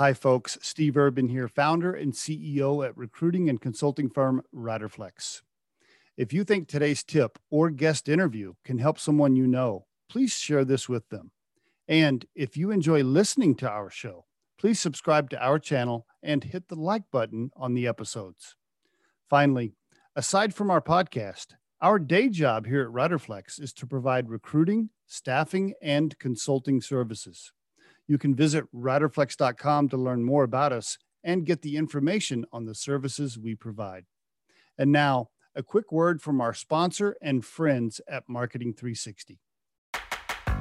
Hi, 0.00 0.14
folks. 0.14 0.56
Steve 0.62 0.96
Urban 0.96 1.28
here, 1.28 1.48
founder 1.48 1.92
and 1.92 2.12
CEO 2.12 2.86
at 2.86 2.96
recruiting 2.96 3.48
and 3.48 3.60
consulting 3.60 4.08
firm 4.08 4.42
Riderflex. 4.54 5.42
If 6.16 6.32
you 6.32 6.44
think 6.44 6.68
today's 6.68 7.02
tip 7.02 7.36
or 7.50 7.68
guest 7.70 8.08
interview 8.08 8.54
can 8.64 8.78
help 8.78 9.00
someone 9.00 9.34
you 9.34 9.48
know, 9.48 9.86
please 10.08 10.34
share 10.34 10.64
this 10.64 10.88
with 10.88 11.08
them. 11.08 11.32
And 11.88 12.24
if 12.36 12.56
you 12.56 12.70
enjoy 12.70 13.02
listening 13.02 13.56
to 13.56 13.68
our 13.68 13.90
show, 13.90 14.26
please 14.56 14.78
subscribe 14.78 15.30
to 15.30 15.44
our 15.44 15.58
channel 15.58 16.06
and 16.22 16.44
hit 16.44 16.68
the 16.68 16.76
like 16.76 17.10
button 17.10 17.50
on 17.56 17.74
the 17.74 17.88
episodes. 17.88 18.54
Finally, 19.28 19.72
aside 20.14 20.54
from 20.54 20.70
our 20.70 20.80
podcast, 20.80 21.54
our 21.80 21.98
day 21.98 22.28
job 22.28 22.66
here 22.66 22.82
at 22.82 22.94
Riderflex 22.94 23.60
is 23.60 23.72
to 23.72 23.84
provide 23.84 24.30
recruiting, 24.30 24.90
staffing, 25.08 25.74
and 25.82 26.16
consulting 26.20 26.80
services. 26.80 27.50
You 28.08 28.18
can 28.18 28.34
visit 28.34 28.64
riderflex.com 28.74 29.90
to 29.90 29.96
learn 29.96 30.24
more 30.24 30.42
about 30.42 30.72
us 30.72 30.98
and 31.22 31.44
get 31.44 31.62
the 31.62 31.76
information 31.76 32.46
on 32.52 32.64
the 32.64 32.74
services 32.74 33.38
we 33.38 33.54
provide. 33.54 34.06
And 34.78 34.90
now, 34.90 35.28
a 35.54 35.62
quick 35.62 35.92
word 35.92 36.22
from 36.22 36.40
our 36.40 36.54
sponsor 36.54 37.16
and 37.20 37.44
friends 37.44 38.00
at 38.08 38.24
Marketing 38.28 38.72
360. 38.72 39.38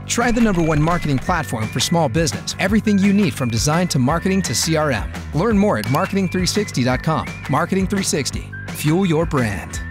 Try 0.07 0.31
the 0.31 0.41
number 0.41 0.62
one 0.62 0.81
marketing 0.81 1.20
platform 1.20 1.68
for 1.68 1.80
small 1.80 2.09
business. 2.09 2.55
Everything 2.59 2.98
you 2.98 3.13
need 3.13 3.34
from 3.34 3.49
design 3.49 3.88
to 3.90 3.99
marketing 3.99 4.41
to 4.43 4.54
CRM. 4.54 5.12
Learn 5.34 5.57
more 5.57 5.77
at 5.77 5.85
marketing360.com. 5.85 7.27
Marketing 7.49 7.85
360. 7.85 8.52
Fuel 8.70 9.05
your 9.05 9.26
brand. 9.26 9.82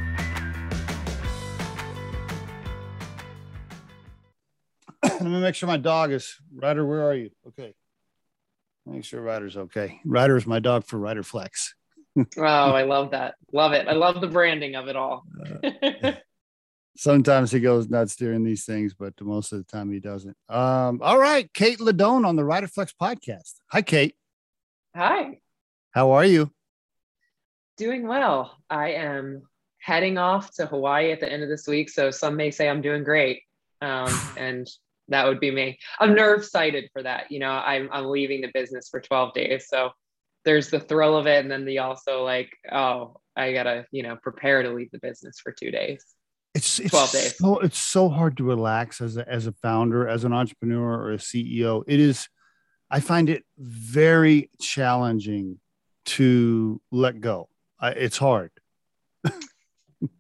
Let 5.21 5.31
me 5.31 5.41
make 5.41 5.55
sure 5.55 5.67
my 5.67 5.79
dog 5.79 6.13
is 6.13 6.37
Ryder. 6.55 6.85
Where 6.85 7.09
are 7.09 7.15
you? 7.15 7.31
Okay. 7.49 7.75
Make 8.85 9.05
sure 9.05 9.23
Ryder's 9.23 9.57
okay. 9.57 10.01
Ryder 10.05 10.37
is 10.37 10.47
my 10.47 10.59
dog 10.59 10.85
for 10.85 10.99
Riderflex. 10.99 11.71
oh, 12.39 12.43
I 12.43 12.83
love 12.83 13.13
that. 13.13 13.35
Love 13.53 13.73
it. 13.73 13.89
I 13.89 13.93
love 13.93 14.21
the 14.21 14.29
branding 14.29 14.75
of 14.75 14.89
it 14.89 14.97
all. 14.97 15.25
uh, 15.83 16.13
sometimes 16.97 17.51
he 17.51 17.61
goes 17.61 17.89
nuts 17.89 18.15
during 18.17 18.45
these 18.45 18.65
things, 18.65 18.95
but 18.95 19.15
most 19.21 19.53
of 19.53 19.59
the 19.59 19.65
time 19.65 19.91
he 19.91 20.01
doesn't. 20.01 20.37
Um, 20.49 21.01
all 21.03 21.19
right, 21.19 21.53
Kate 21.53 21.79
Ladone 21.79 22.27
on 22.27 22.37
the 22.37 22.43
Riderflex 22.43 22.93
podcast. 23.01 23.55
Hi, 23.73 23.83
Kate. 23.83 24.15
Hi. 24.95 25.39
How 25.93 26.13
are 26.13 26.25
you? 26.25 26.51
Doing 27.79 28.07
well. 28.07 28.57
I 28.69 28.93
am 28.93 29.43
heading 29.81 30.19
off 30.19 30.55
to 30.57 30.67
Hawaii 30.67 31.11
at 31.13 31.21
the 31.21 31.31
end 31.31 31.43
of 31.43 31.49
this 31.49 31.67
week, 31.67 31.91
so 31.91 32.11
some 32.11 32.37
may 32.37 32.51
say 32.51 32.69
I'm 32.69 32.83
doing 32.83 33.03
great, 33.03 33.43
um, 33.81 34.13
and 34.37 34.69
that 35.09 35.27
would 35.27 35.41
be 35.41 35.51
me. 35.51 35.79
I'm 35.99 36.15
nerve 36.15 36.45
sighted 36.45 36.91
for 36.93 37.03
that. 37.03 37.31
You 37.31 37.39
know, 37.39 37.51
I'm 37.51 37.89
I'm 37.93 38.07
leaving 38.07 38.41
the 38.41 38.51
business 38.53 38.89
for 38.89 39.01
12 39.01 39.35
days, 39.35 39.67
so 39.69 39.91
there's 40.45 40.71
the 40.71 40.81
thrill 40.81 41.17
of 41.17 41.27
it, 41.27 41.43
and 41.43 41.51
then 41.51 41.65
the 41.65 41.79
also 41.79 42.25
like, 42.25 42.51
oh, 42.71 43.17
I 43.37 43.53
gotta 43.53 43.87
you 43.91 44.03
know 44.03 44.17
prepare 44.17 44.63
to 44.63 44.71
leave 44.71 44.91
the 44.91 44.99
business 44.99 45.39
for 45.41 45.53
two 45.53 45.71
days. 45.71 46.05
It's, 46.57 46.79
it's 46.79 46.91
12 46.91 47.13
days. 47.13 47.39
So, 47.39 47.59
it's 47.59 47.79
so 47.79 48.09
hard 48.09 48.39
to 48.39 48.45
relax 48.45 49.03
as 49.03 49.19
a, 49.19 49.29
as 49.29 49.47
a 49.47 49.53
founder, 49.53 50.09
as 50.09 50.25
an 50.25 50.33
entrepreneur 50.33 50.91
or 50.91 51.13
a 51.13 51.19
CEO. 51.19 51.85
It 51.87 52.01
is, 52.01 52.29
I 52.91 53.01
find 53.01 53.29
it 53.29 53.45
very 53.59 54.49
challenging 54.59 55.61
to 56.07 56.81
let 56.91 57.21
go. 57.21 57.51
I, 57.79 57.91
it's 57.91 58.17
hard. 58.17 58.53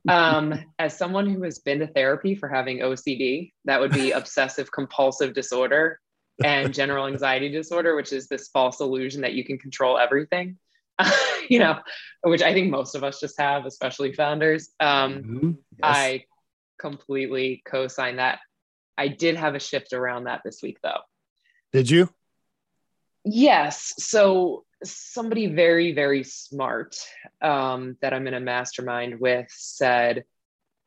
um, 0.08 0.54
as 0.78 0.96
someone 0.96 1.28
who 1.28 1.42
has 1.42 1.58
been 1.58 1.80
to 1.80 1.86
therapy 1.86 2.34
for 2.34 2.48
having 2.48 2.78
OCD, 2.78 3.52
that 3.64 3.80
would 3.80 3.92
be 3.92 4.10
obsessive 4.12 4.70
compulsive 4.72 5.34
disorder 5.34 6.00
and 6.44 6.74
general 6.74 7.06
anxiety 7.12 7.50
disorder, 7.50 7.96
which 7.96 8.12
is 8.12 8.28
this 8.28 8.48
false 8.48 8.80
illusion 8.80 9.22
that 9.22 9.34
you 9.34 9.44
can 9.44 9.58
control 9.58 9.98
everything. 9.98 10.58
you 11.50 11.58
know, 11.58 11.78
which 12.22 12.42
I 12.42 12.54
think 12.54 12.70
most 12.70 12.94
of 12.94 13.04
us 13.04 13.20
just 13.20 13.38
have, 13.38 13.66
especially 13.66 14.12
founders. 14.12 14.70
Um, 14.80 15.14
mm-hmm. 15.14 15.50
yes. 15.50 15.80
I 15.82 16.24
completely 16.78 17.62
co 17.66 17.88
sign 17.88 18.16
that. 18.16 18.38
I 18.98 19.08
did 19.08 19.36
have 19.36 19.54
a 19.54 19.60
shift 19.60 19.92
around 19.92 20.24
that 20.24 20.40
this 20.42 20.60
week, 20.62 20.78
though. 20.82 21.00
Did 21.72 21.90
you? 21.90 22.08
Yes. 23.26 23.92
So, 23.98 24.64
somebody 24.84 25.48
very, 25.48 25.92
very 25.92 26.22
smart 26.22 26.96
um, 27.42 27.96
that 28.00 28.14
I'm 28.14 28.26
in 28.28 28.34
a 28.34 28.40
mastermind 28.40 29.18
with 29.18 29.48
said 29.50 30.24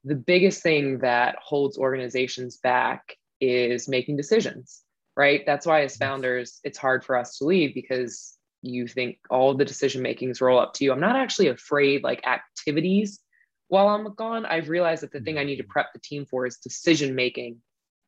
the 0.06 0.16
biggest 0.16 0.64
thing 0.64 1.00
that 1.00 1.36
holds 1.44 1.78
organizations 1.78 2.58
back 2.58 3.18
is 3.42 3.90
making 3.90 4.16
decisions, 4.16 4.84
right? 5.18 5.44
That's 5.46 5.66
why, 5.66 5.82
as 5.82 5.98
founders, 5.98 6.62
it's 6.64 6.78
hard 6.78 7.04
for 7.04 7.18
us 7.18 7.38
to 7.40 7.46
leave 7.46 7.74
because 7.74 8.38
you 8.62 8.88
think 8.88 9.18
all 9.30 9.54
the 9.54 9.66
decision 9.66 10.02
makings 10.02 10.40
roll 10.40 10.60
up 10.60 10.74
to 10.76 10.86
you. 10.86 10.94
I'm 10.94 11.00
not 11.02 11.18
actually 11.18 11.48
afraid 11.48 12.04
like 12.04 12.26
activities 12.26 13.20
while 13.68 13.90
I'm 13.90 14.14
gone. 14.14 14.46
I've 14.46 14.70
realized 14.70 15.04
that 15.04 15.12
the 15.12 15.20
thing 15.20 15.38
I 15.38 15.44
need 15.44 15.58
to 15.58 15.64
prep 15.64 15.92
the 15.92 16.00
team 16.00 16.26
for 16.26 16.46
is 16.46 16.58
decision 16.58 17.16
making 17.16 17.58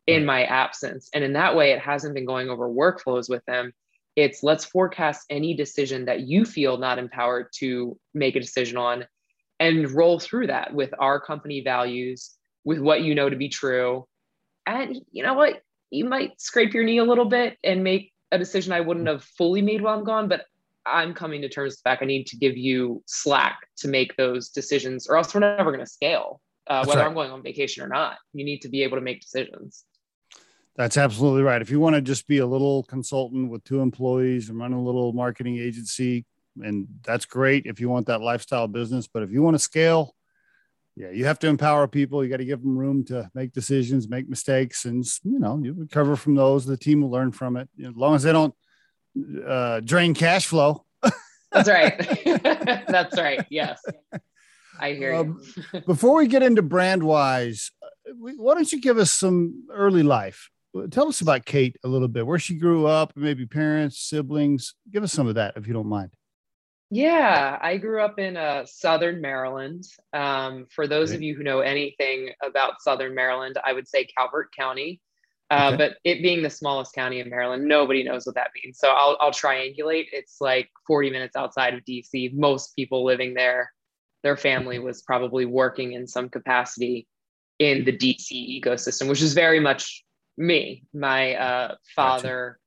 in 0.07 0.25
my 0.25 0.43
absence. 0.43 1.09
And 1.13 1.23
in 1.23 1.33
that 1.33 1.55
way, 1.55 1.71
it 1.71 1.79
hasn't 1.79 2.15
been 2.15 2.25
going 2.25 2.49
over 2.49 2.69
workflows 2.69 3.29
with 3.29 3.43
them. 3.45 3.73
It's 4.15 4.43
let's 4.43 4.65
forecast 4.65 5.25
any 5.29 5.53
decision 5.53 6.05
that 6.05 6.21
you 6.21 6.45
feel 6.45 6.77
not 6.77 6.99
empowered 6.99 7.47
to 7.57 7.97
make 8.13 8.35
a 8.35 8.41
decision 8.41 8.77
on 8.77 9.05
and 9.59 9.89
roll 9.91 10.19
through 10.19 10.47
that 10.47 10.73
with 10.73 10.91
our 10.99 11.19
company 11.19 11.61
values, 11.61 12.31
with 12.65 12.79
what 12.79 13.01
you 13.01 13.15
know 13.15 13.29
to 13.29 13.35
be 13.35 13.49
true. 13.49 14.05
And 14.65 14.99
you 15.11 15.23
know 15.23 15.33
what? 15.33 15.61
You 15.91 16.05
might 16.05 16.39
scrape 16.41 16.73
your 16.73 16.83
knee 16.83 16.97
a 16.97 17.03
little 17.03 17.25
bit 17.25 17.57
and 17.63 17.83
make 17.83 18.11
a 18.31 18.37
decision 18.37 18.73
I 18.73 18.81
wouldn't 18.81 19.07
have 19.07 19.23
fully 19.23 19.61
made 19.61 19.81
while 19.81 19.97
I'm 19.97 20.03
gone, 20.03 20.27
but 20.27 20.45
I'm 20.85 21.13
coming 21.13 21.41
to 21.41 21.49
terms 21.49 21.73
with 21.73 21.83
the 21.83 21.89
fact 21.89 22.01
I 22.01 22.05
need 22.05 22.27
to 22.27 22.37
give 22.37 22.57
you 22.57 23.03
slack 23.05 23.59
to 23.77 23.87
make 23.87 24.15
those 24.17 24.49
decisions, 24.49 25.07
or 25.07 25.17
else 25.17 25.33
we're 25.33 25.41
never 25.41 25.71
going 25.71 25.85
to 25.85 25.91
scale, 25.91 26.41
uh, 26.67 26.83
whether 26.85 27.01
right. 27.01 27.07
I'm 27.07 27.13
going 27.13 27.31
on 27.31 27.43
vacation 27.43 27.83
or 27.83 27.87
not. 27.87 28.17
You 28.33 28.43
need 28.43 28.61
to 28.61 28.69
be 28.69 28.83
able 28.83 28.97
to 28.97 29.03
make 29.03 29.21
decisions. 29.21 29.83
That's 30.75 30.97
absolutely 30.97 31.43
right. 31.43 31.61
If 31.61 31.69
you 31.69 31.79
want 31.79 31.95
to 31.95 32.01
just 32.01 32.27
be 32.27 32.37
a 32.37 32.45
little 32.45 32.83
consultant 32.83 33.49
with 33.49 33.63
two 33.63 33.81
employees 33.81 34.49
and 34.49 34.57
run 34.57 34.73
a 34.73 34.81
little 34.81 35.11
marketing 35.13 35.57
agency, 35.57 36.25
and 36.61 36.87
that's 37.03 37.25
great 37.25 37.65
if 37.65 37.79
you 37.79 37.89
want 37.89 38.07
that 38.07 38.21
lifestyle 38.21 38.67
business. 38.67 39.07
But 39.07 39.23
if 39.23 39.31
you 39.31 39.41
want 39.41 39.55
to 39.55 39.59
scale, 39.59 40.15
yeah, 40.95 41.09
you 41.09 41.25
have 41.25 41.39
to 41.39 41.47
empower 41.47 41.87
people. 41.87 42.23
You 42.23 42.29
got 42.29 42.37
to 42.37 42.45
give 42.45 42.61
them 42.61 42.77
room 42.77 43.05
to 43.05 43.29
make 43.33 43.53
decisions, 43.53 44.09
make 44.09 44.29
mistakes, 44.29 44.85
and 44.85 45.05
you 45.23 45.39
know 45.39 45.59
you 45.61 45.73
recover 45.73 46.15
from 46.15 46.35
those. 46.35 46.65
The 46.65 46.77
team 46.77 47.01
will 47.01 47.11
learn 47.11 47.31
from 47.31 47.57
it 47.57 47.69
as 47.83 47.95
long 47.95 48.15
as 48.15 48.23
they 48.23 48.31
don't 48.31 48.53
uh, 49.45 49.79
drain 49.81 50.13
cash 50.13 50.45
flow. 50.45 50.85
That's 51.51 51.69
right. 51.69 51.97
That's 52.87 53.17
right. 53.17 53.45
Yes, 53.49 53.81
I 54.79 54.93
hear 54.93 55.15
um, 55.15 55.41
you. 55.73 55.81
before 55.85 56.15
we 56.15 56.27
get 56.27 56.43
into 56.43 56.63
Brandwise, 56.63 57.71
why 58.15 58.53
don't 58.53 58.71
you 58.71 58.81
give 58.81 58.97
us 58.97 59.11
some 59.11 59.65
early 59.71 60.03
life? 60.03 60.49
Tell 60.89 61.07
us 61.07 61.21
about 61.21 61.45
Kate 61.45 61.77
a 61.83 61.87
little 61.87 62.07
bit, 62.07 62.25
where 62.25 62.39
she 62.39 62.55
grew 62.55 62.85
up, 62.87 63.13
maybe 63.15 63.45
parents, 63.45 63.99
siblings. 63.99 64.75
Give 64.89 65.03
us 65.03 65.11
some 65.11 65.27
of 65.27 65.35
that 65.35 65.53
if 65.57 65.67
you 65.67 65.73
don't 65.73 65.87
mind. 65.87 66.11
Yeah, 66.93 67.57
I 67.61 67.77
grew 67.77 68.01
up 68.01 68.19
in 68.19 68.35
uh, 68.35 68.65
Southern 68.65 69.21
Maryland. 69.21 69.85
Um, 70.11 70.67
for 70.69 70.87
those 70.87 71.11
of 71.11 71.21
you 71.21 71.35
who 71.35 71.43
know 71.43 71.61
anything 71.61 72.31
about 72.43 72.81
Southern 72.81 73.15
Maryland, 73.15 73.57
I 73.65 73.71
would 73.71 73.87
say 73.87 74.05
Calvert 74.17 74.49
County. 74.53 74.99
Uh, 75.49 75.71
okay. 75.73 75.77
But 75.77 75.97
it 76.03 76.21
being 76.21 76.43
the 76.43 76.49
smallest 76.49 76.93
county 76.93 77.19
in 77.19 77.29
Maryland, 77.29 77.65
nobody 77.65 78.03
knows 78.03 78.25
what 78.25 78.35
that 78.35 78.51
means. 78.61 78.77
So 78.77 78.89
I'll, 78.89 79.17
I'll 79.19 79.31
triangulate. 79.31 80.07
It's 80.11 80.37
like 80.41 80.69
40 80.87 81.11
minutes 81.11 81.35
outside 81.35 81.73
of 81.73 81.83
DC. 81.85 82.33
Most 82.33 82.75
people 82.75 83.05
living 83.05 83.33
there, 83.33 83.71
their 84.23 84.37
family 84.37 84.79
was 84.79 85.01
probably 85.01 85.45
working 85.45 85.93
in 85.93 86.07
some 86.07 86.29
capacity 86.29 87.07
in 87.59 87.85
the 87.85 87.91
DC 87.91 88.61
ecosystem, 88.61 89.07
which 89.09 89.21
is 89.21 89.33
very 89.33 89.59
much 89.59 90.03
me. 90.41 90.83
My 90.93 91.35
uh, 91.35 91.75
father 91.95 92.59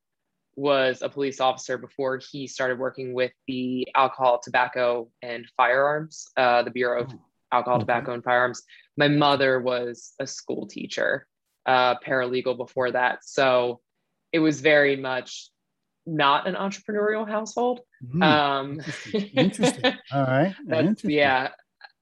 was 0.56 1.02
a 1.02 1.08
police 1.08 1.40
officer 1.40 1.76
before 1.78 2.20
he 2.30 2.46
started 2.46 2.78
working 2.78 3.12
with 3.12 3.32
the 3.46 3.88
alcohol, 3.94 4.40
tobacco, 4.42 5.10
and 5.20 5.46
firearms, 5.56 6.28
uh, 6.36 6.62
the 6.62 6.70
Bureau 6.70 7.02
of 7.02 7.10
oh, 7.12 7.20
Alcohol, 7.52 7.76
okay. 7.76 7.82
Tobacco, 7.82 8.12
and 8.14 8.24
Firearms. 8.24 8.62
My 8.96 9.08
mother 9.08 9.60
was 9.60 10.12
a 10.20 10.26
school 10.26 10.66
teacher, 10.66 11.26
uh, 11.66 11.96
paralegal 11.96 12.56
before 12.56 12.92
that. 12.92 13.24
So 13.24 13.80
it 14.32 14.38
was 14.38 14.60
very 14.60 14.96
much 14.96 15.50
not 16.06 16.46
an 16.46 16.54
entrepreneurial 16.54 17.28
household. 17.28 17.80
Mm, 18.04 18.22
um, 18.22 18.70
interesting. 18.72 19.30
interesting. 19.36 19.94
All 20.12 20.22
right. 20.22 20.54
That's, 20.66 21.04
yeah. 21.04 21.48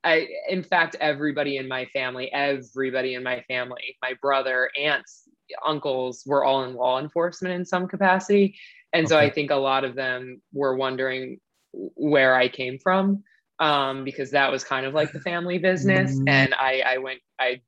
I, 0.05 0.29
in 0.49 0.65
fact, 0.65 0.97
everybody 1.01 1.59
in 1.59 1.69
my 1.69 1.85
family, 1.87 2.31
everybody 2.33 3.15
in 3.15 3.23
my 3.23 3.45
family, 3.47 3.97
my 4.03 4.15
brother, 4.21 4.69
aunts, 4.81 5.29
uncles 5.65 6.23
were 6.27 6.45
all 6.45 6.65
in 6.65 6.75
law 6.75 7.01
enforcement 7.01 7.55
in 7.55 7.65
some 7.65 7.89
capacity. 7.89 8.57
And 8.93 9.07
okay. 9.07 9.11
so 9.11 9.19
I 9.19 9.31
think 9.31 9.51
a 9.51 9.57
lot 9.57 9.85
of 9.85 9.95
them 9.95 10.43
were 10.53 10.77
wondering 10.77 11.41
where 11.73 12.35
I 12.35 12.49
came 12.49 12.79
from 12.79 13.25
um, 13.59 14.05
because 14.05 14.33
that 14.33 14.51
was 14.51 14.65
kind 14.65 14.87
of 14.87 14.95
like 14.95 15.13
the 15.13 15.21
family 15.21 15.59
business. 15.59 16.13
Mm-hmm. 16.13 16.29
And 16.29 16.55
I, 16.55 16.83
I 16.87 16.99
went, 16.99 17.21
I 17.39 17.61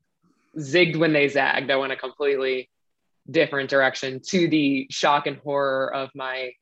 zigged 0.59 0.97
when 0.97 1.13
they 1.13 1.29
zagged. 1.29 1.71
I 1.71 1.77
went 1.77 1.93
a 1.93 1.97
completely 1.97 2.69
different 3.31 3.71
direction 3.71 4.21
to 4.29 4.49
the 4.49 4.87
shock 4.91 5.27
and 5.27 5.39
horror 5.39 5.93
of 5.95 6.11
my 6.15 6.53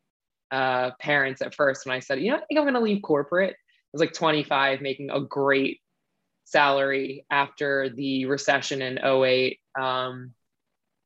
uh, 0.51 0.91
parents 1.01 1.43
at 1.43 1.55
first 1.55 1.87
when 1.87 1.97
I 1.97 2.01
said, 2.01 2.21
you 2.21 2.31
know, 2.31 2.37
I 2.37 2.45
think 2.45 2.59
I'm 2.59 2.65
going 2.65 2.75
to 2.75 2.81
leave 2.81 3.03
corporate. 3.03 3.53
I 3.53 3.91
was 3.93 4.01
like 4.01 4.13
25, 4.13 4.81
making 4.81 5.11
a 5.11 5.21
great 5.21 5.81
salary 6.45 7.25
after 7.31 7.89
the 7.89 8.27
recession 8.27 8.83
in 8.83 8.99
08. 9.03 9.59
Um, 9.79 10.35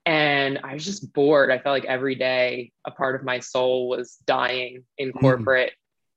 and 0.06 0.60
I 0.62 0.74
was 0.74 0.84
just 0.84 1.12
bored. 1.12 1.50
I 1.50 1.58
felt 1.58 1.74
like 1.74 1.84
every 1.84 2.14
day 2.14 2.70
a 2.86 2.92
part 2.92 3.16
of 3.16 3.24
my 3.24 3.40
soul 3.40 3.88
was 3.88 4.16
dying 4.24 4.84
in 4.96 5.12
mm. 5.12 5.20
corporate. 5.20 5.72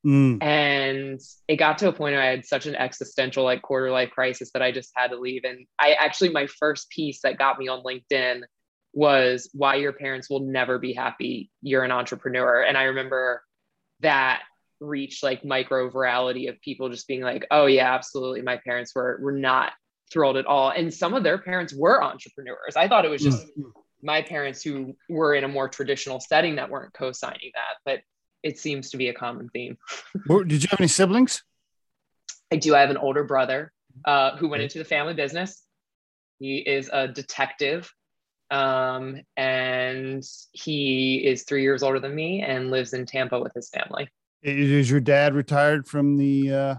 Mm. 0.05 0.41
And 0.41 1.19
it 1.47 1.57
got 1.57 1.79
to 1.79 1.89
a 1.89 1.91
point 1.91 2.13
where 2.13 2.21
I 2.21 2.27
had 2.27 2.45
such 2.45 2.67
an 2.67 2.75
existential, 2.75 3.43
like 3.43 3.63
quarter 3.63 3.91
life 3.91 4.11
crisis 4.11 4.51
that 4.53 4.61
I 4.61 4.71
just 4.71 4.91
had 4.95 5.07
to 5.07 5.19
leave. 5.19 5.43
And 5.43 5.65
I 5.79 5.93
actually, 5.93 6.29
my 6.29 6.47
first 6.59 6.89
piece 6.91 7.21
that 7.23 7.39
got 7.39 7.57
me 7.57 7.67
on 7.67 7.83
LinkedIn 7.83 8.43
was 8.93 9.49
why 9.53 9.75
your 9.75 9.93
parents 9.93 10.29
will 10.29 10.41
never 10.41 10.77
be 10.77 10.93
happy. 10.93 11.49
You're 11.61 11.83
an 11.83 11.91
entrepreneur. 11.91 12.61
And 12.61 12.77
I 12.77 12.83
remember 12.83 13.41
that 14.01 14.43
reached 14.79 15.23
like 15.23 15.43
micro 15.43 15.89
virality 15.89 16.47
of 16.47 16.61
people 16.61 16.89
just 16.89 17.07
being 17.07 17.21
like, 17.21 17.45
oh, 17.49 17.65
yeah, 17.65 17.93
absolutely. 17.93 18.43
My 18.43 18.57
parents 18.63 18.93
were, 18.95 19.19
were 19.19 19.33
not 19.33 19.73
thrilled 20.11 20.37
at 20.37 20.45
all. 20.45 20.71
And 20.71 20.93
some 20.93 21.13
of 21.13 21.23
their 21.23 21.37
parents 21.37 21.73
were 21.73 22.03
entrepreneurs. 22.03 22.75
I 22.75 22.87
thought 22.87 23.05
it 23.05 23.09
was 23.09 23.21
just 23.21 23.45
mm. 23.57 23.71
my 24.01 24.21
parents 24.21 24.61
who 24.61 24.95
were 25.09 25.35
in 25.35 25.43
a 25.43 25.47
more 25.47 25.69
traditional 25.69 26.19
setting 26.19 26.55
that 26.55 26.69
weren't 26.69 26.93
co 26.93 27.11
signing 27.11 27.51
that. 27.53 27.77
But 27.85 28.01
it 28.43 28.59
seems 28.59 28.91
to 28.91 28.97
be 28.97 29.09
a 29.09 29.13
common 29.13 29.49
theme. 29.49 29.77
Did 30.27 30.63
you 30.63 30.67
have 30.71 30.79
any 30.79 30.87
siblings? 30.87 31.43
I 32.51 32.55
do. 32.55 32.75
I 32.75 32.81
have 32.81 32.89
an 32.89 32.97
older 32.97 33.23
brother 33.23 33.71
uh, 34.05 34.35
who 34.37 34.47
went 34.47 34.63
into 34.63 34.79
the 34.79 34.85
family 34.85 35.13
business. 35.13 35.61
He 36.39 36.57
is 36.57 36.89
a 36.91 37.07
detective, 37.07 37.93
um, 38.49 39.21
and 39.35 40.23
he 40.53 41.17
is 41.17 41.43
three 41.43 41.63
years 41.63 41.83
older 41.83 41.99
than 41.99 42.15
me 42.15 42.41
and 42.41 42.71
lives 42.71 42.93
in 42.93 43.05
Tampa 43.05 43.39
with 43.39 43.53
his 43.53 43.69
family. 43.69 44.09
Is 44.41 44.89
your 44.89 45.01
dad 45.01 45.35
retired 45.35 45.85
from 45.85 46.15
the 46.15 46.51
uh, 46.51 46.75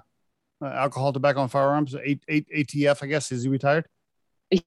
uh 0.63 0.67
alcohol, 0.67 1.13
tobacco, 1.13 1.43
and 1.43 1.51
firearms? 1.51 1.95
A- 1.95 2.21
A- 2.29 2.65
ATF, 2.65 3.03
I 3.03 3.07
guess. 3.07 3.33
Is 3.33 3.43
he 3.43 3.49
retired? 3.49 3.87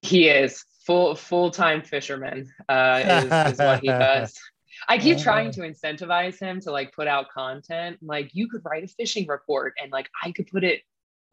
He 0.02 0.30
is 0.30 0.64
full 0.86 1.16
full 1.16 1.52
time 1.52 1.82
fisherman. 1.82 2.52
Uh, 2.70 3.04
is, 3.06 3.54
is 3.54 3.60
what 3.60 3.80
he 3.82 3.88
does. 3.88 4.34
I 4.88 4.98
keep 4.98 5.20
trying 5.20 5.52
to 5.52 5.62
incentivize 5.62 6.40
him 6.40 6.60
to 6.62 6.72
like 6.72 6.94
put 6.94 7.08
out 7.08 7.30
content. 7.30 7.98
Like 8.02 8.32
you 8.34 8.50
could 8.50 8.62
write 8.66 8.84
a 8.84 8.88
fishing 8.88 9.28
report 9.28 9.74
and 9.82 9.92
like 9.92 10.10
I 10.24 10.32
could 10.32 10.48
put 10.48 10.64
it 10.64 10.82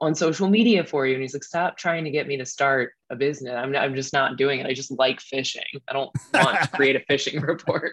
on 0.00 0.14
social 0.14 0.49
media 0.49 0.85
for 0.85 1.06
you. 1.06 1.14
And 1.14 1.23
he's 1.23 1.35
like, 1.35 1.44
stop 1.44 1.76
trying 1.76 2.05
to 2.05 2.11
get 2.11 2.26
me 2.26 2.37
to 2.38 2.47
start 2.47 2.93
a 3.11 3.17
business. 3.17 3.55
I'm, 3.55 3.75
I'm 3.76 3.94
just 3.94 4.12
not 4.12 4.37
doing 4.37 4.61
it. 4.61 4.67
I 4.67 4.73
just 4.73 4.91
like 4.91 5.20
fishing. 5.20 5.62
I 5.88 5.93
don't 5.93 6.11
want 6.32 6.61
to 6.61 6.69
create 6.69 6.97
a 6.97 7.00
fishing 7.00 7.41
report. 7.41 7.93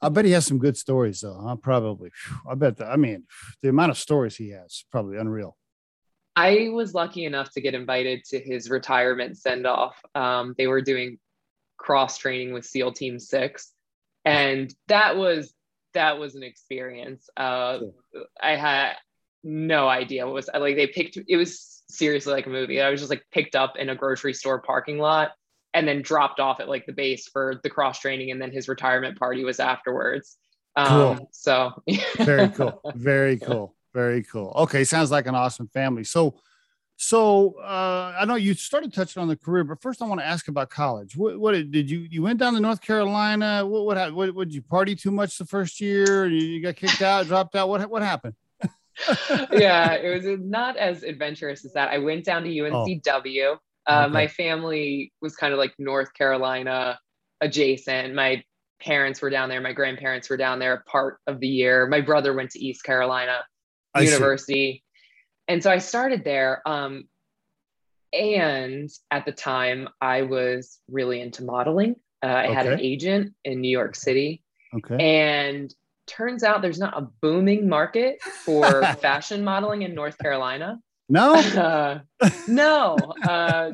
I 0.00 0.08
bet 0.08 0.24
he 0.24 0.30
has 0.32 0.46
some 0.46 0.58
good 0.58 0.76
stories 0.76 1.20
though. 1.20 1.38
Huh? 1.40 1.56
Probably. 1.56 2.10
I 2.48 2.54
bet 2.54 2.78
that, 2.78 2.88
I 2.88 2.96
mean, 2.96 3.24
the 3.60 3.68
amount 3.68 3.90
of 3.90 3.98
stories 3.98 4.36
he 4.36 4.50
has 4.50 4.84
probably 4.90 5.18
unreal. 5.18 5.56
I 6.34 6.70
was 6.72 6.94
lucky 6.94 7.26
enough 7.26 7.50
to 7.52 7.60
get 7.60 7.74
invited 7.74 8.24
to 8.30 8.40
his 8.40 8.70
retirement 8.70 9.36
send 9.36 9.66
off. 9.66 10.00
Um, 10.14 10.54
they 10.56 10.66
were 10.66 10.80
doing 10.80 11.18
cross 11.76 12.16
training 12.16 12.54
with 12.54 12.64
SEAL 12.64 12.92
Team 12.92 13.18
Six 13.18 13.72
and 14.24 14.72
that 14.88 15.16
was 15.16 15.52
that 15.94 16.18
was 16.18 16.34
an 16.34 16.42
experience. 16.42 17.28
Uh, 17.36 17.78
I 18.40 18.56
had 18.56 18.94
no 19.42 19.88
idea 19.88 20.24
what 20.24 20.34
was 20.34 20.50
like. 20.52 20.76
They 20.76 20.86
picked 20.86 21.16
it 21.16 21.36
was 21.36 21.82
seriously 21.88 22.32
like 22.32 22.46
a 22.46 22.50
movie. 22.50 22.80
I 22.80 22.90
was 22.90 23.00
just 23.00 23.10
like 23.10 23.24
picked 23.30 23.54
up 23.54 23.76
in 23.76 23.88
a 23.88 23.94
grocery 23.94 24.34
store 24.34 24.60
parking 24.60 24.98
lot 24.98 25.32
and 25.74 25.86
then 25.86 26.02
dropped 26.02 26.40
off 26.40 26.60
at 26.60 26.68
like 26.68 26.86
the 26.86 26.92
base 26.92 27.28
for 27.28 27.60
the 27.62 27.70
cross 27.70 27.98
training, 28.00 28.30
and 28.30 28.40
then 28.40 28.50
his 28.50 28.68
retirement 28.68 29.18
party 29.18 29.44
was 29.44 29.60
afterwards. 29.60 30.36
Um, 30.76 30.88
cool. 30.88 31.28
So 31.32 31.82
very 32.18 32.48
cool. 32.48 32.80
Very 32.94 33.38
cool. 33.38 33.74
Very 33.92 34.22
cool. 34.22 34.52
Okay, 34.56 34.84
sounds 34.84 35.10
like 35.10 35.26
an 35.26 35.34
awesome 35.34 35.68
family. 35.68 36.04
So 36.04 36.40
so 36.96 37.56
uh, 37.58 38.14
I 38.16 38.24
know 38.26 38.36
you 38.36 38.54
started 38.54 38.94
touching 38.94 39.20
on 39.20 39.28
the 39.28 39.36
career, 39.36 39.64
but 39.64 39.82
first 39.82 40.00
I 40.00 40.06
want 40.06 40.20
to 40.20 40.26
ask 40.26 40.46
about 40.46 40.70
college. 40.70 41.16
What, 41.16 41.38
what 41.38 41.52
did 41.52 41.90
you 41.90 42.06
you 42.10 42.22
went 42.22 42.38
down 42.38 42.54
to 42.54 42.60
North 42.60 42.80
Carolina? 42.80 43.66
What 43.66 43.84
what 43.84 44.14
what, 44.14 44.34
what 44.34 44.48
did 44.48 44.54
you 44.54 44.62
party 44.62 44.94
too 44.94 45.10
much 45.10 45.36
the 45.36 45.44
first 45.44 45.80
year? 45.80 46.26
You, 46.28 46.46
you 46.46 46.62
got 46.62 46.76
kicked 46.76 47.02
out, 47.02 47.26
dropped 47.26 47.56
out. 47.56 47.68
What 47.68 47.90
what 47.90 48.02
happened? 48.02 48.34
yeah, 49.52 49.94
it 49.94 50.14
was 50.14 50.38
not 50.40 50.76
as 50.76 51.02
adventurous 51.02 51.64
as 51.64 51.72
that. 51.72 51.90
I 51.90 51.98
went 51.98 52.24
down 52.24 52.44
to 52.44 52.48
UNCW. 52.48 53.56
Oh, 53.86 53.92
uh, 53.92 54.04
okay. 54.04 54.12
My 54.12 54.26
family 54.28 55.12
was 55.20 55.34
kind 55.34 55.52
of 55.52 55.58
like 55.58 55.72
North 55.78 56.14
Carolina 56.14 56.98
adjacent. 57.40 58.14
My 58.14 58.42
parents 58.80 59.22
were 59.22 59.30
down 59.30 59.48
there. 59.48 59.60
My 59.60 59.72
grandparents 59.72 60.28
were 60.28 60.36
down 60.36 60.58
there 60.58 60.84
part 60.86 61.18
of 61.26 61.40
the 61.40 61.48
year. 61.48 61.86
My 61.86 62.00
brother 62.00 62.34
went 62.34 62.50
to 62.50 62.64
East 62.64 62.84
Carolina 62.84 63.40
I 63.94 64.02
University. 64.02 64.54
See 64.54 64.82
and 65.48 65.62
so 65.62 65.70
I 65.70 65.78
started 65.78 66.24
there. 66.24 66.66
Um, 66.66 67.04
and 68.12 68.90
at 69.10 69.24
the 69.24 69.32
time, 69.32 69.88
I 70.00 70.22
was 70.22 70.78
really 70.88 71.20
into 71.20 71.44
modeling. 71.44 71.96
Uh, 72.22 72.26
I 72.26 72.44
okay. 72.46 72.54
had 72.54 72.66
an 72.66 72.80
agent 72.80 73.34
in 73.44 73.60
New 73.60 73.70
York 73.70 73.94
City. 73.94 74.42
Okay. 74.74 74.96
And 74.98 75.74
turns 76.06 76.42
out 76.42 76.62
there's 76.62 76.78
not 76.78 76.96
a 76.96 77.08
booming 77.20 77.68
market 77.68 78.22
for 78.22 78.82
fashion 79.00 79.44
modeling 79.44 79.82
in 79.82 79.94
North 79.94 80.18
Carolina. 80.18 80.78
No. 81.08 81.34
Uh, 81.34 82.00
no. 82.48 82.96
Uh, 83.22 83.72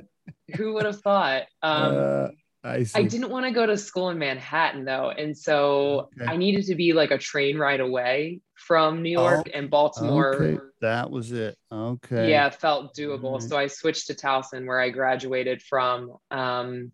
who 0.57 0.75
would 0.75 0.87
have 0.87 1.01
thought? 1.01 1.43
Um, 1.63 1.95
uh, 1.97 2.29
I, 2.65 2.85
I, 2.95 3.03
didn't 3.05 3.31
want 3.31 3.47
to 3.47 3.53
go 3.53 3.65
to 3.67 3.79
school 3.79 4.11
in 4.11 4.19
Manhattan 4.19 4.85
though. 4.85 5.11
And 5.11 5.37
so 5.37 6.11
okay. 6.21 6.31
I 6.31 6.37
needed 6.37 6.67
to 6.67 6.75
be 6.75 6.93
like 6.93 7.11
a 7.11 7.19
train 7.19 7.57
ride 7.57 7.81
away 7.81 8.41
from 8.57 9.03
New 9.03 9.11
York 9.11 9.47
oh, 9.49 9.57
and 9.57 9.71
Baltimore. 9.71 10.35
Okay. 10.35 10.59
That 10.81 11.11
was 11.11 11.33
it. 11.33 11.57
Okay. 11.73 12.31
Yeah, 12.31 12.51
felt 12.51 12.97
doable. 12.97 13.41
So 13.41 13.57
I 13.57 13.69
switched 13.69 14.09
to 14.09 14.15
Towson 14.15 14.67
where 14.67 14.81
I 14.81 14.91
graduated 14.91 15.63
from 15.63 16.17
um, 16.31 16.93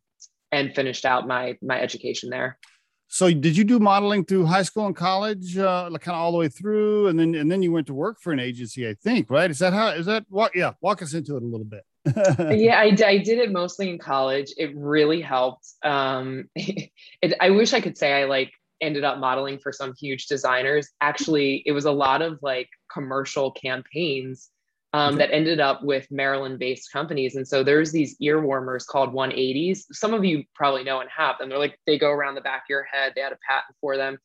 and 0.52 0.74
finished 0.74 1.04
out 1.04 1.26
my 1.26 1.56
my 1.62 1.80
education 1.80 2.30
there. 2.30 2.58
So 3.08 3.30
did 3.32 3.56
you 3.56 3.64
do 3.64 3.78
modeling 3.78 4.24
through 4.24 4.46
high 4.46 4.62
school 4.62 4.86
and 4.86 4.96
college, 4.96 5.56
uh, 5.56 5.88
like 5.90 6.00
kind 6.00 6.16
of 6.16 6.20
all 6.20 6.32
the 6.32 6.38
way 6.38 6.48
through, 6.48 7.08
and 7.08 7.18
then 7.18 7.34
and 7.34 7.50
then 7.50 7.62
you 7.62 7.70
went 7.70 7.86
to 7.86 7.94
work 7.94 8.20
for 8.20 8.32
an 8.32 8.40
agency, 8.40 8.88
I 8.88 8.94
think, 8.94 9.30
right? 9.30 9.50
Is 9.50 9.58
that 9.60 9.72
how? 9.72 9.88
Is 9.88 10.06
that 10.06 10.24
what? 10.28 10.52
Yeah, 10.54 10.72
walk 10.80 11.02
us 11.02 11.14
into 11.14 11.36
it 11.36 11.42
a 11.42 11.46
little 11.46 11.66
bit. 11.66 11.84
yeah, 12.58 12.78
I, 12.78 12.96
I 13.06 13.18
did 13.18 13.38
it 13.38 13.52
mostly 13.52 13.88
in 13.88 13.98
college. 13.98 14.52
It 14.56 14.76
really 14.76 15.20
helped. 15.20 15.66
Um, 15.82 16.48
it, 16.56 17.34
I 17.40 17.50
wish 17.50 17.72
I 17.72 17.80
could 17.80 17.96
say 17.96 18.12
I 18.12 18.24
like 18.24 18.52
ended 18.80 19.04
up 19.04 19.18
modeling 19.18 19.58
for 19.58 19.72
some 19.72 19.94
huge 19.98 20.26
designers. 20.26 20.88
Actually, 21.00 21.62
it 21.66 21.72
was 21.72 21.84
a 21.84 21.92
lot 21.92 22.20
of 22.20 22.38
like 22.42 22.68
commercial 22.92 23.52
campaigns 23.52 24.50
um, 24.94 25.16
that 25.16 25.32
ended 25.32 25.58
up 25.58 25.82
with 25.82 26.06
Maryland 26.08 26.60
based 26.60 26.92
companies. 26.92 27.34
And 27.34 27.46
so 27.46 27.64
there's 27.64 27.90
these 27.90 28.14
ear 28.20 28.40
warmers 28.40 28.84
called 28.86 29.12
180s. 29.12 29.86
Some 29.90 30.14
of 30.14 30.24
you 30.24 30.44
probably 30.54 30.84
know 30.84 31.00
and 31.00 31.10
have 31.10 31.36
them. 31.36 31.48
They're 31.48 31.58
like, 31.58 31.80
they 31.84 31.98
go 31.98 32.10
around 32.10 32.36
the 32.36 32.40
back 32.40 32.60
of 32.60 32.70
your 32.70 32.84
head. 32.84 33.12
They 33.16 33.20
had 33.20 33.32
a 33.32 33.38
patent 33.48 33.76
for 33.80 33.96
them. 33.96 34.18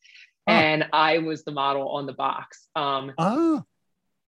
Oh. 0.46 0.52
And 0.52 0.86
I 0.94 1.18
was 1.18 1.44
the 1.44 1.52
model 1.52 1.90
on 1.90 2.06
the 2.06 2.14
box. 2.14 2.68
Um, 2.76 3.14
oh. 3.18 3.64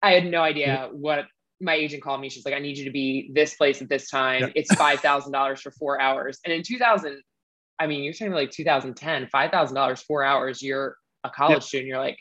I 0.02 0.12
had 0.12 0.26
no 0.26 0.42
idea 0.42 0.90
what 0.92 1.26
my 1.62 1.74
agent 1.74 2.04
called 2.04 2.20
me. 2.20 2.28
She's 2.28 2.44
like, 2.44 2.54
I 2.54 2.60
need 2.60 2.78
you 2.78 2.84
to 2.84 2.92
be 2.92 3.32
this 3.34 3.56
place 3.56 3.82
at 3.82 3.88
this 3.88 4.10
time. 4.10 4.52
It's 4.56 4.76
$5,000 4.76 5.62
for 5.62 5.72
four 5.72 6.02
hours. 6.02 6.40
And 6.44 6.54
in 6.54 6.64
2000, 6.64 7.22
I 7.80 7.88
mean, 7.88 8.04
you're 8.04 8.14
saying 8.14 8.34
like 8.34 8.52
2010, 8.52 9.30
$5,000, 9.34 10.04
four 10.04 10.26
hours, 10.26 10.62
you're 10.62 10.98
a 11.24 11.30
college 11.30 11.64
student. 11.64 11.88
You're 11.88 11.98
like, 11.98 12.20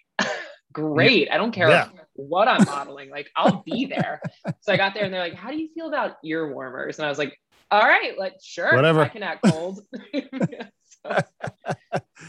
great. 0.75 1.31
I 1.31 1.39
don't 1.39 1.53
care 1.53 1.71
yeah. 1.71 1.89
what 2.13 2.49
I'm 2.49 2.65
modeling. 2.67 3.09
Like, 3.09 3.31
I'll 3.35 3.63
be 3.65 3.87
there. 3.87 4.21
so 4.61 4.73
I 4.73 4.77
got 4.77 4.93
there 4.93 5.05
and 5.05 5.15
they're 5.15 5.21
like, 5.21 5.35
how 5.35 5.51
do 5.51 5.57
you 5.57 5.69
feel 5.75 5.89
about 5.89 6.17
ear 6.23 6.53
warmers? 6.53 6.99
And 6.99 7.07
I 7.07 7.09
was 7.09 7.19
like, 7.19 7.41
all 7.71 7.83
right, 7.83 8.19
like, 8.19 8.35
sure. 8.43 8.75
Whatever. 8.75 9.01
I 9.01 9.09
can 9.09 9.23
act 9.23 9.45
cold. 9.47 9.81
so, 10.13 11.19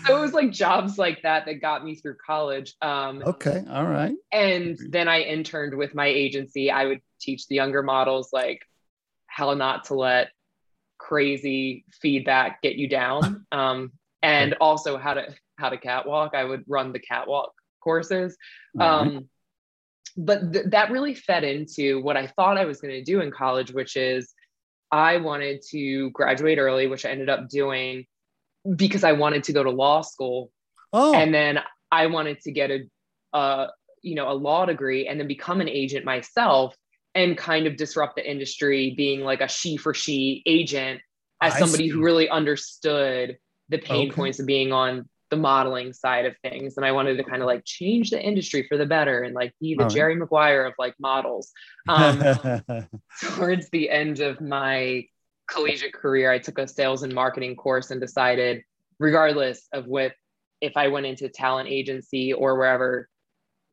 so, 0.05 0.17
it 0.17 0.21
was 0.21 0.33
like 0.33 0.51
jobs 0.51 0.97
like 0.97 1.21
that 1.23 1.45
that 1.45 1.61
got 1.61 1.83
me 1.83 1.95
through 1.95 2.15
college. 2.25 2.75
Um, 2.81 3.21
okay. 3.25 3.65
All 3.69 3.85
right. 3.85 4.15
And 4.31 4.79
then 4.89 5.09
I 5.09 5.21
interned 5.21 5.75
with 5.75 5.93
my 5.93 6.07
agency. 6.07 6.71
I 6.71 6.85
would 6.85 7.01
teach 7.19 7.47
the 7.47 7.55
younger 7.55 7.83
models 7.83 8.29
like 8.31 8.61
how 9.35 9.53
not 9.53 9.85
to 9.85 9.95
let 9.95 10.29
crazy 10.97 11.85
feedback 12.01 12.61
get 12.61 12.75
you 12.75 12.87
down 12.87 13.45
um, 13.51 13.91
and 14.21 14.55
also 14.61 14.97
how 14.97 15.13
to 15.13 15.33
how 15.57 15.69
to 15.69 15.77
catwalk 15.77 16.33
i 16.33 16.43
would 16.43 16.63
run 16.67 16.91
the 16.91 16.99
catwalk 16.99 17.53
courses 17.85 18.35
um, 18.79 19.29
but 20.17 20.51
th- 20.51 20.65
that 20.69 20.91
really 20.91 21.13
fed 21.13 21.43
into 21.43 22.01
what 22.01 22.17
i 22.17 22.27
thought 22.27 22.57
i 22.57 22.65
was 22.65 22.81
going 22.81 22.93
to 22.93 23.03
do 23.03 23.21
in 23.21 23.31
college 23.31 23.71
which 23.71 23.95
is 23.95 24.33
i 24.91 25.17
wanted 25.17 25.61
to 25.69 26.09
graduate 26.11 26.57
early 26.57 26.87
which 26.87 27.05
i 27.05 27.09
ended 27.09 27.29
up 27.29 27.47
doing 27.47 28.05
because 28.75 29.03
i 29.03 29.11
wanted 29.11 29.43
to 29.43 29.53
go 29.53 29.63
to 29.63 29.69
law 29.69 30.01
school 30.01 30.51
oh. 30.91 31.13
and 31.13 31.33
then 31.33 31.59
i 31.91 32.07
wanted 32.07 32.41
to 32.41 32.51
get 32.51 32.71
a, 32.71 32.79
a 33.33 33.67
you 34.01 34.15
know 34.15 34.29
a 34.29 34.33
law 34.33 34.65
degree 34.65 35.07
and 35.07 35.19
then 35.19 35.27
become 35.27 35.61
an 35.61 35.69
agent 35.69 36.03
myself 36.03 36.75
and 37.15 37.37
kind 37.37 37.65
of 37.65 37.77
disrupt 37.77 38.15
the 38.17 38.29
industry 38.29 38.93
being 38.95 39.21
like 39.21 39.41
a 39.41 39.47
she 39.47 39.77
for 39.77 39.93
she 39.93 40.43
agent 40.45 40.99
as 41.41 41.53
I 41.53 41.59
somebody 41.59 41.85
see. 41.85 41.89
who 41.89 42.03
really 42.03 42.29
understood 42.29 43.37
the 43.69 43.77
pain 43.77 44.07
okay. 44.07 44.15
points 44.15 44.39
of 44.39 44.45
being 44.45 44.71
on 44.71 45.09
the 45.35 45.41
modeling 45.41 45.91
side 45.91 46.25
of 46.25 46.35
things 46.37 46.77
and 46.77 46.85
i 46.85 46.91
wanted 46.91 47.17
to 47.17 47.23
kind 47.23 47.41
of 47.41 47.45
like 47.45 47.63
change 47.65 48.09
the 48.09 48.21
industry 48.21 48.65
for 48.69 48.77
the 48.77 48.85
better 48.85 49.21
and 49.23 49.35
like 49.35 49.53
be 49.59 49.75
the 49.75 49.85
jerry 49.87 50.15
maguire 50.15 50.65
of 50.65 50.73
like 50.79 50.95
models 50.97 51.51
um, 51.89 52.23
towards 53.21 53.69
the 53.69 53.89
end 53.89 54.21
of 54.21 54.39
my 54.39 55.05
collegiate 55.49 55.93
career 55.93 56.31
i 56.31 56.39
took 56.39 56.57
a 56.57 56.67
sales 56.67 57.03
and 57.03 57.13
marketing 57.13 57.55
course 57.55 57.91
and 57.91 57.99
decided 57.99 58.63
regardless 58.97 59.67
of 59.73 59.85
what 59.85 60.13
if 60.61 60.77
i 60.77 60.87
went 60.87 61.05
into 61.05 61.27
talent 61.27 61.67
agency 61.67 62.31
or 62.31 62.57
wherever 62.57 63.09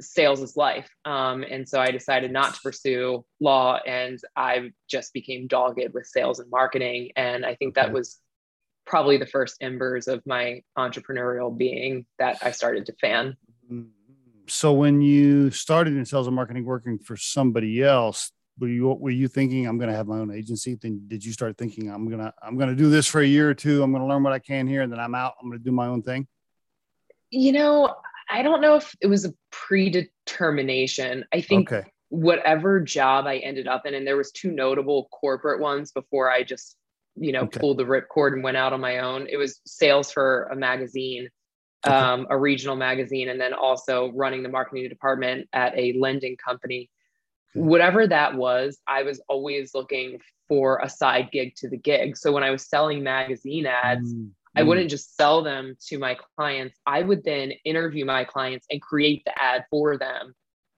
sales 0.00 0.40
is 0.40 0.56
life 0.56 0.88
um, 1.04 1.44
and 1.48 1.68
so 1.68 1.80
i 1.80 1.92
decided 1.92 2.32
not 2.32 2.54
to 2.54 2.60
pursue 2.60 3.24
law 3.40 3.78
and 3.86 4.18
i 4.34 4.72
just 4.90 5.12
became 5.12 5.46
dogged 5.46 5.94
with 5.94 6.06
sales 6.06 6.40
and 6.40 6.50
marketing 6.50 7.12
and 7.14 7.46
i 7.46 7.54
think 7.54 7.76
that 7.76 7.92
was 7.92 8.18
probably 8.86 9.16
the 9.16 9.26
first 9.26 9.56
embers 9.60 10.08
of 10.08 10.22
my 10.26 10.62
entrepreneurial 10.76 11.56
being 11.56 12.06
that 12.18 12.38
I 12.42 12.50
started 12.50 12.86
to 12.86 12.92
fan. 13.00 13.36
so 14.46 14.72
when 14.72 15.00
you 15.00 15.50
started 15.50 15.94
in 15.94 16.04
sales 16.04 16.26
and 16.26 16.36
marketing 16.36 16.64
working 16.64 16.98
for 16.98 17.16
somebody 17.16 17.82
else 17.82 18.32
were 18.58 18.68
you 18.68 18.88
were 18.88 19.10
you 19.10 19.28
thinking 19.28 19.66
i'm 19.66 19.78
going 19.78 19.88
to 19.88 19.96
have 19.96 20.06
my 20.06 20.18
own 20.18 20.30
agency 20.30 20.76
then 20.82 21.00
did 21.06 21.24
you 21.24 21.32
start 21.32 21.56
thinking 21.56 21.90
i'm 21.90 22.06
going 22.06 22.18
to 22.18 22.30
i'm 22.42 22.58
going 22.58 22.68
to 22.68 22.74
do 22.74 22.90
this 22.90 23.06
for 23.06 23.22
a 23.22 23.26
year 23.26 23.48
or 23.48 23.54
two 23.54 23.82
i'm 23.82 23.92
going 23.92 24.02
to 24.02 24.06
learn 24.06 24.22
what 24.22 24.32
i 24.32 24.38
can 24.38 24.66
here 24.66 24.82
and 24.82 24.92
then 24.92 25.00
i'm 25.00 25.14
out 25.14 25.32
i'm 25.40 25.48
going 25.48 25.58
to 25.58 25.64
do 25.64 25.72
my 25.72 25.86
own 25.86 26.02
thing 26.02 26.26
You 27.30 27.52
know, 27.52 27.94
I 28.28 28.42
don't 28.42 28.60
know 28.60 28.76
if 28.76 28.94
it 29.00 29.06
was 29.06 29.24
a 29.24 29.32
predetermination. 29.50 31.24
I 31.32 31.40
think 31.40 31.72
okay 31.72 31.88
whatever 32.12 32.78
job 32.78 33.24
I 33.26 33.38
ended 33.38 33.66
up 33.66 33.86
in, 33.86 33.94
and 33.94 34.06
there 34.06 34.18
was 34.18 34.32
two 34.32 34.50
notable 34.50 35.08
corporate 35.10 35.60
ones 35.60 35.92
before 35.92 36.30
I 36.30 36.42
just, 36.42 36.76
you 37.16 37.32
know, 37.32 37.42
Okay. 37.42 37.60
pulled 37.60 37.78
the 37.78 37.84
ripcord 37.84 38.32
and 38.34 38.42
went 38.42 38.56
out 38.56 38.72
on 38.72 38.80
my 38.80 38.98
own. 38.98 39.26
It 39.28 39.36
was 39.36 39.60
sales 39.66 40.10
for 40.12 40.44
a 40.44 40.56
magazine, 40.56 41.28
Okay. 41.86 41.94
um, 41.94 42.26
a 42.30 42.36
regional 42.38 42.76
magazine, 42.76 43.28
and 43.28 43.40
then 43.40 43.52
also 43.54 44.10
running 44.12 44.42
the 44.42 44.48
marketing 44.48 44.88
department 44.88 45.48
at 45.52 45.76
a 45.76 45.92
lending 45.98 46.36
company. 46.36 46.90
Okay. 47.56 47.66
Whatever 47.66 48.06
that 48.06 48.34
was, 48.34 48.78
I 48.86 49.02
was 49.02 49.20
always 49.28 49.74
looking 49.74 50.20
for 50.48 50.80
a 50.82 50.88
side 50.88 51.30
gig 51.32 51.54
to 51.56 51.68
the 51.68 51.76
gig. 51.76 52.16
So 52.16 52.32
when 52.32 52.42
I 52.44 52.50
was 52.50 52.66
selling 52.68 53.02
magazine 53.02 53.66
ads, 53.66 54.14
Mm, 54.14 54.30
I 54.56 54.62
mm, 54.62 54.66
wouldn't 54.66 54.90
just 54.90 55.16
sell 55.16 55.42
them 55.42 55.76
to 55.88 55.98
my 55.98 56.16
clients. 56.36 56.78
I 56.86 57.02
would 57.02 57.24
then 57.24 57.52
interview 57.64 58.04
my 58.04 58.24
clients 58.24 58.66
and 58.70 58.80
create 58.80 59.22
the 59.24 59.32
ad 59.42 59.64
for 59.70 59.96
them. 59.96 60.34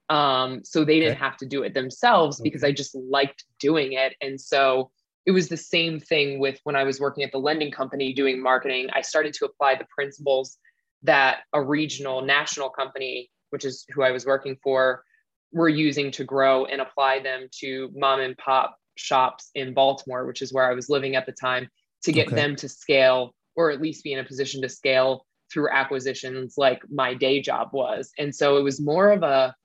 Um, 0.09 0.63
so 0.63 0.85
they 0.85 0.99
didn't 0.99 1.17
have 1.17 1.37
to 1.37 1.45
do 1.45 1.63
it 1.63 1.73
themselves 1.73 2.39
because 2.39 2.63
I 2.63 2.71
just 2.71 2.93
liked 2.95 3.43
doing 3.59 3.93
it. 3.93 4.15
And 4.21 4.39
so 4.39 4.91
it 5.25 5.31
was 5.31 5.49
the 5.49 5.57
same 5.57 5.99
thing 5.99 6.39
with 6.39 6.59
when 6.63 6.75
I 6.75 6.83
was 6.83 6.99
working 6.99 7.23
at 7.23 7.31
the 7.31 7.39
lending 7.39 7.71
company 7.71 8.13
doing 8.13 8.41
marketing. 8.41 8.89
I 8.93 9.01
started 9.01 9.33
to 9.35 9.45
apply 9.45 9.75
the 9.75 9.87
principles 9.95 10.57
that 11.03 11.39
a 11.53 11.61
regional 11.61 12.21
national 12.21 12.69
company, 12.69 13.29
which 13.49 13.65
is 13.65 13.85
who 13.93 14.03
I 14.03 14.11
was 14.11 14.25
working 14.25 14.57
for, 14.63 15.03
were 15.51 15.69
using 15.69 16.11
to 16.11 16.23
grow 16.23 16.65
and 16.65 16.81
apply 16.81 17.19
them 17.19 17.47
to 17.59 17.89
mom 17.95 18.19
and 18.19 18.37
pop 18.37 18.77
shops 18.97 19.49
in 19.55 19.73
Baltimore, 19.73 20.25
which 20.25 20.41
is 20.41 20.53
where 20.53 20.69
I 20.69 20.73
was 20.73 20.89
living 20.89 21.15
at 21.15 21.25
the 21.25 21.31
time, 21.31 21.69
to 22.03 22.11
get 22.11 22.27
Okay. 22.27 22.35
them 22.35 22.55
to 22.57 22.69
scale 22.69 23.33
or 23.55 23.71
at 23.71 23.81
least 23.81 24.03
be 24.03 24.13
in 24.13 24.19
a 24.19 24.23
position 24.23 24.61
to 24.61 24.69
scale 24.69 25.25
through 25.51 25.69
acquisitions 25.69 26.55
like 26.57 26.81
my 26.89 27.13
day 27.13 27.41
job 27.41 27.69
was. 27.71 28.11
And 28.17 28.35
so 28.35 28.57
it 28.57 28.63
was 28.63 28.81
more 28.81 29.11
of 29.11 29.23
a, 29.23 29.55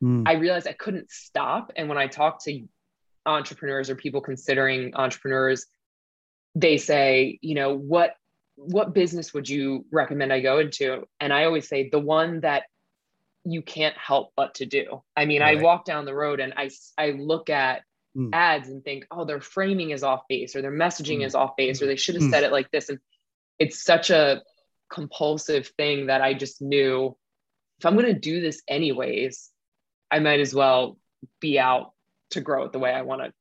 mm, 0.00 0.24
I 0.26 0.34
realized 0.34 0.68
I 0.68 0.72
couldn't 0.72 1.10
stop. 1.10 1.72
And 1.76 1.88
when 1.88 1.98
I 1.98 2.06
talked 2.06 2.44
to 2.44 2.66
entrepreneurs 3.26 3.90
or 3.90 3.94
people 3.94 4.20
considering 4.20 4.94
entrepreneurs, 4.94 5.66
they 6.54 6.76
say, 6.76 7.38
you 7.42 7.54
know, 7.54 7.76
what 7.76 8.14
what 8.56 8.92
business 8.92 9.32
would 9.32 9.48
you 9.48 9.86
recommend 9.90 10.32
I 10.32 10.40
go 10.40 10.58
into? 10.58 11.06
And 11.18 11.32
I 11.32 11.44
always 11.44 11.68
say 11.68 11.88
the 11.88 11.98
one 11.98 12.40
that 12.40 12.64
you 13.44 13.62
can't 13.62 13.96
help 13.96 14.32
but 14.36 14.56
to 14.56 14.66
do. 14.66 15.02
I 15.16 15.24
mean, 15.24 15.42
I 15.42 15.54
walk 15.62 15.84
down 15.84 16.04
the 16.04 16.14
road 16.14 16.38
and 16.38 16.52
I 16.56 16.70
I 16.98 17.10
look 17.10 17.50
at 17.50 17.82
Mm. 18.14 18.28
ads 18.34 18.68
and 18.68 18.84
think, 18.84 19.06
oh, 19.10 19.24
their 19.24 19.40
framing 19.40 19.88
is 19.88 20.02
off 20.04 20.28
base 20.28 20.54
or 20.54 20.60
their 20.60 20.70
messaging 20.70 21.20
Mm. 21.20 21.24
is 21.24 21.34
off 21.34 21.56
base 21.56 21.80
or 21.80 21.86
they 21.86 21.96
should 21.96 22.14
have 22.14 22.24
Mm. 22.24 22.30
said 22.30 22.44
it 22.44 22.52
like 22.52 22.70
this. 22.70 22.90
And 22.90 22.98
it's 23.58 23.82
such 23.82 24.10
a 24.10 24.42
compulsive 24.90 25.68
thing 25.78 26.08
that 26.08 26.20
I 26.20 26.34
just 26.34 26.60
knew 26.60 27.16
if 27.78 27.86
I'm 27.86 27.94
going 27.94 28.12
to 28.12 28.20
do 28.20 28.42
this 28.42 28.62
anyways, 28.68 29.50
I 30.10 30.18
might 30.18 30.40
as 30.40 30.54
well 30.54 30.98
be 31.40 31.58
out 31.58 31.94
to 32.32 32.40
grow 32.40 32.64
it 32.64 32.72
the 32.72 32.78
way 32.78 32.92
I 32.92 33.02
want 33.02 33.22
to 33.22 33.32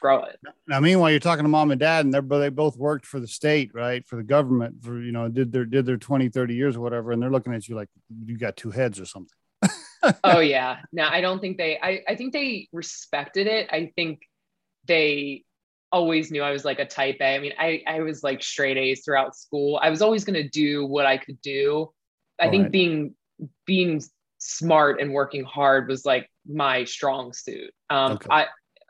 grow 0.00 0.24
it. 0.24 0.38
Now, 0.66 0.80
meanwhile, 0.80 1.10
you're 1.10 1.20
talking 1.20 1.44
to 1.44 1.48
mom 1.48 1.70
and 1.70 1.80
dad, 1.80 2.04
and 2.04 2.14
they're 2.14 2.22
they 2.22 2.48
both 2.48 2.76
worked 2.76 3.06
for 3.06 3.20
the 3.20 3.28
state, 3.28 3.70
right? 3.74 4.06
For 4.06 4.16
the 4.16 4.22
government, 4.22 4.82
for 4.82 5.00
you 5.00 5.12
know, 5.12 5.28
did 5.28 5.52
their 5.52 5.64
did 5.64 5.86
their 5.86 5.96
20, 5.96 6.28
30 6.28 6.54
years 6.54 6.76
or 6.76 6.80
whatever, 6.80 7.12
and 7.12 7.22
they're 7.22 7.30
looking 7.30 7.54
at 7.54 7.68
you 7.68 7.74
like 7.74 7.88
you 8.24 8.36
got 8.36 8.56
two 8.56 8.70
heads 8.70 9.00
or 9.00 9.04
something. 9.04 9.32
oh 10.24 10.40
yeah. 10.40 10.78
No, 10.92 11.08
I 11.08 11.20
don't 11.20 11.40
think 11.40 11.58
they 11.58 11.78
I, 11.78 12.02
I 12.08 12.14
think 12.14 12.32
they 12.32 12.68
respected 12.72 13.46
it. 13.46 13.68
I 13.70 13.92
think 13.96 14.20
they 14.86 15.44
always 15.90 16.30
knew 16.30 16.42
I 16.42 16.52
was 16.52 16.64
like 16.64 16.78
a 16.78 16.84
type 16.84 17.16
A. 17.20 17.34
I 17.34 17.38
mean, 17.38 17.52
I, 17.58 17.82
I 17.86 18.00
was 18.00 18.22
like 18.22 18.42
straight 18.42 18.76
A's 18.76 19.02
throughout 19.04 19.36
school. 19.36 19.78
I 19.82 19.90
was 19.90 20.02
always 20.02 20.24
gonna 20.24 20.48
do 20.48 20.86
what 20.86 21.06
I 21.06 21.16
could 21.16 21.40
do. 21.40 21.90
I 22.38 22.50
think 22.50 22.64
Right. 22.64 22.72
being 22.72 23.14
being 23.66 24.02
smart 24.38 25.00
and 25.00 25.12
working 25.12 25.44
hard 25.44 25.88
was 25.88 26.04
like 26.04 26.30
my 26.46 26.84
strong 26.84 27.32
suit. 27.32 27.72
Um 27.90 28.12
Okay. 28.12 28.28
I 28.30 28.46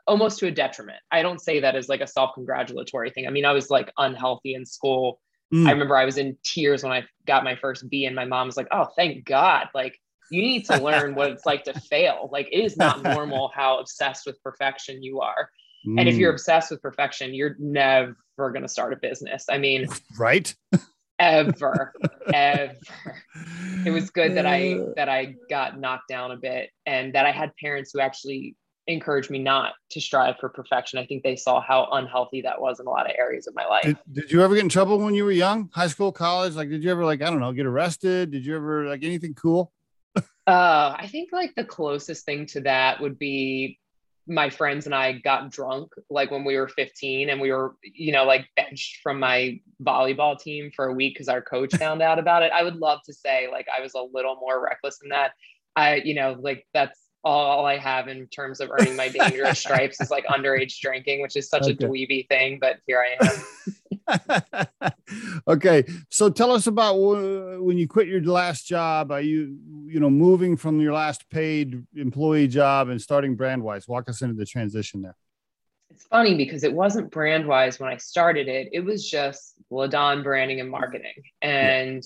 almost 0.07 0.39
to 0.39 0.47
a 0.47 0.51
detriment. 0.51 0.99
I 1.11 1.21
don't 1.21 1.39
say 1.39 1.59
that 1.59 1.75
as 1.75 1.87
like 1.87 2.01
a 2.01 2.07
self-congratulatory 2.07 3.11
thing. 3.11 3.27
I 3.27 3.29
mean, 3.29 3.45
I 3.45 3.51
was 3.53 3.69
like 3.69 3.91
unhealthy 3.97 4.55
in 4.55 4.65
school. 4.65 5.21
Mm. 5.53 5.67
I 5.67 5.71
remember 5.71 5.95
I 5.95 6.05
was 6.05 6.17
in 6.17 6.35
tears 6.43 6.83
when 6.83 6.91
I 6.91 7.05
got 7.25 7.43
my 7.43 7.55
first 7.55 7.89
B, 7.89 8.05
and 8.05 8.15
my 8.15 8.25
mom 8.25 8.47
was 8.47 8.57
like, 8.57 8.67
"Oh, 8.71 8.87
thank 8.95 9.25
God! 9.25 9.67
Like, 9.73 9.99
you 10.31 10.41
need 10.41 10.65
to 10.65 10.77
learn 10.77 11.15
what 11.15 11.29
it's 11.31 11.45
like 11.45 11.63
to 11.65 11.73
fail. 11.89 12.29
Like, 12.31 12.47
it 12.51 12.59
is 12.63 12.77
not 12.77 13.03
normal 13.11 13.51
how 13.53 13.79
obsessed 13.79 14.25
with 14.25 14.41
perfection 14.43 15.03
you 15.03 15.21
are. 15.21 15.49
And 15.97 16.09
if 16.09 16.17
you're 16.17 16.31
Mm. 16.31 16.35
obsessed 16.35 16.71
with 16.71 16.81
perfection, 16.81 17.33
you're 17.33 17.55
never 17.57 18.15
going 18.37 18.61
to 18.63 18.67
start 18.67 18.93
a 18.93 18.97
business. 18.97 19.45
I 19.49 19.57
mean, 19.57 19.87
right, 20.19 20.53
ever, 21.19 21.93
ever. 22.33 22.75
It 23.85 23.91
was 23.91 24.09
good 24.09 24.35
that 24.35 24.45
I 24.45 24.79
that 24.95 25.09
I 25.09 25.35
got 25.49 25.79
knocked 25.79 26.07
down 26.09 26.31
a 26.31 26.37
bit, 26.37 26.69
and 26.85 27.13
that 27.13 27.25
I 27.25 27.31
had 27.31 27.51
parents 27.61 27.91
who 27.93 27.99
actually 27.99 28.55
encouraged 28.87 29.29
me 29.29 29.39
not 29.39 29.73
to 29.91 30.01
strive 30.01 30.37
for 30.39 30.49
perfection. 30.49 30.97
I 30.97 31.05
think 31.05 31.23
they 31.23 31.35
saw 31.35 31.61
how 31.61 31.87
unhealthy 31.91 32.41
that 32.41 32.59
was 32.59 32.79
in 32.79 32.87
a 32.87 32.89
lot 32.89 33.05
of 33.05 33.15
areas 33.19 33.45
of 33.45 33.53
my 33.53 33.65
life. 33.65 33.83
Did, 33.83 33.97
did 34.11 34.31
you 34.31 34.41
ever 34.41 34.55
get 34.55 34.63
in 34.63 34.69
trouble 34.69 34.97
when 34.97 35.13
you 35.13 35.23
were 35.23 35.31
young, 35.31 35.69
high 35.73 35.87
school, 35.87 36.11
college? 36.11 36.55
Like, 36.55 36.69
did 36.69 36.83
you 36.83 36.89
ever 36.89 37.05
like 37.05 37.21
I 37.21 37.29
don't 37.29 37.39
know, 37.39 37.53
get 37.53 37.65
arrested? 37.65 38.31
Did 38.31 38.45
you 38.45 38.55
ever 38.55 38.87
like 38.87 39.03
anything 39.03 39.33
cool? 39.33 39.71
Uh, 40.47 40.95
I 40.97 41.07
think 41.11 41.31
like 41.31 41.53
the 41.53 41.63
closest 41.63 42.25
thing 42.25 42.47
to 42.47 42.61
that 42.61 42.99
would 42.99 43.19
be 43.19 43.79
my 44.27 44.49
friends 44.49 44.85
and 44.85 44.93
I 44.93 45.13
got 45.13 45.49
drunk 45.49 45.91
like 46.09 46.29
when 46.29 46.43
we 46.43 46.55
were 46.55 46.67
15 46.67 47.29
and 47.29 47.41
we 47.41 47.51
were, 47.51 47.75
you 47.83 48.11
know, 48.11 48.25
like 48.25 48.45
benched 48.55 48.97
from 49.01 49.19
my 49.19 49.59
volleyball 49.83 50.39
team 50.39 50.71
for 50.75 50.85
a 50.85 50.93
week 50.93 51.15
because 51.15 51.29
our 51.29 51.41
coach 51.41 51.73
found 51.77 52.01
out 52.01 52.19
about 52.19 52.43
it. 52.43 52.51
I 52.53 52.63
would 52.63 52.75
love 52.75 52.99
to 53.05 53.13
say 53.13 53.47
like 53.51 53.67
I 53.75 53.81
was 53.81 53.93
a 53.95 54.01
little 54.01 54.35
more 54.35 54.63
reckless 54.63 54.99
than 54.99 55.09
that. 55.09 55.31
I, 55.75 55.95
you 55.95 56.13
know, 56.13 56.35
like 56.39 56.67
that's 56.73 56.99
all 57.23 57.65
I 57.65 57.77
have 57.77 58.07
in 58.07 58.27
terms 58.27 58.59
of 58.61 58.69
earning 58.71 58.95
my 58.95 59.09
dangerous 59.13 59.59
stripes 59.59 59.99
is 59.99 60.09
like 60.11 60.25
underage 60.27 60.79
drinking, 60.79 61.21
which 61.21 61.35
is 61.35 61.49
such 61.49 61.63
Okay. 61.63 61.71
a 61.71 61.75
dweeby 61.75 62.27
thing, 62.27 62.59
but 62.61 62.77
here 62.87 63.03
I 63.03 63.23
am. 63.25 63.33
okay, 65.47 65.83
so 66.09 66.29
tell 66.29 66.51
us 66.51 66.67
about 66.67 66.95
when 66.95 67.77
you 67.77 67.87
quit 67.87 68.07
your 68.07 68.21
last 68.21 68.65
job. 68.65 69.11
Are 69.11 69.21
you, 69.21 69.57
you 69.85 69.99
know, 69.99 70.09
moving 70.09 70.57
from 70.57 70.79
your 70.79 70.93
last 70.93 71.29
paid 71.29 71.85
employee 71.95 72.47
job 72.47 72.89
and 72.89 73.01
starting 73.01 73.37
Brandwise? 73.37 73.87
Walk 73.87 74.09
us 74.09 74.21
into 74.21 74.35
the 74.35 74.45
transition 74.45 75.01
there. 75.01 75.15
It's 75.91 76.05
funny 76.05 76.35
because 76.35 76.63
it 76.63 76.73
wasn't 76.73 77.11
Brandwise 77.11 77.79
when 77.79 77.89
I 77.89 77.97
started 77.97 78.47
it. 78.47 78.69
It 78.71 78.81
was 78.81 79.09
just 79.09 79.55
Ladon 79.71 80.23
branding 80.23 80.59
and 80.59 80.69
marketing. 80.69 81.23
And 81.41 82.03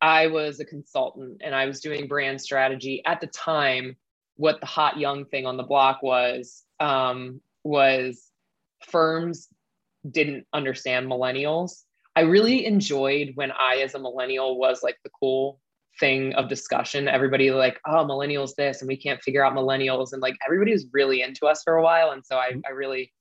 I 0.00 0.28
was 0.28 0.60
a 0.60 0.64
consultant 0.64 1.42
and 1.44 1.54
I 1.54 1.66
was 1.66 1.80
doing 1.80 2.06
brand 2.06 2.40
strategy 2.40 3.02
at 3.04 3.20
the 3.20 3.26
time. 3.26 3.96
What 4.36 4.60
the 4.60 4.66
hot 4.66 4.98
young 4.98 5.26
thing 5.26 5.44
on 5.44 5.56
the 5.56 5.62
block 5.62 6.02
was 6.02 6.62
um, 6.78 7.40
was 7.62 8.30
firms 8.88 9.48
didn't 10.08 10.46
understand 10.52 11.08
millennials. 11.08 11.82
I 12.16 12.22
really 12.22 12.66
enjoyed 12.66 13.32
when 13.34 13.52
I, 13.52 13.76
as 13.76 13.94
a 13.94 13.98
millennial, 13.98 14.58
was 14.58 14.82
like 14.82 14.98
the 15.04 15.10
cool 15.18 15.60
thing 15.98 16.34
of 16.34 16.48
discussion. 16.48 17.08
Everybody 17.08 17.50
like, 17.50 17.80
oh, 17.86 18.04
millennials 18.04 18.54
this, 18.56 18.80
and 18.80 18.88
we 18.88 18.96
can't 18.96 19.22
figure 19.22 19.44
out 19.44 19.54
millennials, 19.54 20.12
and 20.12 20.22
like 20.22 20.36
everybody 20.44 20.72
was 20.72 20.86
really 20.92 21.22
into 21.22 21.46
us 21.46 21.62
for 21.62 21.76
a 21.76 21.82
while, 21.82 22.10
and 22.10 22.24
so 22.24 22.36
I, 22.36 22.54
I 22.66 22.70
really 22.70 23.12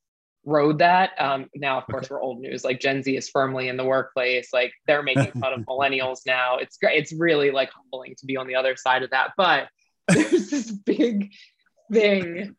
rode 0.45 0.79
that. 0.79 1.12
Um, 1.19 1.48
now, 1.55 1.77
of 1.77 1.86
course, 1.88 2.09
we're 2.09 2.21
old 2.21 2.39
news. 2.39 2.63
Like 2.63 2.79
Gen 2.79 3.03
Z 3.03 3.15
is 3.15 3.29
firmly 3.29 3.67
in 3.67 3.77
the 3.77 3.86
workplace. 3.86 4.50
Like 4.53 4.74
they're 4.88 5.03
making 5.03 5.31
fun 5.39 5.53
of 5.53 5.59
millennials 5.67 6.19
now. 6.25 6.57
It's 6.57 6.77
great. 6.77 6.98
It's 7.01 7.13
really 7.13 7.51
like 7.51 7.69
humbling 7.71 8.15
to 8.17 8.25
be 8.25 8.38
on 8.38 8.48
the 8.48 8.55
other 8.55 8.75
side 8.75 9.03
of 9.03 9.12
that. 9.12 9.31
But 9.38 9.67
there's 10.07 10.50
this 10.50 10.71
big 10.71 11.31
thing 11.91 12.55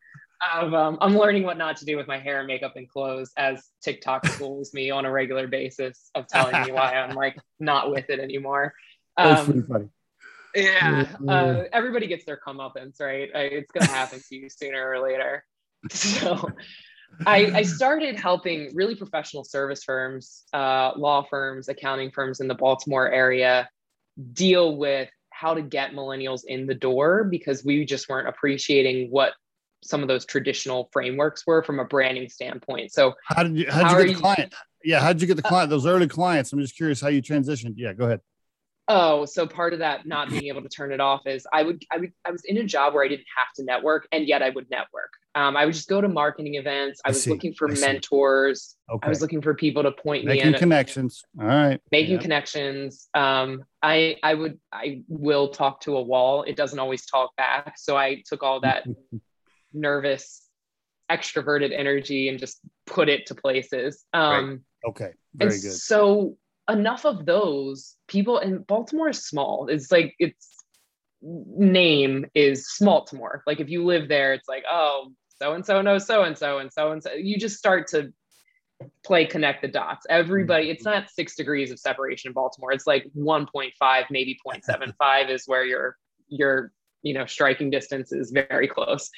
of 0.53 0.73
um, 0.73 0.97
I'm 1.01 1.17
learning 1.17 1.43
what 1.43 1.57
not 1.57 1.77
to 1.77 1.85
do 1.85 1.97
with 1.97 2.07
my 2.07 2.17
hair 2.17 2.39
and 2.39 2.47
makeup 2.47 2.75
and 2.75 2.89
clothes 2.89 3.31
as 3.37 3.63
TikTok 3.83 4.25
schools 4.27 4.73
me 4.73 4.89
on 4.89 5.05
a 5.05 5.11
regular 5.11 5.47
basis 5.47 6.09
of 6.15 6.27
telling 6.27 6.61
me 6.63 6.71
why 6.71 6.95
I'm 6.95 7.15
like 7.15 7.37
not 7.59 7.91
with 7.91 8.09
it 8.09 8.19
anymore. 8.19 8.73
That's 9.17 9.45
pretty 9.45 9.61
funny. 9.61 9.89
Yeah, 10.55 11.05
uh, 11.27 11.63
everybody 11.71 12.07
gets 12.07 12.25
their 12.25 12.39
comeuppance, 12.45 12.99
right? 12.99 13.29
It's 13.33 13.71
going 13.71 13.85
to 13.85 13.91
happen 13.91 14.19
to 14.27 14.35
you 14.35 14.49
sooner 14.49 14.89
or 14.89 14.99
later. 14.99 15.45
So, 15.89 16.47
I, 17.25 17.51
I, 17.55 17.61
started 17.63 18.15
helping 18.15 18.69
really 18.75 18.95
professional 18.95 19.43
service 19.43 19.83
firms, 19.83 20.43
uh, 20.53 20.91
law 20.95 21.23
firms, 21.23 21.69
accounting 21.69 22.11
firms 22.11 22.39
in 22.39 22.47
the 22.47 22.53
Baltimore 22.53 23.09
area 23.09 23.67
deal 24.33 24.77
with 24.77 25.09
how 25.29 25.53
to 25.55 25.61
get 25.61 25.91
millennials 25.91 26.41
in 26.45 26.67
the 26.67 26.75
door 26.75 27.23
because 27.23 27.65
we 27.65 27.83
just 27.83 28.07
weren't 28.09 28.27
appreciating 28.27 29.09
what 29.09 29.33
some 29.83 30.01
of 30.01 30.07
those 30.07 30.25
traditional 30.25 30.89
frameworks 30.91 31.45
were 31.45 31.63
from 31.63 31.79
a 31.79 31.85
branding 31.85 32.29
standpoint. 32.29 32.91
So, 32.91 33.13
how 33.25 33.43
did 33.43 33.57
you 33.57 33.69
how 33.69 33.95
did 33.95 34.01
you 34.01 34.07
get 34.07 34.15
the 34.15 34.21
client? 34.21 34.53
Yeah, 34.83 34.99
how 34.99 35.13
did 35.13 35.21
you 35.21 35.27
get 35.27 35.37
the 35.37 35.43
client? 35.43 35.69
Those 35.69 35.85
early 35.85 36.07
clients. 36.07 36.53
I'm 36.53 36.59
just 36.59 36.75
curious 36.75 37.01
how 37.01 37.09
you 37.09 37.21
transitioned. 37.21 37.73
Yeah, 37.77 37.93
go 37.93 38.05
ahead. 38.05 38.21
Oh, 38.87 39.25
so 39.25 39.47
part 39.47 39.71
of 39.71 39.79
that 39.79 40.05
not 40.05 40.29
being 40.29 40.47
able 40.47 40.61
to 40.63 40.67
turn 40.67 40.91
it 40.91 40.99
off 40.99 41.25
is 41.25 41.47
I 41.53 41.63
would 41.63 41.83
I 41.91 41.97
would 41.97 42.11
I 42.25 42.31
was 42.31 42.43
in 42.43 42.57
a 42.57 42.63
job 42.63 42.93
where 42.93 43.05
I 43.05 43.07
didn't 43.07 43.27
have 43.37 43.47
to 43.55 43.63
network, 43.63 44.07
and 44.11 44.27
yet 44.27 44.41
I 44.41 44.49
would 44.49 44.69
network. 44.69 45.11
Um, 45.33 45.55
I 45.55 45.65
would 45.65 45.73
just 45.73 45.87
go 45.87 46.01
to 46.01 46.09
marketing 46.09 46.55
events. 46.55 46.99
I 47.05 47.09
was 47.09 47.25
I 47.25 47.31
looking 47.31 47.53
for 47.53 47.71
I 47.71 47.75
mentors. 47.75 48.75
Okay. 48.91 49.05
I 49.05 49.09
was 49.09 49.21
looking 49.21 49.41
for 49.41 49.53
people 49.53 49.83
to 49.83 49.91
point 49.91 50.25
making 50.25 50.47
me 50.47 50.53
in. 50.53 50.59
connections. 50.59 51.23
All 51.39 51.47
right. 51.47 51.79
Making 51.91 52.15
yeah. 52.15 52.21
connections. 52.21 53.07
Um, 53.13 53.63
I 53.81 54.17
I 54.23 54.33
would 54.33 54.59
I 54.73 55.03
will 55.07 55.49
talk 55.49 55.81
to 55.81 55.95
a 55.95 56.01
wall. 56.01 56.43
It 56.43 56.57
doesn't 56.57 56.79
always 56.79 57.05
talk 57.05 57.33
back. 57.37 57.77
So 57.77 57.95
I 57.95 58.23
took 58.27 58.43
all 58.43 58.59
that 58.61 58.85
nervous, 59.73 60.47
extroverted 61.09 61.77
energy 61.77 62.29
and 62.29 62.39
just 62.39 62.59
put 62.85 63.09
it 63.09 63.25
to 63.27 63.35
places. 63.35 64.05
Um, 64.13 64.33
right. 64.33 64.59
Okay. 64.89 65.11
Very 65.35 65.59
good. 65.59 65.73
So 65.73 66.37
enough 66.69 67.05
of 67.05 67.25
those 67.25 67.95
people 68.07 68.37
and 68.37 68.65
Baltimore 68.65 69.09
is 69.09 69.25
small. 69.25 69.67
It's 69.67 69.91
like 69.91 70.15
its 70.19 70.55
name 71.21 72.25
is 72.33 72.67
Smaltimore. 72.67 73.41
Like 73.45 73.59
if 73.59 73.69
you 73.69 73.85
live 73.85 74.07
there, 74.07 74.33
it's 74.33 74.47
like, 74.47 74.63
oh, 74.69 75.11
so 75.41 75.53
and 75.53 75.65
so 75.65 75.81
knows 75.81 76.05
so 76.05 76.23
and 76.23 76.37
so 76.37 76.59
and 76.59 76.71
so 76.71 76.91
and 76.91 77.01
so. 77.03 77.13
You 77.13 77.37
just 77.37 77.57
start 77.57 77.87
to 77.89 78.13
play 79.03 79.25
connect 79.25 79.61
the 79.61 79.67
dots. 79.67 80.05
Everybody, 80.09 80.69
it's 80.69 80.85
not 80.85 81.09
six 81.09 81.35
degrees 81.35 81.71
of 81.71 81.79
separation 81.79 82.29
in 82.29 82.33
Baltimore. 82.33 82.71
It's 82.71 82.87
like 82.87 83.05
1.5, 83.17 84.03
maybe 84.09 84.37
0.75 84.45 85.29
is 85.29 85.43
where 85.47 85.65
your 85.65 85.97
your 86.27 86.71
you 87.01 87.13
know 87.13 87.25
striking 87.25 87.69
distance 87.69 88.11
is 88.11 88.31
very 88.31 88.67
close. 88.67 89.09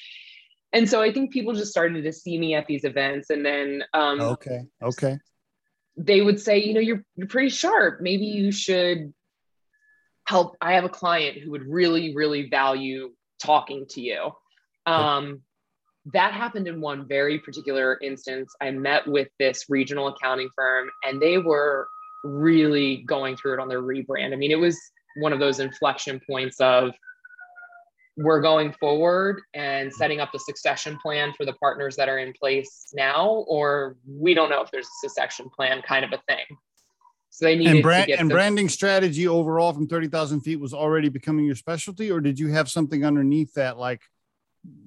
And 0.73 0.89
so 0.89 1.01
I 1.01 1.13
think 1.13 1.31
people 1.31 1.53
just 1.53 1.71
started 1.71 2.03
to 2.03 2.11
see 2.11 2.37
me 2.37 2.55
at 2.55 2.65
these 2.65 2.83
events, 2.83 3.29
and 3.29 3.45
then 3.45 3.83
um, 3.93 4.19
okay, 4.19 4.65
okay, 4.81 5.19
they 5.95 6.21
would 6.21 6.39
say, 6.39 6.63
you 6.63 6.73
know, 6.73 6.79
you're 6.79 7.03
you're 7.15 7.27
pretty 7.27 7.49
sharp. 7.49 8.01
Maybe 8.01 8.25
you 8.25 8.51
should 8.51 9.13
help. 10.25 10.57
I 10.59 10.73
have 10.73 10.83
a 10.83 10.89
client 10.89 11.37
who 11.37 11.51
would 11.51 11.67
really, 11.67 12.15
really 12.15 12.49
value 12.49 13.11
talking 13.41 13.85
to 13.91 14.01
you. 14.01 14.31
Um, 14.85 15.41
that 16.13 16.33
happened 16.33 16.67
in 16.67 16.81
one 16.81 17.07
very 17.07 17.39
particular 17.39 17.97
instance. 18.01 18.53
I 18.59 18.71
met 18.71 19.07
with 19.07 19.29
this 19.39 19.65
regional 19.69 20.07
accounting 20.07 20.49
firm, 20.55 20.89
and 21.03 21.21
they 21.21 21.37
were 21.37 21.87
really 22.23 23.03
going 23.07 23.37
through 23.37 23.53
it 23.53 23.59
on 23.59 23.67
their 23.67 23.81
rebrand. 23.81 24.33
I 24.33 24.37
mean, 24.37 24.51
it 24.51 24.59
was 24.59 24.79
one 25.17 25.33
of 25.33 25.39
those 25.39 25.59
inflection 25.59 26.19
points 26.27 26.59
of 26.59 26.93
we're 28.15 28.41
going 28.41 28.71
forward 28.73 29.41
and 29.53 29.89
mm-hmm. 29.89 29.97
setting 29.97 30.19
up 30.19 30.31
the 30.31 30.39
succession 30.39 30.97
plan 31.01 31.33
for 31.35 31.45
the 31.45 31.53
partners 31.53 31.95
that 31.95 32.09
are 32.09 32.19
in 32.19 32.33
place 32.33 32.87
now, 32.93 33.45
or 33.47 33.97
we 34.07 34.33
don't 34.33 34.49
know 34.49 34.61
if 34.61 34.71
there's 34.71 34.85
a 34.87 35.07
succession 35.07 35.49
plan 35.49 35.81
kind 35.81 36.05
of 36.05 36.11
a 36.11 36.21
thing. 36.27 36.45
So 37.29 37.45
they 37.45 37.55
needed 37.55 37.73
and, 37.73 37.83
brand, 37.83 38.11
and 38.11 38.29
the, 38.29 38.33
branding 38.35 38.69
strategy 38.69 39.27
overall 39.27 39.73
from 39.73 39.87
30,000 39.87 40.41
feet 40.41 40.59
was 40.59 40.73
already 40.73 41.09
becoming 41.09 41.45
your 41.45 41.55
specialty, 41.55 42.11
or 42.11 42.21
did 42.21 42.37
you 42.37 42.49
have 42.49 42.69
something 42.69 43.03
underneath 43.03 43.53
that, 43.55 43.79
like 43.79 44.01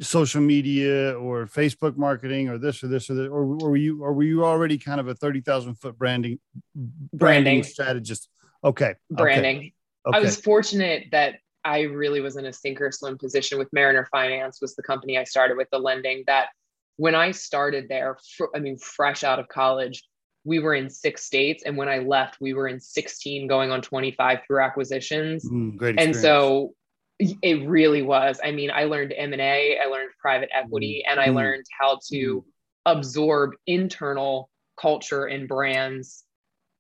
social 0.01 0.41
media 0.41 1.19
or 1.19 1.47
Facebook 1.47 1.97
marketing 1.97 2.49
or 2.49 2.57
this 2.57 2.83
or 2.85 2.87
this 2.87 3.11
or 3.11 3.15
that, 3.15 3.27
or, 3.27 3.43
or 3.43 3.71
were 3.71 3.77
you, 3.77 4.03
or 4.03 4.13
were 4.13 4.23
you 4.23 4.45
already 4.45 4.79
kind 4.79 5.01
of 5.01 5.09
a 5.09 5.15
30,000 5.15 5.75
foot 5.75 5.99
branding, 5.99 6.39
branding, 6.75 7.09
branding 7.13 7.63
strategist? 7.65 8.29
Okay. 8.63 8.95
Branding. 9.11 9.57
Okay. 9.57 9.73
Okay. 10.07 10.19
I 10.19 10.21
was 10.21 10.41
fortunate 10.41 11.07
that 11.11 11.41
I 11.67 11.81
really 11.83 12.21
was 12.21 12.37
in 12.37 12.47
a 12.47 12.53
sink 12.53 12.81
or 12.81 12.93
swim 12.93 13.19
position 13.19 13.59
with 13.59 13.69
Mariner 13.73 14.07
Finance 14.13 14.61
was 14.63 14.77
the 14.77 14.85
company 14.85 15.19
I 15.19 15.25
started 15.25 15.57
with 15.57 15.69
the 15.73 15.81
lending 15.81 16.23
that 16.29 16.51
when 16.97 17.17
I 17.17 17.33
started 17.33 17.89
there, 17.89 18.17
I 18.55 18.61
mean, 18.61 18.79
fresh 18.79 19.25
out 19.25 19.41
of 19.41 19.49
college, 19.49 20.05
we 20.45 20.61
were 20.61 20.75
in 20.75 20.89
six 20.89 21.25
states. 21.25 21.65
And 21.67 21.77
when 21.77 21.89
I 21.89 21.99
left, 21.99 22.41
we 22.41 22.55
were 22.55 22.69
in 22.69 22.79
16 22.79 23.49
going 23.49 23.73
on 23.73 23.83
25 23.83 24.39
through 24.47 24.61
acquisitions. 24.61 25.45
Mm, 25.45 25.77
great 25.77 26.01
and 26.01 26.15
so 26.15 26.73
it 27.19 27.69
really 27.69 28.03
was. 28.03 28.39
I 28.45 28.53
mean, 28.53 28.71
I 28.71 28.85
learned 28.85 29.13
M&A, 29.17 29.77
I 29.77 29.87
learned 29.87 30.11
private 30.21 30.51
equity, 30.55 31.03
mm, 31.05 31.11
and 31.11 31.19
I 31.19 31.29
mm, 31.29 31.35
learned 31.35 31.65
how 31.79 31.99
to 32.11 32.17
mm. 32.17 32.45
absorb 32.87 33.55
internal 33.67 34.49
culture 34.81 35.25
and 35.25 35.49
brands 35.49 36.23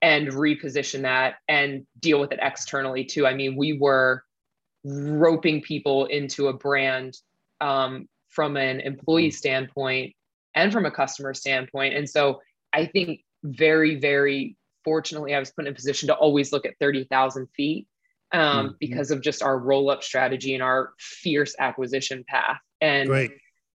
and 0.01 0.29
reposition 0.29 1.03
that 1.03 1.35
and 1.49 1.87
deal 1.99 2.21
with 2.21 2.31
it 2.31 2.39
externally 2.41 3.05
too. 3.05 3.27
I 3.27 3.35
mean, 3.35 3.57
we 3.57 3.73
were 3.73 4.23
roping 4.87 5.61
people 5.63 6.07
into 6.07 6.47
a 6.49 6.53
brand 6.53 7.17
um, 7.61 8.09
from 8.29 8.57
an 8.57 8.81
employee 8.81 9.31
standpoint 9.31 10.15
and 10.55 10.73
from 10.73 10.87
a 10.87 10.91
customer 10.91 11.35
standpoint. 11.35 11.95
And 11.95 12.09
so 12.09 12.41
I 12.73 12.87
think 12.87 13.21
very, 13.43 13.97
very 13.97 14.57
fortunately, 14.85 15.35
I 15.35 15.41
was 15.41 15.51
put 15.51 15.67
in 15.67 15.73
a 15.73 15.75
position 15.75 16.07
to 16.09 16.15
always 16.15 16.53
look 16.53 16.65
at 16.65 16.75
30,000 16.79 17.49
feet 17.57 17.89
um, 18.33 18.41
mm-hmm. 18.41 18.75
because 18.79 19.11
of 19.11 19.21
just 19.21 19.43
our 19.43 19.59
roll 19.59 19.91
up 19.91 20.05
strategy 20.05 20.55
and 20.55 20.63
our 20.63 20.93
fierce 20.99 21.57
acquisition 21.59 22.25
path. 22.29 22.61
And 22.81 23.09
Great. 23.09 23.33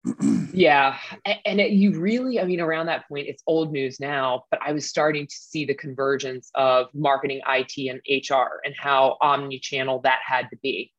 yeah. 0.54 0.98
And 1.46 1.62
it, 1.62 1.72
you 1.72 2.00
really, 2.00 2.40
I 2.40 2.46
mean, 2.46 2.60
around 2.60 2.88
that 2.88 3.08
point, 3.08 3.28
it's 3.28 3.44
old 3.48 3.72
news 3.72 4.00
now, 4.00 4.44
but 4.52 4.60
I 4.66 4.74
was 4.74 4.90
starting 4.90 5.26
to 5.26 5.36
see 5.36 5.66
the 5.66 5.74
convergence 5.74 6.50
of 6.56 6.88
marketing, 6.94 7.42
IT, 7.48 7.90
and 7.90 8.02
HR 8.08 8.62
and 8.66 8.76
how 8.78 9.18
omni 9.22 9.60
channel 9.60 10.02
that 10.04 10.20
had 10.26 10.50
to 10.50 10.58
be 10.62 10.92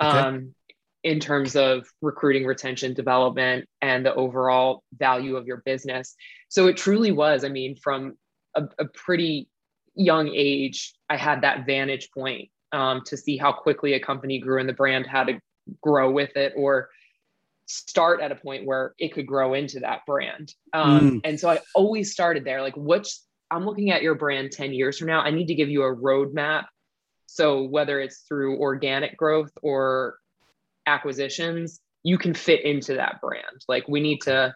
okay. 0.00 0.18
um, 0.18 0.54
in 1.02 1.20
terms 1.20 1.54
of 1.54 1.86
recruiting, 2.00 2.46
retention, 2.46 2.94
development, 2.94 3.66
and 3.82 4.04
the 4.04 4.14
overall 4.14 4.82
value 4.94 5.36
of 5.36 5.46
your 5.46 5.62
business. 5.64 6.14
So 6.48 6.66
it 6.66 6.76
truly 6.76 7.12
was, 7.12 7.44
I 7.44 7.50
mean, 7.50 7.76
from 7.76 8.16
a, 8.54 8.64
a 8.78 8.86
pretty 8.86 9.48
young 9.94 10.28
age, 10.28 10.94
I 11.10 11.16
had 11.16 11.42
that 11.42 11.66
vantage 11.66 12.10
point 12.10 12.48
um, 12.72 13.02
to 13.06 13.16
see 13.16 13.36
how 13.36 13.52
quickly 13.52 13.92
a 13.92 14.00
company 14.00 14.38
grew 14.38 14.58
and 14.58 14.68
the 14.68 14.72
brand 14.74 15.06
had 15.06 15.26
to 15.26 15.40
grow 15.82 16.10
with 16.10 16.36
it 16.36 16.54
or 16.56 16.88
start 17.66 18.20
at 18.20 18.32
a 18.32 18.36
point 18.36 18.66
where 18.66 18.94
it 18.98 19.12
could 19.12 19.26
grow 19.26 19.54
into 19.54 19.80
that 19.80 20.00
brand. 20.06 20.54
Um, 20.72 21.00
mm. 21.00 21.20
And 21.24 21.38
so 21.38 21.50
I 21.50 21.60
always 21.74 22.12
started 22.12 22.44
there. 22.44 22.62
Like, 22.62 22.76
what's 22.76 23.26
I'm 23.50 23.66
looking 23.66 23.90
at 23.90 24.02
your 24.02 24.14
brand 24.14 24.52
10 24.52 24.72
years 24.72 24.98
from 24.98 25.08
now. 25.08 25.20
I 25.20 25.30
need 25.30 25.46
to 25.46 25.54
give 25.54 25.68
you 25.68 25.82
a 25.84 25.94
roadmap 25.94 26.64
so 27.34 27.64
whether 27.64 27.98
it's 27.98 28.18
through 28.28 28.60
organic 28.60 29.16
growth 29.16 29.50
or 29.60 30.20
acquisitions, 30.86 31.80
you 32.04 32.16
can 32.16 32.32
fit 32.32 32.64
into 32.64 32.94
that 32.94 33.20
brand. 33.20 33.64
Like 33.66 33.88
we 33.88 34.00
need 34.00 34.20
to 34.22 34.54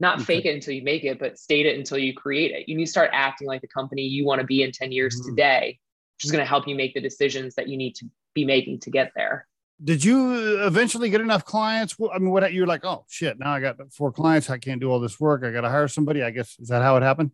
not 0.00 0.16
okay. 0.16 0.24
fake 0.24 0.46
it 0.46 0.56
until 0.56 0.74
you 0.74 0.82
make 0.82 1.04
it, 1.04 1.20
but 1.20 1.38
state 1.38 1.66
it 1.66 1.78
until 1.78 1.98
you 1.98 2.12
create 2.12 2.50
it. 2.50 2.68
You 2.68 2.76
need 2.76 2.86
to 2.86 2.90
start 2.90 3.10
acting 3.12 3.46
like 3.46 3.60
the 3.60 3.68
company 3.68 4.02
you 4.02 4.26
want 4.26 4.40
to 4.40 4.46
be 4.46 4.64
in 4.64 4.72
10 4.72 4.90
years 4.90 5.20
mm-hmm. 5.20 5.36
today, 5.36 5.78
which 6.16 6.24
is 6.24 6.32
going 6.32 6.42
to 6.42 6.48
help 6.48 6.66
you 6.66 6.74
make 6.74 6.94
the 6.94 7.00
decisions 7.00 7.54
that 7.54 7.68
you 7.68 7.76
need 7.76 7.94
to 7.94 8.06
be 8.34 8.44
making 8.44 8.80
to 8.80 8.90
get 8.90 9.12
there. 9.14 9.46
Did 9.82 10.04
you 10.04 10.64
eventually 10.66 11.10
get 11.10 11.20
enough 11.20 11.44
clients? 11.44 11.94
I 12.12 12.18
mean, 12.18 12.30
what 12.30 12.52
you're 12.52 12.66
like, 12.66 12.84
oh 12.84 13.04
shit, 13.08 13.38
now 13.38 13.52
I 13.52 13.60
got 13.60 13.76
four 13.92 14.10
clients. 14.10 14.50
I 14.50 14.58
can't 14.58 14.80
do 14.80 14.90
all 14.90 14.98
this 14.98 15.20
work. 15.20 15.44
I 15.44 15.52
got 15.52 15.60
to 15.60 15.70
hire 15.70 15.86
somebody. 15.86 16.24
I 16.24 16.30
guess, 16.30 16.58
is 16.58 16.68
that 16.70 16.82
how 16.82 16.96
it 16.96 17.04
happened? 17.04 17.30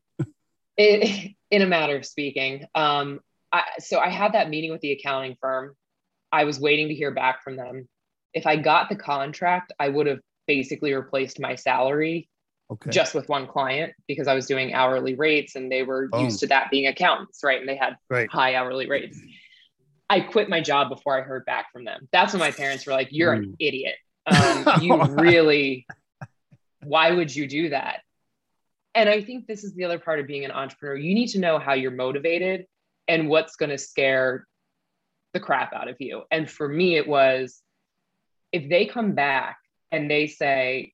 it, 0.76 1.34
in 1.50 1.62
a 1.62 1.66
matter 1.66 1.96
of 1.96 2.04
speaking, 2.04 2.66
um, 2.74 3.20
I, 3.52 3.62
so 3.78 3.98
I 3.98 4.08
had 4.08 4.34
that 4.34 4.48
meeting 4.48 4.70
with 4.70 4.80
the 4.80 4.92
accounting 4.92 5.36
firm. 5.40 5.74
I 6.32 6.44
was 6.44 6.60
waiting 6.60 6.88
to 6.88 6.94
hear 6.94 7.10
back 7.10 7.42
from 7.42 7.56
them. 7.56 7.88
If 8.32 8.46
I 8.46 8.56
got 8.56 8.88
the 8.88 8.96
contract, 8.96 9.72
I 9.78 9.88
would 9.88 10.06
have 10.06 10.20
basically 10.46 10.94
replaced 10.94 11.40
my 11.40 11.56
salary 11.56 12.28
okay. 12.70 12.90
just 12.90 13.14
with 13.14 13.28
one 13.28 13.46
client 13.46 13.92
because 14.06 14.28
I 14.28 14.34
was 14.34 14.46
doing 14.46 14.72
hourly 14.72 15.14
rates 15.14 15.56
and 15.56 15.70
they 15.70 15.82
were 15.82 16.08
Boom. 16.08 16.24
used 16.24 16.40
to 16.40 16.46
that 16.48 16.70
being 16.70 16.86
accountants, 16.86 17.42
right? 17.42 17.58
And 17.58 17.68
they 17.68 17.76
had 17.76 17.96
right. 18.08 18.30
high 18.30 18.54
hourly 18.54 18.88
rates. 18.88 19.18
I 20.08 20.20
quit 20.20 20.48
my 20.48 20.60
job 20.60 20.88
before 20.88 21.18
I 21.18 21.22
heard 21.22 21.44
back 21.44 21.72
from 21.72 21.84
them. 21.84 22.08
That's 22.12 22.32
when 22.32 22.40
my 22.40 22.50
parents 22.50 22.84
were 22.84 22.92
like, 22.92 23.08
"You're 23.10 23.32
an 23.32 23.56
idiot. 23.58 23.96
Um, 24.26 24.82
you 24.82 25.02
really, 25.14 25.86
why 26.82 27.10
would 27.10 27.34
you 27.34 27.48
do 27.48 27.70
that?" 27.70 28.00
And 28.94 29.08
I 29.08 29.22
think 29.22 29.46
this 29.46 29.64
is 29.64 29.74
the 29.74 29.84
other 29.84 29.98
part 29.98 30.20
of 30.20 30.26
being 30.26 30.44
an 30.44 30.50
entrepreneur. 30.50 30.96
You 30.96 31.14
need 31.14 31.28
to 31.28 31.38
know 31.38 31.58
how 31.58 31.72
you're 31.72 31.90
motivated 31.90 32.66
and 33.10 33.28
what's 33.28 33.56
going 33.56 33.70
to 33.70 33.78
scare 33.78 34.46
the 35.34 35.40
crap 35.40 35.74
out 35.74 35.88
of 35.88 35.96
you. 35.98 36.22
And 36.30 36.48
for 36.48 36.68
me, 36.68 36.96
it 36.96 37.08
was 37.08 37.60
if 38.52 38.68
they 38.68 38.86
come 38.86 39.12
back 39.12 39.58
and 39.90 40.08
they 40.08 40.28
say, 40.28 40.92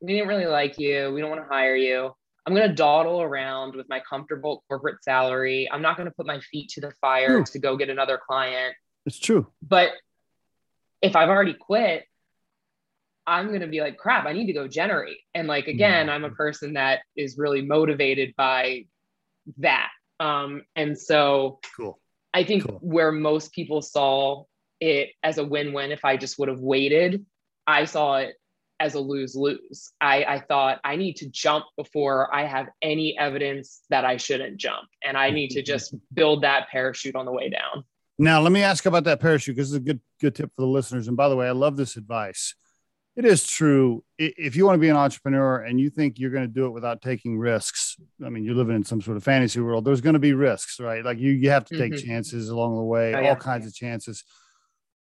we 0.00 0.14
didn't 0.14 0.28
really 0.28 0.46
like 0.46 0.78
you, 0.78 1.12
we 1.12 1.20
don't 1.20 1.28
want 1.30 1.42
to 1.42 1.48
hire 1.48 1.76
you, 1.76 2.10
I'm 2.46 2.54
going 2.54 2.68
to 2.68 2.74
dawdle 2.74 3.20
around 3.20 3.74
with 3.74 3.86
my 3.88 4.00
comfortable 4.08 4.64
corporate 4.68 5.04
salary. 5.04 5.68
I'm 5.70 5.82
not 5.82 5.96
going 5.96 6.08
to 6.08 6.14
put 6.14 6.26
my 6.26 6.40
feet 6.40 6.70
to 6.70 6.80
the 6.80 6.92
fire 7.02 7.42
to 7.42 7.58
go 7.58 7.76
get 7.76 7.90
another 7.90 8.18
client. 8.26 8.74
It's 9.04 9.18
true. 9.18 9.48
But 9.60 9.90
if 11.02 11.16
I've 11.16 11.28
already 11.28 11.54
quit, 11.54 12.04
I'm 13.26 13.48
going 13.48 13.60
to 13.60 13.66
be 13.66 13.80
like, 13.80 13.98
crap, 13.98 14.24
I 14.24 14.32
need 14.32 14.46
to 14.46 14.52
go 14.54 14.68
generate. 14.68 15.18
And 15.34 15.48
like, 15.48 15.66
again, 15.66 16.06
mm-hmm. 16.06 16.14
I'm 16.14 16.24
a 16.24 16.34
person 16.34 16.74
that 16.74 17.00
is 17.14 17.36
really 17.36 17.62
motivated 17.62 18.34
by 18.36 18.86
that. 19.58 19.90
Um, 20.20 20.62
and 20.74 20.98
so 20.98 21.60
cool. 21.76 21.98
I 22.32 22.44
think 22.44 22.66
cool. 22.66 22.78
where 22.82 23.12
most 23.12 23.52
people 23.52 23.82
saw 23.82 24.44
it 24.80 25.10
as 25.22 25.38
a 25.38 25.44
win 25.44 25.72
win, 25.72 25.90
if 25.90 26.04
I 26.04 26.16
just 26.16 26.38
would 26.38 26.48
have 26.48 26.60
waited, 26.60 27.24
I 27.66 27.84
saw 27.84 28.16
it 28.16 28.34
as 28.78 28.94
a 28.94 29.00
lose 29.00 29.34
lose. 29.34 29.92
I, 30.00 30.24
I 30.24 30.40
thought 30.40 30.80
I 30.84 30.96
need 30.96 31.16
to 31.16 31.28
jump 31.28 31.64
before 31.76 32.34
I 32.34 32.46
have 32.46 32.66
any 32.82 33.18
evidence 33.18 33.80
that 33.90 34.04
I 34.04 34.18
shouldn't 34.18 34.58
jump. 34.58 34.88
And 35.04 35.16
I 35.16 35.30
need 35.30 35.50
to 35.50 35.62
just 35.62 35.94
build 36.14 36.42
that 36.42 36.68
parachute 36.68 37.16
on 37.16 37.24
the 37.24 37.32
way 37.32 37.48
down. 37.48 37.84
Now, 38.18 38.40
let 38.40 38.52
me 38.52 38.62
ask 38.62 38.86
about 38.86 39.04
that 39.04 39.20
parachute 39.20 39.56
because 39.56 39.72
it's 39.72 39.82
a 39.82 39.84
good 39.84 40.00
good 40.20 40.34
tip 40.34 40.50
for 40.54 40.62
the 40.62 40.68
listeners. 40.68 41.08
And 41.08 41.16
by 41.16 41.28
the 41.28 41.36
way, 41.36 41.48
I 41.48 41.52
love 41.52 41.76
this 41.76 41.96
advice. 41.96 42.54
It 43.16 43.24
is 43.24 43.46
true. 43.46 44.04
If 44.18 44.56
you 44.56 44.66
want 44.66 44.76
to 44.76 44.80
be 44.80 44.90
an 44.90 44.96
entrepreneur 44.96 45.58
and 45.60 45.80
you 45.80 45.88
think 45.88 46.18
you're 46.18 46.30
going 46.30 46.46
to 46.46 46.52
do 46.52 46.66
it 46.66 46.70
without 46.70 47.00
taking 47.00 47.38
risks, 47.38 47.96
I 48.24 48.28
mean, 48.28 48.44
you're 48.44 48.54
living 48.54 48.76
in 48.76 48.84
some 48.84 49.00
sort 49.00 49.16
of 49.16 49.24
fantasy 49.24 49.60
world. 49.60 49.86
There's 49.86 50.02
going 50.02 50.14
to 50.14 50.20
be 50.20 50.34
risks, 50.34 50.78
right? 50.78 51.02
Like 51.02 51.18
you, 51.18 51.32
you 51.32 51.48
have 51.48 51.64
to 51.66 51.78
take 51.78 51.94
mm-hmm. 51.94 52.06
chances 52.06 52.50
along 52.50 52.76
the 52.76 52.82
way, 52.82 53.14
oh, 53.14 53.20
yeah. 53.20 53.28
all 53.30 53.36
kinds 53.36 53.66
of 53.66 53.74
chances 53.74 54.22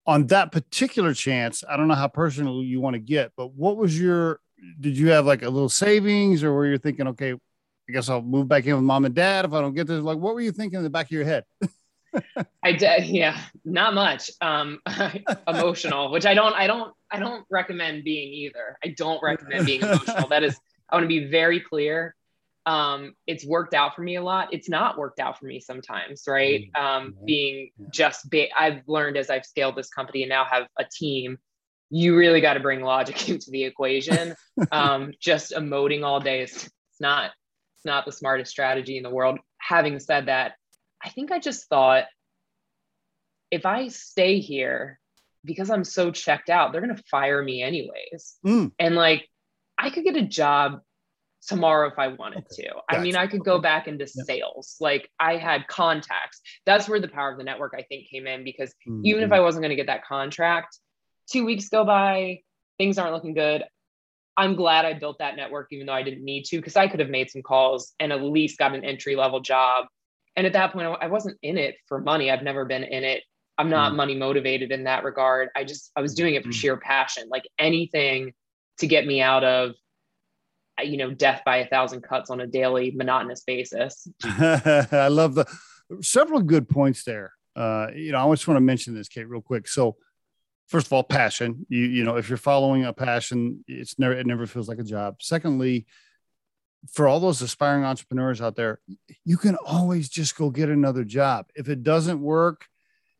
on 0.06 0.26
that 0.26 0.52
particular 0.52 1.14
chance, 1.14 1.64
I 1.68 1.76
don't 1.76 1.88
know 1.88 1.94
how 1.94 2.08
personal 2.08 2.62
you 2.62 2.80
want 2.80 2.94
to 2.94 3.00
get, 3.00 3.32
but 3.36 3.54
what 3.54 3.76
was 3.76 3.98
your, 3.98 4.40
did 4.80 4.96
you 4.96 5.08
have 5.10 5.26
like 5.26 5.42
a 5.42 5.48
little 5.48 5.68
savings 5.68 6.42
or 6.42 6.52
were 6.52 6.66
you 6.66 6.78
thinking, 6.78 7.08
okay, 7.08 7.32
I 7.32 7.92
guess 7.92 8.08
I'll 8.08 8.22
move 8.22 8.48
back 8.48 8.66
in 8.66 8.74
with 8.74 8.84
mom 8.84 9.04
and 9.04 9.14
dad 9.14 9.44
if 9.44 9.52
I 9.52 9.60
don't 9.60 9.74
get 9.74 9.86
this? 9.86 10.02
Like, 10.02 10.18
what 10.18 10.34
were 10.34 10.40
you 10.40 10.52
thinking 10.52 10.78
in 10.78 10.84
the 10.84 10.90
back 10.90 11.06
of 11.06 11.12
your 11.12 11.24
head? 11.24 11.44
I 12.62 12.72
did. 12.72 13.06
Yeah, 13.06 13.38
not 13.64 13.94
much. 13.94 14.30
Um, 14.40 14.80
emotional, 15.48 16.12
which 16.12 16.26
I 16.26 16.34
don't, 16.34 16.54
I 16.54 16.66
don't, 16.66 16.92
I 17.14 17.18
don't 17.18 17.44
recommend 17.50 18.04
being 18.04 18.32
either. 18.32 18.78
I 18.84 18.88
don't 18.88 19.22
recommend 19.22 19.66
being 19.66 19.82
emotional. 19.82 20.28
That 20.28 20.42
is, 20.42 20.58
I 20.88 20.96
want 20.96 21.04
to 21.04 21.08
be 21.08 21.26
very 21.30 21.60
clear 21.60 22.14
um, 22.66 23.14
it's 23.26 23.44
worked 23.44 23.74
out 23.74 23.94
for 23.94 24.02
me 24.02 24.16
a 24.16 24.22
lot. 24.22 24.48
It's 24.52 24.68
not 24.68 24.96
worked 24.96 25.20
out 25.20 25.38
for 25.38 25.46
me 25.46 25.60
sometimes, 25.60 26.24
right? 26.26 26.62
Mm-hmm. 26.76 26.84
Um, 26.84 27.14
being 27.24 27.70
just 27.90 28.30
big, 28.30 28.50
I've 28.58 28.82
learned 28.86 29.16
as 29.16 29.30
I've 29.30 29.44
scaled 29.44 29.76
this 29.76 29.90
company 29.90 30.22
and 30.22 30.30
now 30.30 30.44
have 30.44 30.66
a 30.78 30.84
team, 30.84 31.38
you 31.90 32.16
really 32.16 32.40
got 32.40 32.54
to 32.54 32.60
bring 32.60 32.82
logic 32.82 33.28
into 33.28 33.50
the 33.50 33.64
equation. 33.64 34.34
um, 34.72 35.12
just 35.20 35.52
emoting 35.52 36.04
all 36.04 36.20
day 36.20 36.42
is 36.42 36.52
it's 36.52 37.00
not 37.00 37.32
it's 37.76 37.84
not 37.84 38.06
the 38.06 38.12
smartest 38.12 38.50
strategy 38.50 38.96
in 38.96 39.02
the 39.02 39.10
world. 39.10 39.38
Having 39.58 39.98
said 39.98 40.26
that, 40.26 40.52
I 41.02 41.10
think 41.10 41.32
I 41.32 41.38
just 41.38 41.68
thought 41.68 42.04
if 43.50 43.66
I 43.66 43.88
stay 43.88 44.40
here 44.40 44.98
because 45.44 45.70
I'm 45.70 45.84
so 45.84 46.10
checked 46.10 46.50
out, 46.50 46.72
they're 46.72 46.80
gonna 46.80 47.00
fire 47.10 47.42
me 47.42 47.62
anyways. 47.62 48.36
Mm. 48.46 48.72
And 48.78 48.94
like 48.94 49.28
I 49.78 49.90
could 49.90 50.04
get 50.04 50.16
a 50.16 50.22
job 50.22 50.80
tomorrow 51.46 51.88
if 51.88 51.98
I 51.98 52.08
wanted 52.08 52.44
okay. 52.50 52.62
to. 52.62 52.68
Gotcha. 52.68 52.84
I 52.88 53.00
mean, 53.00 53.16
I 53.16 53.26
could 53.26 53.44
go 53.44 53.58
back 53.58 53.86
into 53.86 54.04
yep. 54.04 54.26
sales. 54.26 54.76
Like 54.80 55.10
I 55.20 55.36
had 55.36 55.66
contacts. 55.68 56.40
That's 56.64 56.88
where 56.88 57.00
the 57.00 57.08
power 57.08 57.32
of 57.32 57.38
the 57.38 57.44
network 57.44 57.74
I 57.76 57.82
think 57.82 58.08
came 58.08 58.26
in 58.26 58.44
because 58.44 58.70
mm-hmm. 58.88 59.04
even 59.04 59.22
if. 59.22 59.32
I 59.34 59.40
wasn't 59.40 59.62
going 59.62 59.70
to 59.70 59.76
get 59.76 59.88
that 59.88 60.04
contract, 60.04 60.78
two 61.28 61.44
weeks 61.44 61.68
go 61.68 61.84
by, 61.84 62.38
things 62.78 62.98
aren't 62.98 63.12
looking 63.12 63.34
good. 63.34 63.64
I'm 64.36 64.54
glad 64.54 64.84
I 64.84 64.92
built 64.92 65.18
that 65.18 65.34
network, 65.34 65.68
even 65.72 65.86
though 65.86 65.92
I 65.92 66.04
didn't 66.04 66.24
need 66.24 66.44
to, 66.44 66.56
because 66.56 66.76
I 66.76 66.86
could 66.86 67.00
have 67.00 67.10
made 67.10 67.30
some 67.30 67.42
calls 67.42 67.94
and 67.98 68.12
at 68.12 68.22
least 68.22 68.58
got 68.58 68.74
an 68.76 68.84
entry 68.84 69.16
level 69.16 69.40
job. 69.40 69.86
And 70.36 70.46
at 70.46 70.52
that 70.52 70.72
point, 70.72 70.86
I 71.00 71.08
wasn't 71.08 71.36
in 71.42 71.58
it 71.58 71.76
for 71.88 72.00
money. 72.00 72.30
I've 72.30 72.42
never 72.42 72.64
been 72.64 72.84
in 72.84 73.02
it. 73.02 73.24
I'm 73.56 73.70
not 73.70 73.92
mm 73.92 73.96
money 73.96 74.16
motivated 74.16 74.72
in 74.72 74.84
that 74.84 75.04
regard. 75.04 75.48
I 75.54 75.64
just, 75.64 75.92
I 75.94 76.00
was 76.00 76.14
doing 76.14 76.34
it 76.34 76.42
for 76.42 76.50
mm 76.50 76.54
sheer 76.54 76.76
passion, 76.76 77.28
like 77.30 77.48
anything 77.58 78.32
to 78.78 78.86
get 78.86 79.06
me 79.06 79.20
out 79.20 79.44
of 79.44 79.74
you 80.82 80.96
know 80.96 81.12
death 81.12 81.42
by 81.44 81.58
a 81.58 81.68
thousand 81.68 82.02
cuts 82.02 82.30
on 82.30 82.40
a 82.40 82.46
daily 82.46 82.90
monotonous 82.90 83.42
basis. 83.42 84.08
I 84.24 85.08
love 85.08 85.34
the 85.34 85.46
several 86.00 86.40
good 86.40 86.68
points 86.68 87.04
there. 87.04 87.32
Uh, 87.54 87.86
you 87.94 88.10
know 88.10 88.28
i 88.28 88.34
just 88.34 88.48
want 88.48 88.56
to 88.56 88.60
mention 88.60 88.94
this 88.94 89.08
kate 89.08 89.28
real 89.28 89.40
quick. 89.40 89.68
So 89.68 89.96
first 90.68 90.86
of 90.86 90.92
all 90.92 91.04
passion. 91.04 91.66
You 91.68 91.82
you 91.82 92.04
know 92.04 92.16
if 92.16 92.28
you're 92.28 92.38
following 92.38 92.84
a 92.84 92.92
passion 92.92 93.64
it's 93.68 93.98
never 93.98 94.14
it 94.14 94.26
never 94.26 94.46
feels 94.46 94.68
like 94.68 94.78
a 94.78 94.84
job. 94.84 95.16
Secondly 95.20 95.86
for 96.92 97.08
all 97.08 97.18
those 97.18 97.40
aspiring 97.40 97.82
entrepreneurs 97.82 98.42
out 98.42 98.56
there 98.56 98.78
you 99.24 99.38
can 99.38 99.56
always 99.64 100.08
just 100.08 100.36
go 100.36 100.50
get 100.50 100.68
another 100.68 101.04
job. 101.04 101.46
If 101.54 101.68
it 101.68 101.82
doesn't 101.82 102.20
work 102.20 102.66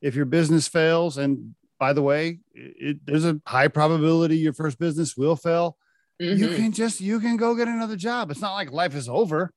if 0.05 0.15
your 0.15 0.27
business 0.27 0.69
fails 0.69 1.19
and 1.19 1.55
by 1.81 1.93
the 1.93 2.03
way 2.03 2.39
it, 2.55 2.99
there's 3.05 3.25
a 3.25 3.41
high 3.47 3.69
probability 3.69 4.37
your 4.37 4.53
first 4.53 4.79
business 4.79 5.17
will 5.17 5.35
fail 5.35 5.77
Mm-hmm. 6.23 6.43
You 6.43 6.49
can 6.57 6.73
just 6.73 7.01
you 7.01 7.21
can 7.21 7.37
go 7.37 7.55
get 7.55 7.69
another 7.69 7.97
job. 7.97 8.31
It's 8.31 8.41
not 8.41 8.55
like 8.55 8.71
life 8.71 8.95
is 8.95 9.09
over. 9.09 9.53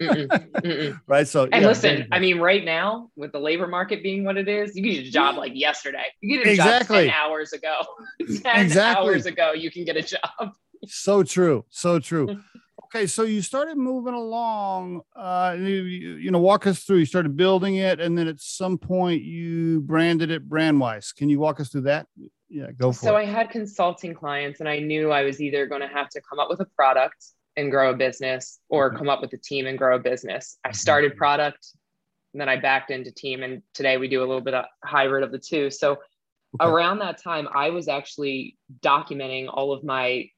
mm-mm, 0.00 0.28
mm-mm. 0.28 1.00
right. 1.08 1.26
So 1.26 1.44
and 1.44 1.62
yeah, 1.62 1.68
listen, 1.68 2.06
I 2.12 2.20
mean, 2.20 2.38
right 2.38 2.64
now 2.64 3.10
with 3.16 3.32
the 3.32 3.40
labor 3.40 3.66
market 3.66 4.02
being 4.02 4.24
what 4.24 4.36
it 4.36 4.48
is, 4.48 4.76
you 4.76 4.82
can 4.82 4.92
get 4.92 5.06
a 5.06 5.10
job 5.10 5.36
like 5.36 5.52
yesterday. 5.54 6.04
You 6.20 6.38
get 6.38 6.46
a 6.46 6.50
exactly. 6.50 7.06
job 7.06 7.14
10 7.14 7.20
hours 7.20 7.52
ago. 7.52 7.80
10 8.42 8.64
exactly. 8.64 9.06
hours 9.06 9.26
ago, 9.26 9.52
you 9.52 9.72
can 9.72 9.84
get 9.84 9.96
a 9.96 10.02
job. 10.02 10.52
so 10.86 11.24
true. 11.24 11.64
So 11.68 11.98
true. 11.98 12.40
okay, 12.88 13.06
so 13.06 13.22
you 13.22 13.42
started 13.42 13.76
moving 13.76 14.14
along. 14.14 15.02
Uh, 15.14 15.56
you, 15.58 15.64
you, 15.64 16.30
know, 16.30 16.38
walk 16.38 16.66
us 16.66 16.84
through. 16.84 16.98
You 16.98 17.06
started 17.06 17.36
building 17.36 17.76
it, 17.76 18.00
and 18.00 18.16
then 18.16 18.28
at 18.28 18.40
some 18.40 18.78
point 18.78 19.22
you 19.22 19.80
branded 19.80 20.30
it 20.30 20.48
Brandwise. 20.48 21.14
Can 21.14 21.28
you 21.28 21.38
walk 21.38 21.60
us 21.60 21.68
through 21.68 21.82
that? 21.82 22.06
yeah, 22.48 22.70
go 22.72 22.92
for 22.92 22.98
so 22.98 23.08
it. 23.08 23.10
So 23.10 23.16
I 23.16 23.24
had 23.24 23.50
consulting 23.50 24.14
clients, 24.14 24.60
and 24.60 24.68
I 24.68 24.78
knew 24.78 25.10
I 25.10 25.22
was 25.22 25.40
either 25.40 25.66
going 25.66 25.82
to 25.82 25.88
have 25.88 26.08
to 26.10 26.20
come 26.28 26.38
up 26.38 26.48
with 26.48 26.60
a 26.60 26.66
product 26.76 27.26
and 27.56 27.70
grow 27.70 27.90
a 27.90 27.94
business 27.94 28.60
or 28.68 28.88
mm-hmm. 28.88 28.98
come 28.98 29.08
up 29.08 29.20
with 29.20 29.32
a 29.32 29.38
team 29.38 29.66
and 29.66 29.76
grow 29.76 29.96
a 29.96 29.98
business. 29.98 30.58
I 30.64 30.68
mm-hmm. 30.68 30.74
started 30.76 31.16
product, 31.16 31.68
and 32.32 32.40
then 32.40 32.48
I 32.48 32.56
backed 32.56 32.90
into 32.90 33.12
team, 33.12 33.42
and 33.42 33.62
today 33.74 33.98
we 33.98 34.08
do 34.08 34.20
a 34.20 34.26
little 34.26 34.40
bit 34.40 34.54
of 34.54 34.64
hybrid 34.84 35.22
of 35.22 35.32
the 35.32 35.38
two. 35.38 35.70
So 35.70 35.92
okay. 35.92 36.70
around 36.70 37.00
that 37.00 37.22
time, 37.22 37.48
I 37.54 37.70
was 37.70 37.88
actually 37.88 38.56
documenting 38.80 39.48
all 39.52 39.72
of 39.72 39.84
my 39.84 40.30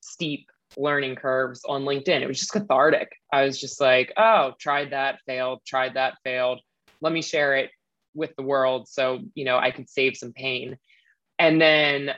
steep 0.00 0.48
learning 0.76 1.16
curves 1.16 1.62
on 1.66 1.84
LinkedIn. 1.84 2.20
It 2.20 2.28
was 2.28 2.38
just 2.38 2.52
cathartic. 2.52 3.08
I 3.32 3.44
was 3.44 3.60
just 3.60 3.80
like, 3.80 4.12
oh, 4.16 4.52
tried 4.60 4.92
that, 4.92 5.20
failed, 5.26 5.60
tried 5.66 5.94
that, 5.94 6.14
failed. 6.24 6.60
Let 7.00 7.12
me 7.12 7.22
share 7.22 7.56
it 7.56 7.70
with 8.14 8.34
the 8.36 8.42
world 8.42 8.88
so 8.88 9.20
you 9.34 9.44
know 9.44 9.58
I 9.58 9.70
could 9.70 9.88
save 9.88 10.16
some 10.16 10.32
pain. 10.32 10.76
And 11.38 11.60
then 11.60 12.10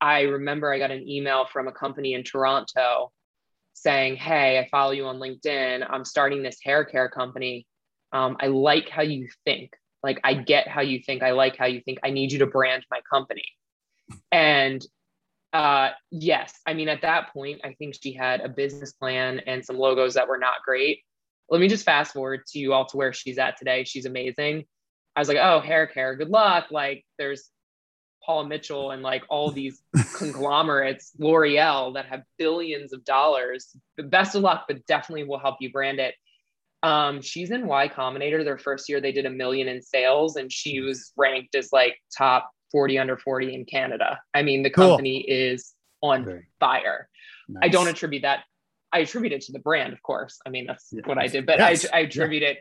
I 0.00 0.22
remember 0.22 0.72
I 0.72 0.78
got 0.78 0.90
an 0.90 1.08
email 1.08 1.46
from 1.46 1.68
a 1.68 1.72
company 1.72 2.14
in 2.14 2.24
Toronto 2.24 3.12
saying, 3.72 4.16
Hey, 4.16 4.58
I 4.58 4.68
follow 4.68 4.92
you 4.92 5.06
on 5.06 5.18
LinkedIn. 5.18 5.86
I'm 5.88 6.04
starting 6.04 6.42
this 6.42 6.58
hair 6.62 6.84
care 6.84 7.08
company. 7.08 7.66
Um, 8.12 8.36
I 8.40 8.46
like 8.46 8.88
how 8.88 9.02
you 9.02 9.28
think. 9.44 9.70
Like, 10.02 10.20
I 10.22 10.34
get 10.34 10.68
how 10.68 10.82
you 10.82 11.00
think. 11.00 11.22
I 11.22 11.30
like 11.30 11.56
how 11.56 11.66
you 11.66 11.80
think. 11.80 11.98
I 12.04 12.10
need 12.10 12.32
you 12.32 12.40
to 12.40 12.46
brand 12.46 12.84
my 12.90 13.00
company. 13.10 13.44
And 14.30 14.84
uh, 15.54 15.90
yes, 16.10 16.52
I 16.66 16.74
mean, 16.74 16.88
at 16.88 17.02
that 17.02 17.32
point, 17.32 17.60
I 17.62 17.74
think 17.74 17.94
she 18.02 18.12
had 18.12 18.40
a 18.40 18.48
business 18.48 18.92
plan 18.92 19.40
and 19.46 19.64
some 19.64 19.78
logos 19.78 20.14
that 20.14 20.28
were 20.28 20.36
not 20.36 20.54
great. 20.66 20.98
Let 21.48 21.60
me 21.60 21.68
just 21.68 21.84
fast 21.84 22.12
forward 22.12 22.40
to 22.48 22.58
you 22.58 22.72
all 22.72 22.86
to 22.86 22.96
where 22.96 23.12
she's 23.12 23.38
at 23.38 23.56
today. 23.56 23.84
She's 23.84 24.04
amazing. 24.04 24.64
I 25.14 25.20
was 25.20 25.28
like, 25.28 25.38
oh, 25.40 25.60
hair 25.60 25.86
care, 25.86 26.16
good 26.16 26.28
luck. 26.28 26.66
Like, 26.72 27.04
there's 27.18 27.50
Paul 28.24 28.46
Mitchell 28.46 28.90
and 28.90 29.02
like 29.02 29.22
all 29.28 29.52
these 29.52 29.80
conglomerates, 30.16 31.12
L'Oreal, 31.20 31.94
that 31.94 32.06
have 32.06 32.22
billions 32.36 32.92
of 32.92 33.04
dollars. 33.04 33.76
Best 33.96 34.34
of 34.34 34.42
luck, 34.42 34.64
but 34.66 34.84
definitely 34.86 35.22
will 35.22 35.38
help 35.38 35.58
you 35.60 35.70
brand 35.70 36.00
it. 36.00 36.16
Um, 36.82 37.22
she's 37.22 37.52
in 37.52 37.68
Y 37.68 37.88
Combinator. 37.88 38.44
Their 38.44 38.58
first 38.58 38.88
year, 38.88 39.00
they 39.00 39.12
did 39.12 39.24
a 39.24 39.30
million 39.30 39.68
in 39.68 39.80
sales, 39.82 40.34
and 40.34 40.52
she 40.52 40.80
was 40.80 41.12
ranked 41.16 41.54
as 41.54 41.72
like 41.72 41.96
top 42.16 42.50
40 42.74 42.98
under 42.98 43.16
40 43.16 43.54
in 43.54 43.64
Canada. 43.64 44.18
I 44.34 44.42
mean, 44.42 44.64
the 44.64 44.70
company 44.70 45.24
cool. 45.28 45.36
is 45.36 45.74
on 46.02 46.42
fire. 46.58 47.08
Nice. 47.48 47.60
I 47.62 47.68
don't 47.68 47.86
attribute 47.86 48.22
that. 48.22 48.40
I 48.92 48.98
attribute 48.98 49.32
it 49.32 49.42
to 49.42 49.52
the 49.52 49.60
brand, 49.60 49.92
of 49.92 50.02
course. 50.02 50.40
I 50.44 50.50
mean, 50.50 50.66
that's 50.66 50.88
yes. 50.90 51.06
what 51.06 51.16
I 51.16 51.28
did, 51.28 51.46
but 51.46 51.60
yes. 51.60 51.86
I, 51.92 51.98
I 51.98 52.00
attribute 52.00 52.42
yeah. 52.42 52.48
it. 52.48 52.58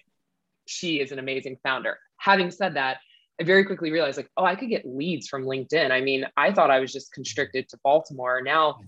She 0.67 0.99
is 0.99 1.11
an 1.11 1.17
amazing 1.17 1.57
founder. 1.63 1.97
Having 2.17 2.51
said 2.51 2.75
that, 2.75 2.97
I 3.41 3.43
very 3.43 3.65
quickly 3.65 3.91
realized 3.91 4.17
like, 4.17 4.29
oh, 4.37 4.45
I 4.45 4.55
could 4.55 4.69
get 4.69 4.85
leads 4.85 5.27
from 5.27 5.45
LinkedIn. 5.45 5.89
I 5.89 6.01
mean, 6.01 6.27
I 6.37 6.53
thought 6.53 6.69
I 6.69 6.79
was 6.79 6.93
just 6.93 7.11
constricted 7.11 7.69
to 7.69 7.79
Baltimore. 7.83 8.43
Now 8.43 8.81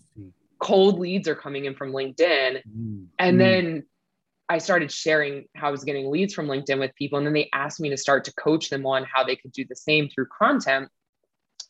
cold 0.60 1.00
leads 1.00 1.28
are 1.28 1.36
coming 1.36 1.66
in 1.66 1.74
from 1.74 1.92
LinkedIn. 1.92 2.62
Mm. 2.70 3.08
And 3.18 3.36
mm. 3.36 3.40
then 3.40 3.84
I 4.48 4.60
started 4.60 4.92
sharing 4.92 5.46
how 5.56 5.70
I 5.70 5.72
was 5.72 5.84
getting 5.84 6.12
leads 6.12 6.34
from 6.34 6.48
LinkedIn 6.48 6.80
with 6.80 6.94
people. 6.96 7.18
And 7.18 7.26
then 7.26 7.34
they 7.34 7.50
asked 7.52 7.80
me 7.80 7.90
to 7.90 7.98
start 7.98 8.26
to 8.26 8.34
coach 8.34 8.70
them 8.70 8.86
on 8.86 9.06
how 9.12 9.24
they 9.24 9.36
could 9.36 9.52
do 9.52 9.66
the 9.68 9.76
same 9.76 10.08
through 10.10 10.28
content. 10.38 10.90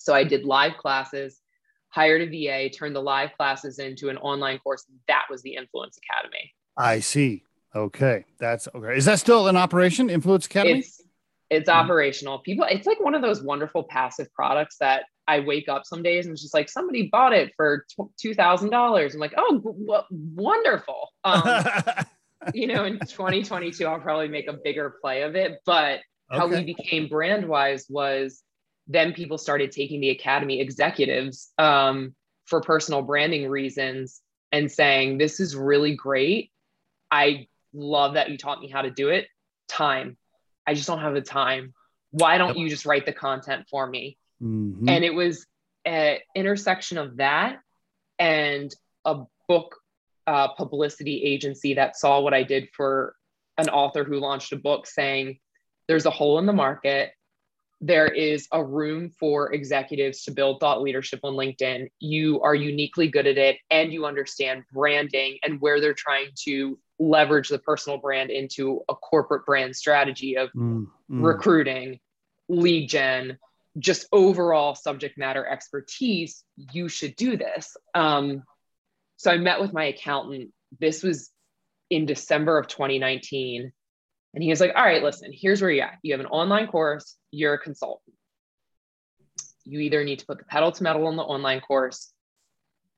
So 0.06 0.14
I 0.14 0.24
did 0.24 0.46
live 0.46 0.78
classes, 0.78 1.42
hired 1.90 2.22
a 2.22 2.28
VA, 2.28 2.70
turned 2.70 2.96
the 2.96 3.02
live 3.02 3.32
classes 3.36 3.80
into 3.80 4.10
an 4.10 4.18
online 4.18 4.60
course. 4.60 4.86
That 5.08 5.26
was 5.32 5.42
the 5.42 5.56
Influence 5.56 5.98
Academy. 5.98 6.54
I 6.78 7.00
see. 7.00 7.42
Okay, 7.76 8.26
that's 8.38 8.68
okay. 8.76 8.96
Is 8.96 9.06
that 9.06 9.18
still 9.18 9.48
in 9.48 9.58
operation? 9.58 10.12
Influence 10.12 10.46
Academy. 10.46 10.80
It's 10.80 11.02
it's 11.50 11.68
mm-hmm. 11.68 11.80
operational. 11.80 12.38
People, 12.40 12.68
it's 12.70 12.86
like 12.86 13.00
one 13.00 13.16
of 13.16 13.24
those 13.24 13.42
wonderful 13.42 13.84
passive 13.84 14.32
products 14.34 14.78
that 14.80 15.06
I 15.28 15.40
wake 15.40 15.68
up 15.68 15.86
some 15.86 16.04
days 16.04 16.26
and 16.26 16.34
it's 16.34 16.44
just 16.44 16.54
like 16.54 16.70
somebody 16.70 17.10
bought 17.12 17.34
it 17.34 17.52
for 17.58 17.88
two 18.22 18.36
thousand 18.36 18.70
dollars. 18.70 19.16
I'm 19.16 19.20
like, 19.20 19.34
oh, 19.38 19.58
w- 19.58 20.04
wonderful. 20.36 21.10
Um, 21.24 21.66
you 22.54 22.68
know, 22.68 22.86
in 22.86 23.00
2022, 23.00 23.88
I'll 23.88 24.00
probably 24.00 24.28
make 24.28 24.48
a 24.48 24.54
bigger 24.54 24.98
play 25.02 25.24
of 25.24 25.36
it. 25.36 25.62
But 25.66 26.02
okay. 26.32 26.38
how 26.38 26.48
we 26.48 26.64
became 26.64 27.10
Brandwise 27.10 27.90
was 27.90 28.44
then 28.88 29.14
people 29.14 29.38
started 29.38 29.72
taking 29.72 30.00
the 30.00 30.10
academy 30.10 30.62
executives 30.62 31.52
um, 31.58 32.16
for 32.46 32.62
personal 32.62 33.02
branding 33.02 33.50
reasons 33.50 34.22
and 34.52 34.72
saying, 34.72 35.18
"This 35.18 35.40
is 35.40 35.56
really 35.56 35.96
great. 35.96 36.52
I 37.10 37.48
love 37.74 38.14
that 38.14 38.30
you 38.30 38.38
taught 38.38 38.62
me 38.62 38.70
how 38.70 38.82
to 38.82 38.92
do 38.92 39.10
it. 39.10 39.28
Time. 39.68 40.18
I 40.68 40.74
just 40.74 40.88
don't 40.88 41.00
have 41.00 41.14
the 41.14 41.22
time. 41.22 41.74
Why 42.12 42.38
don't 42.38 42.58
you 42.58 42.70
just 42.70 42.86
write 42.86 43.06
the 43.06 43.14
content 43.14 43.68
for 43.70 43.86
me?" 43.86 44.18
Mm-hmm. 44.42 44.90
And 44.90 45.04
it 45.04 45.14
was 45.14 45.46
an 45.86 46.18
intersection 46.36 46.98
of 46.98 47.18
that 47.18 47.60
and 48.20 48.74
a 49.06 49.24
book 49.48 49.76
uh, 50.28 50.50
publicity 50.50 51.24
agency 51.24 51.76
that 51.76 51.96
saw 51.96 52.20
what 52.20 52.34
I 52.34 52.44
did 52.44 52.70
for 52.74 53.16
an 53.58 53.70
author 53.70 54.04
who 54.04 54.20
launched 54.20 54.52
a 54.54 54.58
book 54.58 54.88
saying, 54.88 55.40
There's 55.88 56.06
a 56.06 56.12
hole 56.12 56.40
in 56.40 56.46
the 56.46 56.54
market. 56.54 57.12
There 57.86 58.08
is 58.08 58.48
a 58.52 58.64
room 58.66 59.12
for 59.12 59.54
executives 59.54 60.24
to 60.24 60.32
build 60.32 60.60
thought 60.60 60.82
leadership 60.82 61.20
on 61.24 61.34
LinkedIn. 61.34 61.90
You 62.00 62.42
are 62.42 62.56
uniquely 62.56 63.10
good 63.10 63.28
at 63.28 63.38
it 63.38 63.58
and 63.70 63.94
you 63.94 64.08
understand 64.08 64.64
branding 64.74 65.38
and 65.44 65.62
where 65.62 65.80
they're 65.80 65.94
trying 65.94 66.30
to 66.46 66.80
leverage 66.98 67.50
the 67.50 67.60
personal 67.60 68.00
brand 68.00 68.32
into 68.32 68.82
a 68.90 68.96
corporate 68.96 69.46
brand 69.46 69.76
strategy 69.76 70.36
of 70.36 70.52
mm, 70.54 70.88
mm. 71.12 71.24
recruiting, 71.24 72.00
lead 72.50 72.90
gen, 72.90 73.38
just 73.78 74.08
overall 74.12 74.74
subject 74.74 75.16
matter 75.16 75.46
expertise. 75.46 76.44
You 76.56 76.90
should 76.90 77.16
do 77.16 77.38
this. 77.38 77.78
Um, 77.94 78.42
so 79.18 79.30
I 79.30 79.38
met 79.38 79.62
with 79.62 79.74
my 79.74 79.84
accountant. 79.84 80.50
This 80.80 81.04
was 81.04 81.30
in 81.92 82.08
December 82.08 82.58
of 82.58 82.68
2019. 82.68 83.74
And 84.36 84.44
he 84.44 84.50
was 84.50 84.60
like, 84.60 84.74
all 84.76 84.84
right, 84.84 85.02
listen, 85.02 85.32
here's 85.34 85.62
where 85.62 85.72
you're 85.72 85.86
at. 85.86 85.98
You 86.04 86.14
have 86.14 86.20
an 86.20 86.28
online 86.28 86.68
course, 86.68 87.16
you're 87.32 87.54
a 87.54 87.60
consultant. 87.60 88.14
You 89.64 89.80
either 89.80 90.04
need 90.04 90.20
to 90.20 90.26
put 90.26 90.38
the 90.38 90.44
pedal 90.44 90.72
to 90.72 90.84
metal 90.84 91.08
on 91.08 91.16
the 91.16 91.24
online 91.24 91.62
course, 91.62 92.14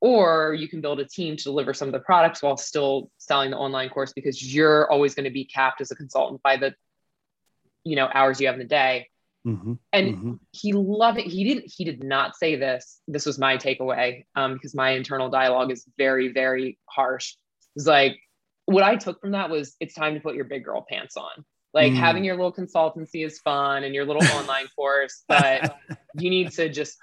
or 0.02 0.54
you 0.54 0.68
can 0.68 0.82
build 0.82 1.00
a 1.00 1.06
team 1.06 1.38
to 1.38 1.44
deliver 1.44 1.74
some 1.74 1.88
of 1.88 1.94
the 1.94 2.00
products 2.00 2.44
while 2.44 2.58
still 2.58 3.10
selling 3.18 3.52
the 3.52 3.58
online 3.58 3.90
course 3.90 4.12
because 4.12 4.54
you're 4.54 4.92
always 4.92 5.16
going 5.16 5.24
to 5.24 5.32
be 5.32 5.46
capped 5.46 5.80
as 5.80 5.92
a 5.92 5.96
consultant 5.96 6.42
by 6.44 6.58
the 6.58 6.76
you 7.86 7.96
know 7.96 8.10
hours 8.14 8.42
you 8.42 8.48
have 8.48 8.56
in 8.56 8.60
the 8.60 8.66
day 8.66 9.08
Mm-hmm. 9.48 9.74
And 9.94 10.08
mm-hmm. 10.14 10.34
he 10.52 10.74
loved 10.74 11.20
it. 11.20 11.26
He 11.26 11.46
didn't, 11.46 11.72
he 11.74 11.86
did 11.86 12.04
not 12.04 12.36
say 12.36 12.58
this. 12.58 13.00
This 13.08 13.26
was 13.26 13.40
my 13.40 13.58
takeaway 13.58 14.26
um, 14.36 14.54
because 14.54 14.76
my 14.76 14.92
internal 14.92 15.30
dialogue 15.30 15.72
is 15.72 15.86
very, 15.98 16.34
very 16.34 16.78
harsh. 16.86 17.36
It's 17.76 17.88
like, 17.88 18.20
what 18.68 18.84
I 18.84 18.98
took 18.98 19.20
from 19.20 19.32
that 19.32 19.50
was 19.50 19.76
it's 19.80 19.96
time 19.96 20.14
to 20.14 20.20
put 20.20 20.36
your 20.36 20.46
big 20.46 20.64
girl 20.64 20.86
pants 20.88 21.18
on. 21.18 21.46
Like 21.74 21.94
mm. 21.94 21.96
having 21.96 22.24
your 22.24 22.36
little 22.36 22.54
consultancy 22.54 23.26
is 23.26 23.40
fun 23.40 23.84
and 23.84 23.96
your 23.96 24.06
little 24.06 24.24
online 24.38 24.68
course, 24.76 25.24
but 25.28 25.78
you 26.16 26.30
need 26.30 26.52
to 26.54 26.70
just, 26.70 26.98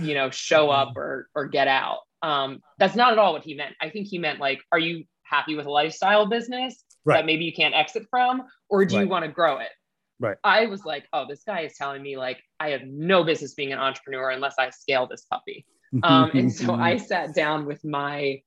you 0.00 0.14
know, 0.14 0.30
show 0.30 0.70
up 0.70 0.96
or 0.96 1.28
or 1.34 1.46
get 1.46 1.68
out. 1.68 1.98
Um, 2.22 2.60
that's 2.78 2.96
not 2.96 3.12
at 3.12 3.18
all 3.18 3.32
what 3.34 3.44
he 3.44 3.54
meant. 3.54 3.74
I 3.80 3.90
think 3.90 4.08
he 4.08 4.18
meant 4.18 4.40
like, 4.40 4.60
are 4.72 4.78
you 4.78 5.04
happy 5.22 5.54
with 5.54 5.66
a 5.66 5.70
lifestyle 5.70 6.26
business 6.26 6.82
right. 7.04 7.18
that 7.18 7.26
maybe 7.26 7.44
you 7.44 7.52
can't 7.52 7.74
exit 7.74 8.06
from, 8.10 8.42
or 8.68 8.84
do 8.84 8.96
right. 8.96 9.02
you 9.02 9.08
want 9.08 9.24
to 9.24 9.30
grow 9.30 9.58
it? 9.58 9.70
Right. 10.18 10.36
I 10.44 10.66
was 10.66 10.84
like, 10.84 11.06
oh, 11.12 11.26
this 11.28 11.42
guy 11.46 11.60
is 11.60 11.74
telling 11.76 12.02
me 12.02 12.16
like 12.16 12.42
I 12.58 12.70
have 12.70 12.82
no 12.84 13.24
business 13.24 13.54
being 13.54 13.72
an 13.72 13.78
entrepreneur 13.78 14.30
unless 14.30 14.54
I 14.58 14.70
scale 14.70 15.06
this 15.06 15.26
puppy. 15.30 15.66
um, 16.02 16.30
and 16.34 16.52
so 16.52 16.74
I 16.74 16.96
sat 16.96 17.34
down 17.34 17.66
with 17.66 17.84
my 17.84 18.42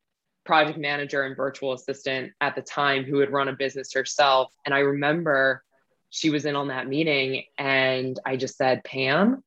project 0.45 0.77
manager 0.77 1.23
and 1.23 1.35
virtual 1.35 1.73
assistant 1.73 2.33
at 2.41 2.55
the 2.55 2.61
time 2.61 3.03
who 3.03 3.19
had 3.19 3.31
run 3.31 3.47
a 3.47 3.53
business 3.53 3.93
herself. 3.93 4.51
And 4.65 4.73
I 4.73 4.79
remember 4.79 5.63
she 6.09 6.29
was 6.29 6.45
in 6.45 6.55
on 6.55 6.67
that 6.67 6.87
meeting 6.87 7.43
and 7.57 8.19
I 8.25 8.35
just 8.35 8.57
said, 8.57 8.83
Pam, 8.83 9.43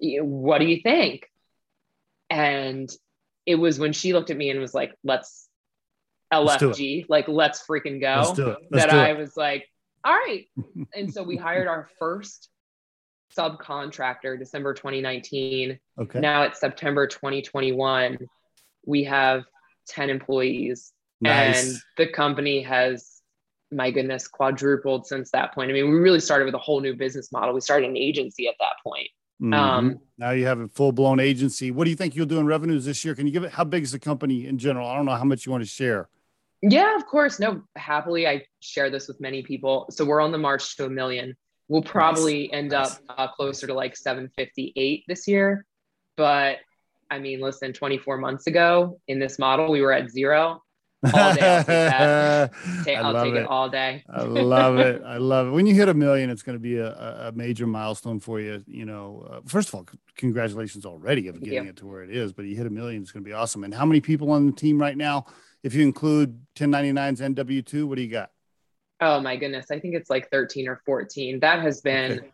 what 0.00 0.58
do 0.58 0.66
you 0.66 0.80
think? 0.82 1.30
And 2.30 2.90
it 3.46 3.56
was 3.56 3.78
when 3.78 3.92
she 3.92 4.12
looked 4.12 4.30
at 4.30 4.36
me 4.36 4.50
and 4.50 4.60
was 4.60 4.74
like, 4.74 4.94
let's 5.04 5.48
LFG, 6.32 7.00
let's 7.00 7.10
like, 7.10 7.28
let's 7.28 7.66
freaking 7.66 8.00
go. 8.00 8.22
Let's 8.26 8.38
let's 8.38 8.86
that 8.86 8.90
I 8.90 9.12
was 9.12 9.36
like, 9.36 9.68
all 10.04 10.14
right. 10.14 10.46
and 10.96 11.12
so 11.12 11.22
we 11.22 11.36
hired 11.36 11.68
our 11.68 11.88
first 11.98 12.48
subcontractor 13.36 14.38
December 14.38 14.74
2019. 14.74 15.78
Okay. 15.98 16.20
Now 16.20 16.44
it's 16.44 16.60
September 16.60 17.06
2021. 17.06 18.18
We 18.86 19.04
have 19.04 19.44
10 19.88 20.10
employees. 20.10 20.92
Nice. 21.20 21.64
And 21.64 21.78
the 21.96 22.06
company 22.12 22.62
has, 22.62 23.20
my 23.70 23.90
goodness, 23.90 24.28
quadrupled 24.28 25.06
since 25.06 25.30
that 25.30 25.54
point. 25.54 25.70
I 25.70 25.74
mean, 25.74 25.90
we 25.90 25.96
really 25.96 26.20
started 26.20 26.44
with 26.44 26.54
a 26.54 26.58
whole 26.58 26.80
new 26.80 26.94
business 26.94 27.32
model. 27.32 27.54
We 27.54 27.60
started 27.60 27.88
an 27.88 27.96
agency 27.96 28.48
at 28.48 28.54
that 28.60 28.74
point. 28.82 29.08
Mm-hmm. 29.42 29.54
Um, 29.54 30.00
now 30.16 30.30
you 30.30 30.46
have 30.46 30.60
a 30.60 30.68
full 30.68 30.92
blown 30.92 31.20
agency. 31.20 31.70
What 31.70 31.84
do 31.84 31.90
you 31.90 31.96
think 31.96 32.14
you'll 32.14 32.26
do 32.26 32.38
in 32.38 32.46
revenues 32.46 32.84
this 32.84 33.04
year? 33.04 33.14
Can 33.14 33.26
you 33.26 33.32
give 33.32 33.44
it 33.44 33.52
how 33.52 33.64
big 33.64 33.82
is 33.82 33.92
the 33.92 33.98
company 33.98 34.46
in 34.46 34.58
general? 34.58 34.88
I 34.88 34.96
don't 34.96 35.06
know 35.06 35.16
how 35.16 35.24
much 35.24 35.44
you 35.44 35.52
want 35.52 35.62
to 35.62 35.68
share. 35.68 36.08
Yeah, 36.62 36.96
of 36.96 37.04
course. 37.06 37.38
No, 37.38 37.62
happily, 37.76 38.26
I 38.26 38.46
share 38.60 38.88
this 38.90 39.08
with 39.08 39.20
many 39.20 39.42
people. 39.42 39.86
So 39.90 40.04
we're 40.04 40.20
on 40.20 40.32
the 40.32 40.38
march 40.38 40.76
to 40.76 40.86
a 40.86 40.90
million. 40.90 41.36
We'll 41.68 41.82
probably 41.82 42.48
nice. 42.48 42.50
end 42.52 42.70
nice. 42.70 42.94
up 42.94 43.00
uh, 43.18 43.28
closer 43.28 43.66
to 43.66 43.74
like 43.74 43.96
758 43.96 45.04
this 45.08 45.26
year. 45.28 45.66
But 46.16 46.58
I 47.14 47.18
mean, 47.18 47.40
listen, 47.40 47.72
24 47.72 48.18
months 48.18 48.46
ago 48.46 49.00
in 49.08 49.18
this 49.18 49.38
model, 49.38 49.70
we 49.70 49.80
were 49.80 49.92
at 49.92 50.10
zero. 50.10 50.62
All 51.04 51.34
day, 51.34 51.40
I'll 51.40 51.58
take 51.58 51.66
that. 51.66 52.50
I'll 53.04 53.24
take 53.24 53.34
it. 53.34 53.42
it. 53.42 53.46
all 53.46 53.68
day. 53.68 54.04
I 54.08 54.22
love 54.22 54.78
it. 54.78 55.02
I 55.06 55.18
love 55.18 55.48
it. 55.48 55.50
When 55.50 55.66
you 55.66 55.74
hit 55.74 55.88
a 55.88 55.94
million, 55.94 56.30
it's 56.30 56.42
going 56.42 56.56
to 56.56 56.62
be 56.62 56.78
a, 56.78 57.28
a 57.28 57.32
major 57.32 57.66
milestone 57.66 58.20
for 58.20 58.40
you. 58.40 58.64
You 58.66 58.86
know, 58.86 59.26
uh, 59.30 59.40
first 59.46 59.68
of 59.68 59.74
all, 59.74 59.86
congratulations 60.16 60.86
already 60.86 61.28
of 61.28 61.42
getting 61.42 61.68
it 61.68 61.76
to 61.76 61.86
where 61.86 62.02
it 62.02 62.10
is. 62.10 62.32
But 62.32 62.46
you 62.46 62.56
hit 62.56 62.66
a 62.66 62.70
million, 62.70 63.02
it's 63.02 63.12
going 63.12 63.22
to 63.22 63.28
be 63.28 63.34
awesome. 63.34 63.64
And 63.64 63.74
how 63.74 63.84
many 63.84 64.00
people 64.00 64.30
on 64.30 64.46
the 64.46 64.52
team 64.52 64.80
right 64.80 64.96
now? 64.96 65.26
if 65.64 65.74
you 65.74 65.82
include 65.82 66.38
1099s 66.56 67.22
and 67.22 67.34
W2, 67.34 67.88
what 67.88 67.96
do 67.96 68.02
you 68.02 68.10
got? 68.10 68.30
Oh 69.00 69.18
my 69.18 69.36
goodness. 69.36 69.66
I 69.72 69.80
think 69.80 69.94
it's 69.94 70.10
like 70.10 70.30
13 70.30 70.68
or 70.68 70.80
14. 70.86 71.40
That 71.40 71.62
has 71.62 71.80
been, 71.80 72.12
okay. 72.12 72.30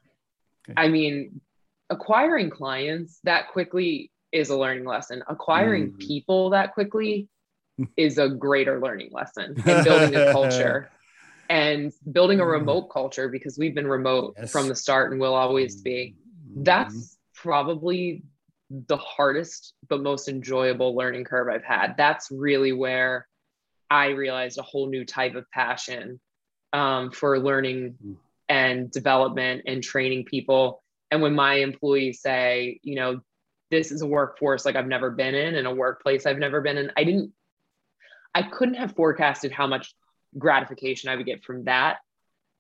Okay. 0.69 0.75
I 0.77 0.89
mean, 0.89 1.41
acquiring 1.89 2.51
clients 2.51 3.21
that 3.25 3.49
quickly 3.49 4.11
is 4.33 4.51
a 4.51 4.57
learning 4.57 4.85
lesson. 4.85 5.23
Acquiring 5.29 5.93
mm. 5.93 5.99
people 5.99 6.51
that 6.51 6.75
quickly 6.75 7.29
is 7.97 8.19
a 8.19 8.29
greater 8.29 8.81
learning 8.81 9.11
lesson 9.13 9.55
and 9.67 9.85
building 9.85 10.15
a 10.15 10.33
culture 10.33 10.91
and 11.49 11.93
building 12.13 12.39
a 12.41 12.47
remote 12.47 12.91
culture 12.91 13.29
because 13.29 13.59
we've 13.59 13.75
been 13.75 13.89
remote 13.89 14.35
yes. 14.39 14.53
from 14.53 14.69
the 14.69 14.75
start 14.75 15.11
and 15.11 15.21
will 15.21 15.35
always 15.35 15.81
be. 15.83 16.15
Mm-hmm. 16.49 16.63
That's 16.63 17.17
probably 17.35 18.23
the 18.71 18.97
hardest 18.97 19.75
but 19.89 20.01
most 20.01 20.29
enjoyable 20.29 20.95
learning 20.95 21.25
curve 21.25 21.49
I've 21.53 21.65
had. 21.65 21.97
That's 21.97 22.31
really 22.31 22.73
where 22.73 23.27
I 23.91 24.11
realized 24.11 24.59
a 24.59 24.63
whole 24.63 24.89
new 24.89 25.05
type 25.05 25.35
of 25.35 25.51
passion 25.51 26.21
um, 26.73 27.11
for 27.11 27.41
learning 27.41 27.97
mm. 28.05 28.17
and 28.49 28.89
development 28.91 29.63
and 29.67 29.83
training 29.83 30.27
people. 30.27 30.85
And 31.11 31.21
when 31.21 31.35
my 31.35 31.55
employees 31.55 32.21
say, 32.21 32.79
you 32.85 32.95
know, 32.95 33.21
this 33.71 33.93
is 33.93 34.03
a 34.03 34.07
workforce 34.07 34.65
like 34.65 34.77
I've 34.77 34.87
never 34.87 35.11
been 35.11 35.35
in 35.35 35.55
and 35.55 35.67
a 35.67 35.75
workplace 35.75 36.27
I've 36.27 36.39
never 36.39 36.61
been 36.61 36.79
in, 36.79 36.93
I 36.97 37.05
didn't, 37.05 37.33
I 38.35 38.43
couldn't 38.43 38.75
have 38.75 38.95
forecasted 38.95 39.53
how 39.53 39.67
much 39.67 39.95
gratification 40.39 41.09
I 41.09 41.17
would 41.17 41.27
get 41.27 41.45
from 41.45 41.65
that 41.65 41.99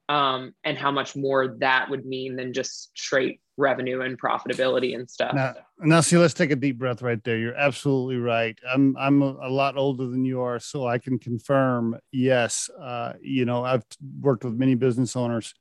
um, 0.08 0.54
and 0.64 0.76
how 0.76 0.90
much 0.90 1.14
more 1.14 1.56
that 1.58 1.88
would 1.88 2.04
mean 2.04 2.34
than 2.34 2.52
just 2.52 2.90
straight 2.98 3.40
revenue 3.56 4.00
and 4.00 4.20
profitability 4.20 4.96
and 4.96 5.08
stuff. 5.08 5.34
Now, 5.34 5.54
now, 5.78 6.00
see, 6.00 6.18
let's 6.18 6.34
take 6.34 6.50
a 6.50 6.56
deep 6.56 6.78
breath 6.78 7.00
right 7.00 7.22
there. 7.22 7.36
You're 7.36 7.54
absolutely 7.54 8.16
right. 8.16 8.58
I'm 8.68 8.96
I'm 8.96 9.22
a, 9.22 9.48
lot 9.48 9.76
older 9.76 10.06
than 10.06 10.24
you 10.24 10.40
are, 10.40 10.58
so 10.58 10.86
I 10.86 10.98
can 10.98 11.18
confirm. 11.18 11.96
Yes, 12.10 12.68
uh, 12.80 13.12
you 13.22 13.44
know, 13.44 13.64
I've 13.64 13.84
worked 14.20 14.44
with 14.44 14.54
many 14.54 14.74
business 14.74 15.14
owners. 15.14 15.54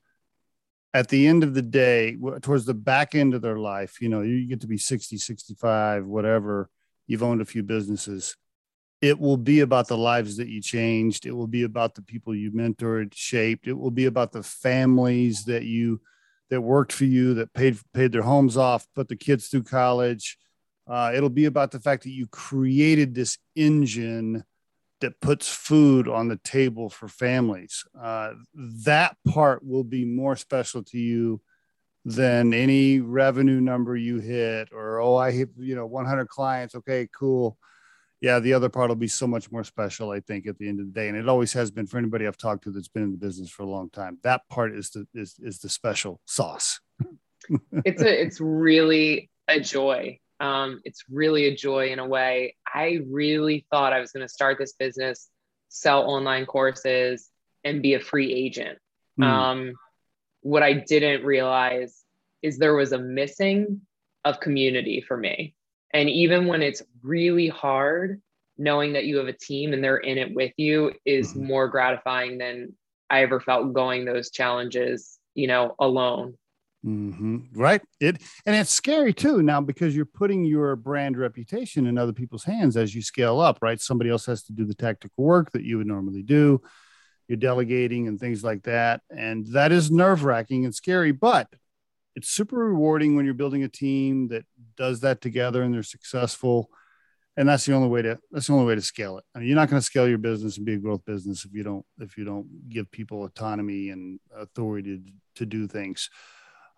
At 0.94 1.10
the 1.10 1.28
end 1.28 1.44
of 1.44 1.54
the 1.54 1.62
day, 1.62 2.18
towards 2.42 2.66
the 2.66 2.74
back 2.74 3.14
end 3.14 3.34
of 3.34 3.42
their 3.42 3.58
life, 3.58 4.02
you 4.02 4.10
know, 4.10 4.22
you 4.22 4.48
get 4.48 4.62
to 4.62 4.68
be 4.68 4.78
60, 4.78 5.18
65, 5.18 6.06
whatever. 6.06 6.70
You've 7.06 7.24
owned 7.24 7.42
a 7.42 7.46
few 7.46 7.64
businesses 7.64 8.36
it 9.02 9.18
will 9.18 9.38
be 9.38 9.62
about 9.62 9.88
the 9.88 9.98
lives 9.98 10.38
that 10.38 10.48
you 10.48 10.62
changed 10.62 11.26
it 11.26 11.32
will 11.32 11.48
be 11.48 11.64
about 11.64 11.96
the 11.96 12.02
people 12.02 12.36
you 12.36 12.52
mentored 12.52 13.14
shaped 13.14 13.68
it 13.68 13.74
will 13.74 13.92
be 13.92 14.06
about 14.06 14.32
the 14.32 14.44
families 14.44 15.46
that 15.46 15.64
you 15.64 16.02
that 16.50 16.62
worked 16.62 16.92
for 16.92 17.06
you 17.06 17.34
that 17.36 17.54
paid 17.54 17.78
paid 17.94 18.12
their 18.12 18.22
homes 18.22 18.58
off 18.58 18.88
put 18.96 19.08
the 19.08 19.16
kids 19.16 19.48
through 19.48 19.64
college 19.64 20.38
uh, 20.88 21.12
it'll 21.14 21.30
be 21.30 21.46
about 21.46 21.70
the 21.70 21.80
fact 21.80 22.04
that 22.04 22.10
you 22.10 22.26
created 22.28 23.14
this 23.14 23.38
engine 23.56 24.44
that 25.02 25.20
puts 25.22 25.48
food 25.48 26.08
on 26.08 26.28
the 26.28 26.38
table 26.38 26.90
for 26.90 27.08
families. 27.08 27.86
Uh, 28.00 28.34
that 28.86 29.16
part 29.28 29.66
will 29.66 29.84
be 29.84 30.06
more 30.06 30.36
special 30.36 30.84
to 30.84 30.98
you 30.98 31.42
than 32.06 32.54
any 32.54 33.00
revenue 33.00 33.60
number 33.60 33.96
you 33.96 34.20
hit 34.20 34.70
or 34.72 35.02
oh 35.02 35.18
i 35.18 35.32
hit 35.32 35.50
you 35.58 35.76
know 35.76 35.86
100 35.86 36.28
clients. 36.28 36.76
Okay 36.76 37.08
cool. 37.18 37.58
Yeah 38.22 38.40
the 38.40 38.54
other 38.54 38.70
part 38.70 38.90
will 38.90 38.96
be 38.96 39.08
so 39.08 39.28
much 39.28 39.52
more 39.52 39.64
special 39.64 40.12
i 40.12 40.20
think 40.20 40.48
at 40.48 40.58
the 40.58 40.68
end 40.68 40.80
of 40.80 40.88
the 40.88 40.92
day. 40.92 41.08
And 41.08 41.18
it 41.18 41.30
always 41.30 41.54
has 41.54 41.72
been 41.72 41.88
for 41.88 41.98
anybody 41.98 42.28
i've 42.28 42.38
talked 42.38 42.64
to 42.66 42.72
that's 42.72 42.88
been 42.88 43.04
in 43.04 43.12
the 43.12 43.18
business 43.18 43.50
for 43.50 43.64
a 43.64 43.70
long 43.70 43.90
time. 43.90 44.18
That 44.24 44.48
part 44.50 44.76
is 44.76 44.90
the 44.92 45.08
is, 45.14 45.36
is 45.40 45.60
the 45.60 45.70
special 45.70 46.20
sauce. 46.26 46.80
It's 47.86 48.02
a 48.02 48.22
it's 48.22 48.40
really 48.40 49.30
a 49.48 49.60
joy 49.60 50.20
um, 50.40 50.82
it's 50.86 51.04
really 51.10 51.46
a 51.46 51.56
joy 51.56 51.90
in 51.90 52.00
a 52.00 52.08
way. 52.08 52.56
I 52.74 53.00
really 53.10 53.66
thought 53.70 53.94
I 53.94 54.00
was 54.00 54.12
going 54.12 54.26
to 54.26 54.34
start 54.34 54.58
this 54.58 54.74
business, 54.74 55.28
sell 55.70 56.10
online 56.10 56.46
courses, 56.46 57.30
and 57.64 57.82
be 57.82 57.94
a 57.94 58.00
free 58.00 58.34
agent. 58.34 58.80
Mm. 59.20 59.24
Um, 59.24 59.74
what 60.42 60.64
I 60.64 60.74
didn't 60.74 61.26
realize 61.26 62.02
is 62.42 62.58
there 62.58 62.76
was 62.76 62.94
a 62.94 63.00
missing 63.00 63.82
of 64.24 64.40
community 64.40 65.02
for 65.02 65.18
me. 65.18 65.56
And 65.94 66.10
even 66.10 66.48
when 66.48 66.62
it's 66.62 66.84
really 67.02 67.48
hard, 67.48 68.22
knowing 68.58 68.94
that 68.94 69.06
you 69.06 69.18
have 69.18 69.28
a 69.28 69.34
team 69.34 69.74
and 69.74 69.84
they're 69.84 69.98
in 69.98 70.18
it 70.18 70.34
with 70.34 70.52
you 70.58 70.94
is 71.06 71.32
mm-hmm. 71.32 71.48
more 71.48 71.68
gratifying 71.68 72.38
than 72.38 72.74
I 73.10 73.24
ever 73.24 73.40
felt 73.40 73.74
going 73.74 74.06
those 74.06 74.30
challenges, 74.30 75.18
you 75.34 75.48
know, 75.48 75.76
alone. 75.80 76.38
Mm-hmm. 76.86 77.60
Right. 77.60 77.82
It 78.00 78.22
and 78.46 78.56
it's 78.56 78.72
scary 78.72 79.14
too 79.14 79.42
now 79.42 79.60
because 79.60 79.96
you're 79.96 80.06
putting 80.06 80.46
your 80.46 80.76
brand 80.78 81.18
reputation 81.18 81.88
in 81.88 81.98
other 81.98 82.14
people's 82.14 82.46
hands 82.46 82.78
as 82.78 82.96
you 82.96 83.02
scale 83.02 83.42
up. 83.42 83.60
Right. 83.62 83.82
Somebody 83.82 84.10
else 84.10 84.26
has 84.28 84.44
to 84.44 84.54
do 84.54 84.66
the 84.66 84.74
tactical 84.74 85.26
work 85.26 85.52
that 85.52 85.64
you 85.64 85.78
would 85.78 85.88
normally 85.88 86.24
do. 86.24 86.62
You're 87.28 87.38
delegating 87.38 88.08
and 88.08 88.20
things 88.20 88.44
like 88.44 88.64
that, 88.64 89.02
and 89.10 89.46
that 89.48 89.72
is 89.72 89.92
nerve 89.92 90.24
wracking 90.24 90.66
and 90.66 90.74
scary. 90.74 91.12
But 91.12 91.48
it's 92.16 92.30
super 92.30 92.56
rewarding 92.56 93.16
when 93.16 93.26
you're 93.26 93.34
building 93.34 93.64
a 93.64 93.70
team 93.70 94.30
that 94.30 94.46
does 94.78 95.02
that 95.02 95.22
together 95.22 95.62
and 95.62 95.74
they're 95.74 95.84
successful. 95.84 96.70
And 97.38 97.48
that's 97.48 97.66
the 97.66 97.74
only 97.74 97.88
way 97.90 98.02
to 98.02 98.20
that's 98.32 98.48
the 98.48 98.54
only 98.54 98.66
way 98.66 98.76
to 98.76 98.82
scale 98.82 99.18
it. 99.18 99.26
I 99.36 99.40
mean, 99.40 99.48
you're 99.50 99.56
not 99.56 99.70
going 99.70 99.80
to 99.80 99.86
scale 99.86 100.08
your 100.08 100.18
business 100.18 100.58
and 100.58 100.66
be 100.66 100.74
a 100.74 100.78
growth 100.78 101.06
business 101.06 101.46
if 101.46 101.54
you 101.54 101.64
don't 101.64 101.86
if 102.00 102.18
you 102.18 102.24
don't 102.24 102.70
give 102.70 102.90
people 102.90 103.26
autonomy 103.26 103.90
and 103.90 104.20
authority 104.34 104.98
to, 104.98 105.12
to 105.36 105.46
do 105.46 105.68
things 105.68 106.10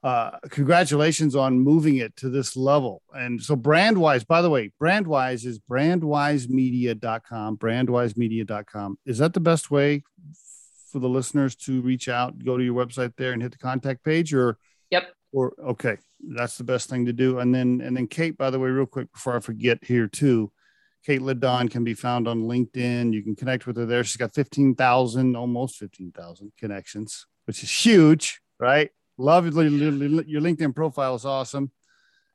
uh, 0.04 0.32
congratulations 0.50 1.36
on 1.36 1.60
moving 1.60 1.98
it 1.98 2.16
to 2.16 2.30
this 2.30 2.56
level. 2.56 3.04
And 3.14 3.42
so, 3.42 3.56
Brandwise, 3.56 4.26
by 4.26 4.42
the 4.42 4.50
way, 4.50 4.72
Brandwise 4.82 5.46
is 5.46 5.60
brandwisemedia.com, 5.60 7.58
brandwisemedia.com. 7.58 8.98
Is 9.06 9.20
that 9.20 9.34
the 9.34 9.40
best 9.40 9.70
way 9.70 10.04
for 10.92 11.00
the 11.00 11.10
listeners 11.10 11.56
to 11.58 11.82
reach 11.82 12.10
out? 12.10 12.44
Go 12.44 12.58
to 12.58 12.64
your 12.64 12.74
website 12.74 13.14
there 13.16 13.34
and 13.34 13.44
hit 13.44 13.52
the 13.52 13.60
contact 13.60 14.04
page, 14.04 14.34
or 14.34 14.58
yep, 14.90 15.14
or 15.32 15.54
okay, 15.64 15.98
that's 16.30 16.58
the 16.58 16.64
best 16.64 16.90
thing 16.90 17.06
to 17.06 17.14
do. 17.14 17.38
And 17.38 17.54
then, 17.54 17.80
and 17.82 17.96
then, 17.96 18.08
Kate, 18.08 18.36
by 18.36 18.50
the 18.50 18.60
way, 18.60 18.70
real 18.70 18.88
quick 18.88 19.12
before 19.14 19.36
I 19.36 19.40
forget 19.40 19.84
here 19.84 20.08
too. 20.08 20.52
Kate 21.06 21.22
Ledon 21.22 21.68
can 21.68 21.84
be 21.84 21.96
found 21.96 22.28
on 22.28 22.44
LinkedIn. 22.44 23.12
You 23.12 23.24
can 23.24 23.36
connect 23.36 23.66
with 23.66 23.76
her 23.78 23.88
there. 23.88 24.04
She's 24.04 24.18
got 24.18 24.36
15,000, 24.36 25.36
almost 25.36 25.78
15,000 25.78 26.52
connections, 26.60 27.26
which 27.46 27.64
is 27.64 27.72
huge, 27.86 28.40
right? 28.60 28.92
Love 29.18 29.46
your 29.46 29.54
LinkedIn 29.54 30.74
profile 30.74 31.16
is 31.16 31.26
awesome. 31.26 31.72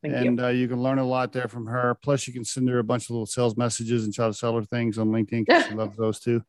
Thank 0.03 0.15
and 0.15 0.39
you. 0.39 0.45
Uh, 0.45 0.49
you 0.49 0.69
can 0.69 0.83
learn 0.83 0.99
a 0.99 1.05
lot 1.05 1.33
there 1.33 1.49
from 1.49 1.67
her. 1.67 1.97
Plus, 2.03 2.27
you 2.27 2.33
can 2.33 2.45
send 2.45 2.69
her 2.69 2.79
a 2.79 2.85
bunch 2.85 3.05
of 3.05 3.11
little 3.11 3.27
sales 3.27 3.57
messages 3.57 4.05
and 4.05 4.15
try 4.15 4.27
to 4.27 4.35
sell 4.35 4.55
her 4.55 4.65
things 4.65 4.99
on 4.99 5.09
LinkedIn 5.09 5.47
because 5.47 5.67
she 5.67 5.75
loves 5.75 5.97
those 5.97 6.21
too. 6.21 6.43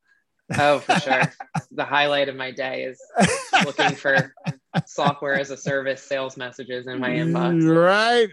Oh, 0.57 0.79
for 0.79 0.99
sure. 0.99 1.33
the 1.71 1.83
highlight 1.83 2.29
of 2.29 2.35
my 2.35 2.51
day 2.51 2.83
is 2.83 3.01
looking 3.65 3.95
for 3.95 4.33
software 4.85 5.39
as 5.39 5.51
a 5.51 5.57
service 5.57 6.01
sales 6.01 6.37
messages 6.37 6.87
in 6.87 6.99
my 6.99 7.09
inbox. 7.09 7.67
Right. 7.67 8.29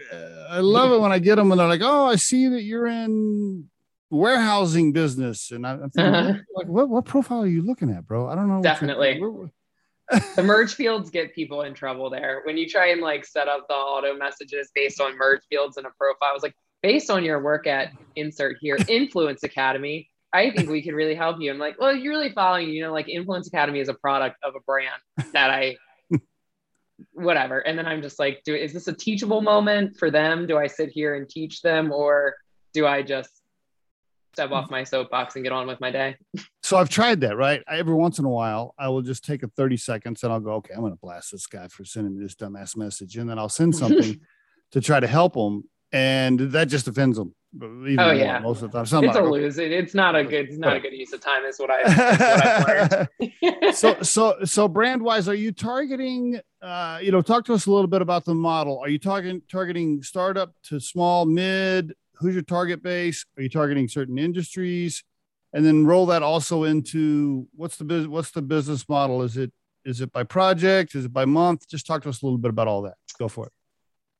I 0.49 0.59
love 0.59 0.91
it 0.91 1.01
when 1.01 1.11
I 1.11 1.19
get 1.19 1.35
them 1.35 1.51
and 1.51 1.59
they're 1.59 1.67
like, 1.67 1.81
"Oh, 1.83 2.05
I 2.05 2.15
see 2.15 2.47
that 2.49 2.63
you're 2.63 2.87
in 2.87 3.69
warehousing 4.09 4.93
business," 4.93 5.51
and 5.51 5.65
I, 5.67 5.71
am 5.71 5.89
thinking, 5.89 6.13
uh-huh. 6.13 6.39
like, 6.55 6.67
what, 6.67 6.87
what 6.87 7.05
profile 7.05 7.41
are 7.41 7.47
you 7.47 7.63
looking 7.63 7.89
at, 7.89 8.07
bro? 8.07 8.29
I 8.29 8.35
don't 8.35 8.47
know. 8.47 8.61
Definitely 8.61 9.19
the 10.35 10.43
merge 10.43 10.75
fields 10.75 11.09
get 11.09 11.33
people 11.33 11.63
in 11.63 11.73
trouble 11.73 12.09
there. 12.09 12.41
When 12.43 12.57
you 12.57 12.67
try 12.67 12.89
and 12.89 13.01
like 13.01 13.25
set 13.25 13.47
up 13.47 13.65
the 13.67 13.73
auto 13.73 14.15
messages 14.15 14.71
based 14.75 15.01
on 15.01 15.17
merge 15.17 15.41
fields 15.49 15.77
in 15.77 15.85
a 15.85 15.89
profile, 15.97 16.29
I 16.29 16.33
was 16.33 16.43
like, 16.43 16.55
based 16.83 17.09
on 17.09 17.23
your 17.23 17.41
work 17.41 17.65
at 17.67 17.91
insert 18.15 18.57
here, 18.61 18.77
Influence 18.87 19.43
Academy, 19.43 20.09
I 20.33 20.51
think 20.51 20.69
we 20.69 20.81
can 20.81 20.93
really 20.93 21.15
help 21.15 21.37
you. 21.39 21.51
I'm 21.51 21.57
like, 21.57 21.79
well, 21.79 21.95
you're 21.95 22.13
really 22.13 22.31
following, 22.33 22.69
you 22.69 22.83
know, 22.83 22.93
like 22.93 23.09
Influence 23.09 23.47
Academy 23.47 23.79
is 23.79 23.89
a 23.89 23.93
product 23.93 24.37
of 24.43 24.53
a 24.55 24.59
brand 24.61 24.99
that 25.33 25.49
I 25.49 25.77
whatever. 27.13 27.59
And 27.59 27.77
then 27.77 27.85
I'm 27.85 28.01
just 28.01 28.19
like, 28.19 28.41
do 28.45 28.53
is 28.53 28.73
this 28.73 28.87
a 28.87 28.93
teachable 28.93 29.41
moment 29.41 29.97
for 29.97 30.11
them? 30.11 30.45
Do 30.45 30.57
I 30.57 30.67
sit 30.67 30.89
here 30.89 31.15
and 31.15 31.27
teach 31.27 31.61
them 31.61 31.91
or 31.91 32.35
do 32.73 32.85
I 32.85 33.01
just 33.01 33.41
step 34.35 34.51
off 34.51 34.69
my 34.69 34.83
soapbox 34.83 35.35
and 35.35 35.43
get 35.43 35.53
on 35.53 35.65
with 35.65 35.79
my 35.79 35.89
day. 35.89 36.17
So 36.61 36.75
I've 36.75 36.89
tried 36.89 37.21
that, 37.21 37.37
right? 37.37 37.63
Every 37.69 37.93
once 37.93 38.19
in 38.19 38.25
a 38.25 38.29
while, 38.29 38.75
I 38.77 38.89
will 38.89 39.01
just 39.01 39.23
take 39.23 39.43
a 39.43 39.47
30 39.47 39.77
seconds 39.77 40.23
and 40.23 40.33
I'll 40.33 40.41
go, 40.41 40.55
okay, 40.55 40.73
I'm 40.73 40.81
going 40.81 40.91
to 40.91 40.99
blast 41.01 41.31
this 41.31 41.47
guy 41.47 41.69
for 41.69 41.85
sending 41.85 42.17
me 42.17 42.21
this 42.21 42.35
dumbass 42.35 42.75
message. 42.75 43.15
And 43.15 43.29
then 43.29 43.39
I'll 43.39 43.47
send 43.47 43.75
something 43.83 44.19
to 44.73 44.81
try 44.81 44.99
to 44.99 45.07
help 45.07 45.35
him. 45.35 45.63
And 45.93 46.37
that 46.51 46.67
just 46.67 46.89
offends 46.89 47.17
them. 47.17 47.33
oh 47.61 48.11
yeah, 48.11 48.39
most 48.39 48.61
of 48.61 48.71
the 48.71 48.77
time. 48.77 48.85
Somebody, 48.85 49.17
it's 49.17 49.17
a 49.17 49.29
lose. 49.29 49.57
It's 49.57 49.93
not 49.93 50.13
a 50.13 50.25
good. 50.25 50.49
It's 50.49 50.57
not 50.57 50.75
a 50.75 50.79
good 50.81 50.91
use 50.91 51.13
of 51.13 51.21
time. 51.21 51.45
Is 51.45 51.57
what 51.57 51.69
I. 51.71 53.07
What 53.21 53.73
so 53.75 54.01
so 54.01 54.35
so 54.43 54.67
Brandwise, 54.67 55.29
are 55.29 55.35
you 55.35 55.53
targeting? 55.53 56.41
Uh, 56.61 56.99
you 57.01 57.13
know, 57.13 57.21
talk 57.21 57.45
to 57.45 57.53
us 57.53 57.67
a 57.67 57.71
little 57.71 57.87
bit 57.87 58.01
about 58.01 58.25
the 58.25 58.35
model. 58.35 58.79
Are 58.79 58.89
you 58.89 58.99
talking 58.99 59.41
targeting 59.49 60.03
startup 60.03 60.51
to 60.63 60.81
small, 60.81 61.25
mid, 61.25 61.93
who's 62.19 62.33
your 62.33 62.43
target 62.43 62.83
base? 62.83 63.25
Are 63.37 63.43
you 63.43 63.49
targeting 63.49 63.87
certain 63.87 64.17
industries? 64.17 65.03
And 65.53 65.65
then 65.65 65.85
roll 65.85 66.05
that 66.07 66.21
also 66.23 66.63
into 66.63 67.47
what's 67.55 67.77
the 67.77 67.85
business? 67.85 68.07
what's 68.09 68.31
the 68.31 68.41
business 68.41 68.87
model? 68.89 69.21
Is 69.21 69.37
it 69.37 69.51
is 69.85 70.01
it 70.01 70.11
by 70.11 70.23
project? 70.23 70.95
Is 70.95 71.05
it 71.05 71.13
by 71.13 71.25
month? 71.25 71.67
Just 71.67 71.85
talk 71.85 72.01
to 72.03 72.09
us 72.09 72.21
a 72.21 72.25
little 72.25 72.39
bit 72.39 72.49
about 72.49 72.67
all 72.67 72.81
that. 72.83 72.95
Go 73.17 73.27
for 73.27 73.47
it. 73.47 73.53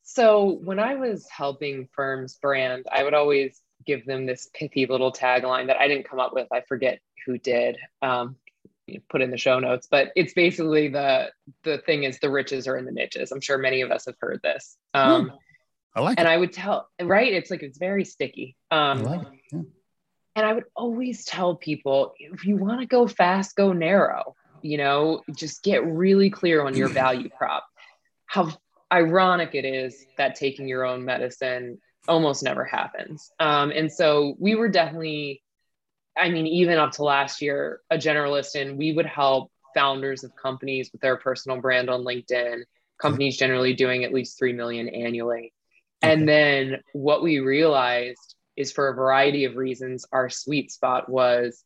So 0.03 0.59
when 0.63 0.79
I 0.79 0.95
was 0.95 1.27
helping 1.29 1.89
firms 1.91 2.37
brand, 2.41 2.85
I 2.91 3.03
would 3.03 3.15
always 3.15 3.59
give 3.85 4.05
them 4.05 4.25
this 4.25 4.49
pithy 4.53 4.85
little 4.85 5.11
tagline 5.11 5.67
that 5.67 5.77
I 5.77 5.87
didn't 5.87 6.07
come 6.07 6.19
up 6.19 6.33
with. 6.33 6.47
I 6.53 6.61
forget 6.61 6.99
who 7.25 7.37
did. 7.37 7.77
Um, 8.01 8.37
put 9.09 9.21
in 9.21 9.31
the 9.31 9.37
show 9.37 9.59
notes, 9.59 9.87
but 9.89 10.11
it's 10.15 10.33
basically 10.33 10.87
the 10.89 11.31
the 11.63 11.79
thing 11.79 12.03
is 12.03 12.19
the 12.19 12.29
riches 12.29 12.67
are 12.67 12.77
in 12.77 12.85
the 12.85 12.91
niches. 12.91 13.31
I'm 13.31 13.41
sure 13.41 13.57
many 13.57 13.81
of 13.81 13.91
us 13.91 14.05
have 14.05 14.15
heard 14.19 14.41
this. 14.43 14.77
Um, 14.93 15.29
hmm. 15.29 15.35
I 15.95 16.01
like 16.01 16.19
and 16.19 16.27
it. 16.27 16.31
I 16.31 16.37
would 16.37 16.51
tell, 16.51 16.89
right? 17.01 17.31
It's 17.31 17.49
like 17.49 17.63
it's 17.63 17.77
very 17.77 18.05
sticky. 18.05 18.55
Um, 18.71 19.03
like. 19.03 19.21
Yeah. 19.51 19.61
And 20.37 20.45
I 20.45 20.51
would 20.51 20.65
always 20.75 21.23
tell 21.23 21.55
people 21.55 22.13
if 22.19 22.45
you 22.45 22.57
want 22.57 22.81
to 22.81 22.85
go 22.85 23.07
fast, 23.07 23.55
go 23.55 23.71
narrow. 23.71 24.35
You 24.61 24.77
know, 24.77 25.21
just 25.33 25.63
get 25.63 25.85
really 25.85 26.29
clear 26.29 26.65
on 26.65 26.75
your 26.75 26.89
value 26.89 27.29
prop. 27.37 27.65
How 28.25 28.51
ironic 28.91 29.55
it 29.55 29.63
is 29.63 30.05
that 30.17 30.35
taking 30.35 30.67
your 30.67 30.83
own 30.83 31.05
medicine 31.05 31.79
almost 32.07 32.43
never 32.43 32.65
happens. 32.65 33.31
Um, 33.39 33.71
and 33.71 33.91
so 33.91 34.35
we 34.39 34.55
were 34.55 34.69
definitely, 34.69 35.41
I 36.17 36.29
mean, 36.29 36.47
even 36.47 36.77
up 36.77 36.93
to 36.93 37.03
last 37.03 37.41
year, 37.41 37.81
a 37.89 37.97
generalist, 37.97 38.59
and 38.59 38.77
we 38.77 38.93
would 38.93 39.05
help 39.05 39.51
founders 39.73 40.23
of 40.23 40.35
companies 40.35 40.89
with 40.91 41.01
their 41.01 41.17
personal 41.17 41.61
brand 41.61 41.89
on 41.89 42.03
LinkedIn. 42.03 42.63
Companies 42.99 43.37
generally 43.37 43.73
doing 43.73 44.03
at 44.03 44.13
least 44.13 44.37
three 44.37 44.53
million 44.53 44.87
annually. 44.87 45.53
And 46.05 46.27
then 46.27 46.81
what 46.93 47.23
we 47.23 47.39
realized 47.39 48.35
is 48.55 48.71
for 48.71 48.89
a 48.89 48.95
variety 48.95 49.45
of 49.45 49.55
reasons, 49.55 50.05
our 50.11 50.29
sweet 50.29 50.71
spot 50.71 51.09
was 51.09 51.63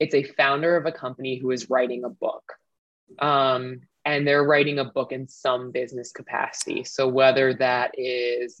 it's 0.00 0.14
a 0.14 0.24
founder 0.24 0.76
of 0.76 0.86
a 0.86 0.92
company 0.92 1.38
who 1.38 1.50
is 1.50 1.70
writing 1.70 2.04
a 2.04 2.08
book. 2.08 2.52
Um, 3.20 3.82
and 4.04 4.26
they're 4.26 4.44
writing 4.44 4.78
a 4.78 4.84
book 4.84 5.12
in 5.12 5.28
some 5.28 5.70
business 5.70 6.12
capacity. 6.12 6.84
So 6.84 7.08
whether 7.08 7.54
that 7.54 7.92
is 7.94 8.60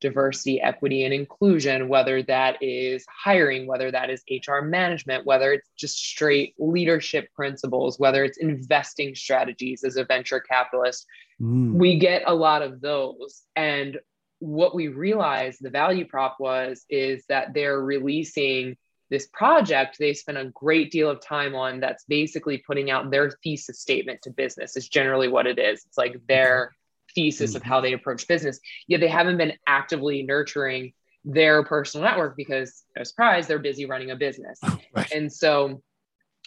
diversity, 0.00 0.60
equity, 0.60 1.04
and 1.04 1.14
inclusion, 1.14 1.88
whether 1.88 2.22
that 2.24 2.62
is 2.62 3.06
hiring, 3.08 3.66
whether 3.66 3.90
that 3.90 4.10
is 4.10 4.22
HR 4.30 4.60
management, 4.60 5.24
whether 5.24 5.52
it's 5.52 5.70
just 5.78 5.96
straight 5.96 6.54
leadership 6.58 7.32
principles, 7.34 7.98
whether 7.98 8.22
it's 8.22 8.36
investing 8.36 9.14
strategies 9.14 9.82
as 9.82 9.96
a 9.96 10.04
venture 10.04 10.40
capitalist, 10.40 11.06
mm. 11.40 11.72
we 11.72 11.98
get 11.98 12.22
a 12.26 12.34
lot 12.34 12.60
of 12.60 12.82
those. 12.82 13.44
And 13.56 13.98
what 14.44 14.74
we 14.74 14.88
realized 14.88 15.58
the 15.60 15.70
value 15.70 16.06
prop 16.06 16.36
was 16.38 16.84
is 16.90 17.24
that 17.28 17.54
they're 17.54 17.80
releasing 17.80 18.76
this 19.10 19.26
project 19.32 19.96
they 19.98 20.12
spent 20.12 20.38
a 20.38 20.50
great 20.54 20.90
deal 20.90 21.08
of 21.08 21.20
time 21.20 21.54
on 21.54 21.80
that's 21.80 22.04
basically 22.04 22.58
putting 22.58 22.90
out 22.90 23.10
their 23.10 23.30
thesis 23.42 23.80
statement 23.80 24.20
to 24.22 24.30
business 24.30 24.76
is 24.76 24.88
generally 24.88 25.28
what 25.28 25.46
it 25.46 25.58
is 25.58 25.84
it's 25.86 25.98
like 25.98 26.20
their 26.26 26.72
thesis 27.14 27.54
of 27.54 27.62
how 27.62 27.80
they 27.80 27.92
approach 27.92 28.26
business 28.26 28.58
yet 28.88 29.00
they 29.00 29.08
haven't 29.08 29.36
been 29.36 29.52
actively 29.66 30.22
nurturing 30.22 30.92
their 31.24 31.62
personal 31.64 32.06
network 32.06 32.36
because 32.36 32.84
no 32.96 33.02
surprise, 33.02 33.46
they're 33.46 33.58
busy 33.58 33.86
running 33.86 34.10
a 34.10 34.16
business. 34.16 34.60
right. 34.94 35.10
And 35.12 35.32
so 35.32 35.82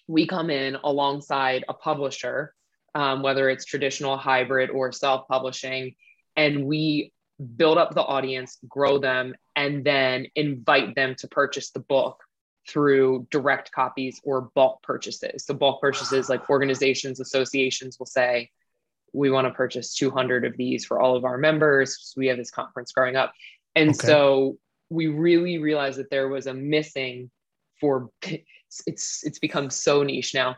we 0.07 0.27
come 0.27 0.49
in 0.49 0.77
alongside 0.83 1.65
a 1.67 1.73
publisher, 1.73 2.53
um, 2.95 3.21
whether 3.23 3.49
it's 3.49 3.65
traditional, 3.65 4.17
hybrid, 4.17 4.69
or 4.69 4.91
self 4.91 5.27
publishing, 5.27 5.95
and 6.35 6.65
we 6.65 7.11
build 7.55 7.77
up 7.77 7.93
the 7.93 8.03
audience, 8.03 8.57
grow 8.67 8.97
them, 8.97 9.35
and 9.55 9.83
then 9.83 10.27
invite 10.35 10.95
them 10.95 11.15
to 11.19 11.27
purchase 11.27 11.71
the 11.71 11.79
book 11.79 12.21
through 12.67 13.27
direct 13.31 13.71
copies 13.71 14.19
or 14.23 14.49
bulk 14.55 14.81
purchases. 14.83 15.45
So, 15.45 15.53
bulk 15.53 15.81
purchases, 15.81 16.29
like 16.29 16.49
organizations, 16.49 17.19
associations 17.19 17.97
will 17.99 18.07
say, 18.07 18.49
we 19.13 19.31
want 19.31 19.47
to 19.47 19.53
purchase 19.53 19.95
200 19.95 20.45
of 20.45 20.55
these 20.57 20.85
for 20.85 20.99
all 20.99 21.15
of 21.15 21.25
our 21.25 21.38
members. 21.38 21.97
So 22.01 22.13
we 22.17 22.27
have 22.27 22.38
this 22.38 22.51
conference 22.51 22.91
growing 22.91 23.15
up. 23.15 23.33
And 23.75 23.89
okay. 23.89 24.07
so 24.07 24.57
we 24.89 25.07
really 25.07 25.57
realized 25.57 25.99
that 25.99 26.09
there 26.09 26.27
was 26.27 26.47
a 26.47 26.53
missing 26.53 27.29
for 27.79 28.09
it's 28.85 29.23
it's 29.23 29.39
become 29.39 29.69
so 29.69 30.03
niche 30.03 30.33
now 30.33 30.55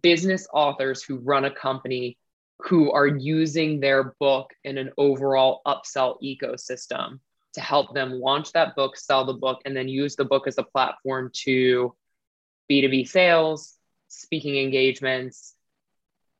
business 0.00 0.46
authors 0.52 1.02
who 1.02 1.18
run 1.18 1.44
a 1.44 1.50
company 1.50 2.16
who 2.60 2.92
are 2.92 3.06
using 3.06 3.80
their 3.80 4.14
book 4.20 4.50
in 4.64 4.78
an 4.78 4.90
overall 4.96 5.62
upsell 5.66 6.16
ecosystem 6.22 7.18
to 7.54 7.60
help 7.60 7.94
them 7.94 8.12
launch 8.12 8.52
that 8.52 8.74
book 8.76 8.96
sell 8.96 9.24
the 9.24 9.34
book 9.34 9.60
and 9.64 9.76
then 9.76 9.88
use 9.88 10.16
the 10.16 10.24
book 10.24 10.46
as 10.46 10.58
a 10.58 10.62
platform 10.62 11.30
to 11.32 11.94
b2b 12.70 13.08
sales 13.08 13.74
speaking 14.08 14.56
engagements 14.58 15.54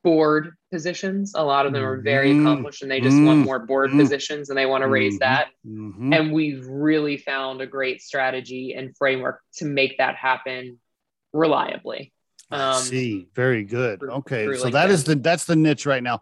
board 0.03 0.57
positions. 0.71 1.33
A 1.35 1.43
lot 1.43 1.67
of 1.67 1.73
them 1.73 1.85
are 1.85 2.01
very 2.01 2.31
mm-hmm. 2.31 2.47
accomplished 2.47 2.83
and 2.83 2.91
they 2.91 3.01
just 3.01 3.17
mm-hmm. 3.17 3.27
want 3.27 3.39
more 3.41 3.59
board 3.61 3.91
mm-hmm. 3.91 4.01
positions 4.01 4.49
and 4.49 4.59
they 4.59 4.67
want 4.67 4.83
to 4.83 4.89
raise 4.89 5.19
that. 5.21 5.49
Mm-hmm. 5.67 6.13
And 6.13 6.33
we've 6.33 6.67
really 6.67 7.17
found 7.17 7.61
a 7.61 7.67
great 7.67 8.03
strategy 8.03 8.75
and 8.75 8.97
framework 8.97 9.41
to 9.57 9.65
make 9.65 9.99
that 9.99 10.17
happen 10.17 10.79
reliably. 11.33 12.13
Um, 12.53 12.83
see, 12.83 13.29
very 13.35 13.65
good. 13.65 14.03
Okay, 14.03 14.55
so 14.57 14.71
that 14.71 14.91
is 14.91 15.05
the 15.05 15.15
that's 15.15 15.45
the 15.45 15.57
niche 15.57 15.87
right 15.87 16.03
now. 16.03 16.21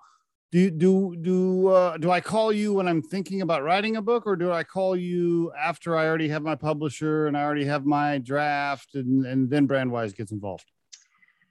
Do 0.52 0.70
do 0.70 1.16
do 1.16 1.68
uh, 1.68 1.96
do 1.96 2.10
I 2.10 2.20
call 2.20 2.52
you 2.52 2.72
when 2.74 2.88
I'm 2.88 3.02
thinking 3.02 3.42
about 3.42 3.62
writing 3.62 3.96
a 3.96 4.02
book, 4.02 4.26
or 4.26 4.36
do 4.36 4.50
I 4.50 4.64
call 4.64 4.96
you 4.96 5.52
after 5.58 5.96
I 5.96 6.06
already 6.06 6.28
have 6.28 6.42
my 6.42 6.54
publisher 6.54 7.26
and 7.26 7.36
I 7.36 7.42
already 7.42 7.64
have 7.64 7.84
my 7.84 8.18
draft, 8.18 8.94
and, 8.94 9.24
and 9.26 9.48
then 9.48 9.68
Brandwise 9.68 10.14
gets 10.14 10.32
involved? 10.32 10.66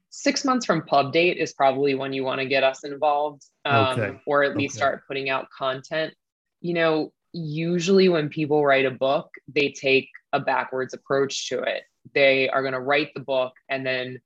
six 0.09 0.43
months 0.43 0.65
from 0.65 0.81
pub 0.83 1.13
date 1.13 1.37
is 1.37 1.53
probably 1.53 1.95
when 1.95 2.13
you 2.13 2.23
want 2.23 2.39
to 2.39 2.45
get 2.45 2.63
us 2.63 2.83
involved 2.83 3.45
um, 3.65 3.99
okay. 3.99 4.19
or 4.25 4.43
at 4.43 4.57
least 4.57 4.73
okay. 4.73 4.79
start 4.79 5.07
putting 5.07 5.29
out 5.29 5.47
content 5.55 6.13
you 6.61 6.73
know 6.73 7.11
usually 7.31 8.09
when 8.09 8.27
people 8.27 8.65
write 8.65 8.85
a 8.85 8.91
book 8.91 9.29
they 9.53 9.69
take 9.69 10.09
a 10.33 10.39
backwards 10.39 10.93
approach 10.93 11.47
to 11.47 11.61
it 11.61 11.83
they 12.13 12.49
are 12.49 12.61
going 12.61 12.73
to 12.73 12.79
write 12.79 13.13
the 13.13 13.19
book 13.19 13.53
and 13.69 13.85
then 13.85 14.19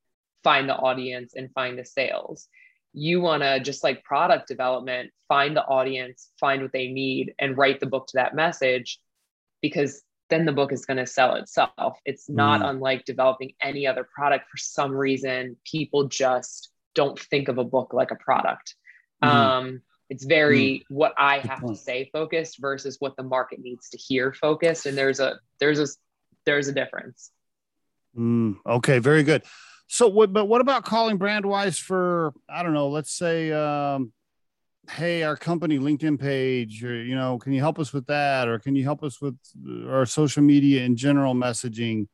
find 0.44 0.68
the 0.68 0.76
audience 0.76 1.34
and 1.36 1.52
find 1.54 1.78
the 1.78 1.86
sales 1.86 2.48
you 2.96 3.22
want 3.22 3.42
to 3.42 3.60
just 3.60 3.84
like 3.84 4.04
product 4.04 4.48
development 4.48 5.12
find 5.28 5.56
the 5.56 5.66
audience 5.66 6.30
find 6.40 6.62
what 6.62 6.72
they 6.72 6.88
need 6.88 7.34
and 7.40 7.58
write 7.58 7.80
the 7.80 7.88
book 7.88 8.06
to 8.08 8.18
that 8.18 8.36
message 8.36 9.00
because 9.62 10.04
then 10.30 10.46
the 10.46 10.52
book 10.52 10.72
is 10.72 10.86
going 10.86 10.98
to 10.98 11.06
sell 11.06 11.36
itself. 11.36 12.00
It's 12.06 12.30
not 12.30 12.62
mm. 12.62 12.70
unlike 12.70 13.06
developing 13.06 13.54
any 13.62 13.86
other 13.86 14.08
product. 14.16 14.50
For 14.50 14.58
some 14.58 14.92
reason, 14.92 15.58
people 15.70 16.08
just 16.08 16.72
don't 16.96 17.20
think 17.20 17.50
of 17.50 17.58
a 17.58 17.64
book 17.64 17.94
like 17.94 18.12
a 18.12 18.16
product. 18.16 18.76
Mm. 19.24 19.28
Um, 19.28 19.82
it's 20.10 20.26
very 20.26 20.80
mm. 20.80 20.84
what 20.90 21.14
I 21.18 21.40
have 21.40 21.66
to 21.68 21.76
say 21.76 22.10
focused 22.12 22.60
versus 22.60 22.98
what 23.00 23.16
the 23.16 23.24
market 23.24 23.60
needs 23.60 23.90
to 23.90 23.98
hear 23.98 24.34
focused, 24.34 24.86
and 24.86 24.98
there's 24.98 25.20
a 25.20 25.40
there's 25.60 25.80
a 25.80 25.88
there's 26.46 26.68
a 26.68 26.74
difference. 26.74 27.32
Mm, 28.18 28.58
okay, 28.66 29.00
very 29.00 29.24
good. 29.24 29.44
So, 29.88 30.08
what, 30.08 30.34
but 30.34 30.46
what 30.46 30.62
about 30.62 30.86
calling 30.86 31.20
Brandwise 31.20 31.80
for 31.80 32.34
I 32.50 32.64
don't 32.64 32.74
know, 32.74 32.90
let's 32.90 33.12
say 33.12 33.52
um, 33.52 34.12
hey 34.92 35.24
our 35.24 35.38
company 35.38 35.80
linkedin 35.80 36.20
page 36.20 36.84
or 36.84 36.94
you 36.94 37.16
know 37.16 37.40
can 37.40 37.54
you 37.54 37.60
help 37.60 37.80
us 37.80 37.94
with 37.94 38.06
that? 38.08 38.48
Or 38.48 38.60
can 38.60 38.76
you 38.76 38.84
help 38.84 39.04
us 39.04 39.22
with 39.22 39.38
our 39.88 40.06
social 40.06 40.44
media 40.44 40.84
and 40.84 40.98
general 40.98 41.34
messaging? 41.34 42.08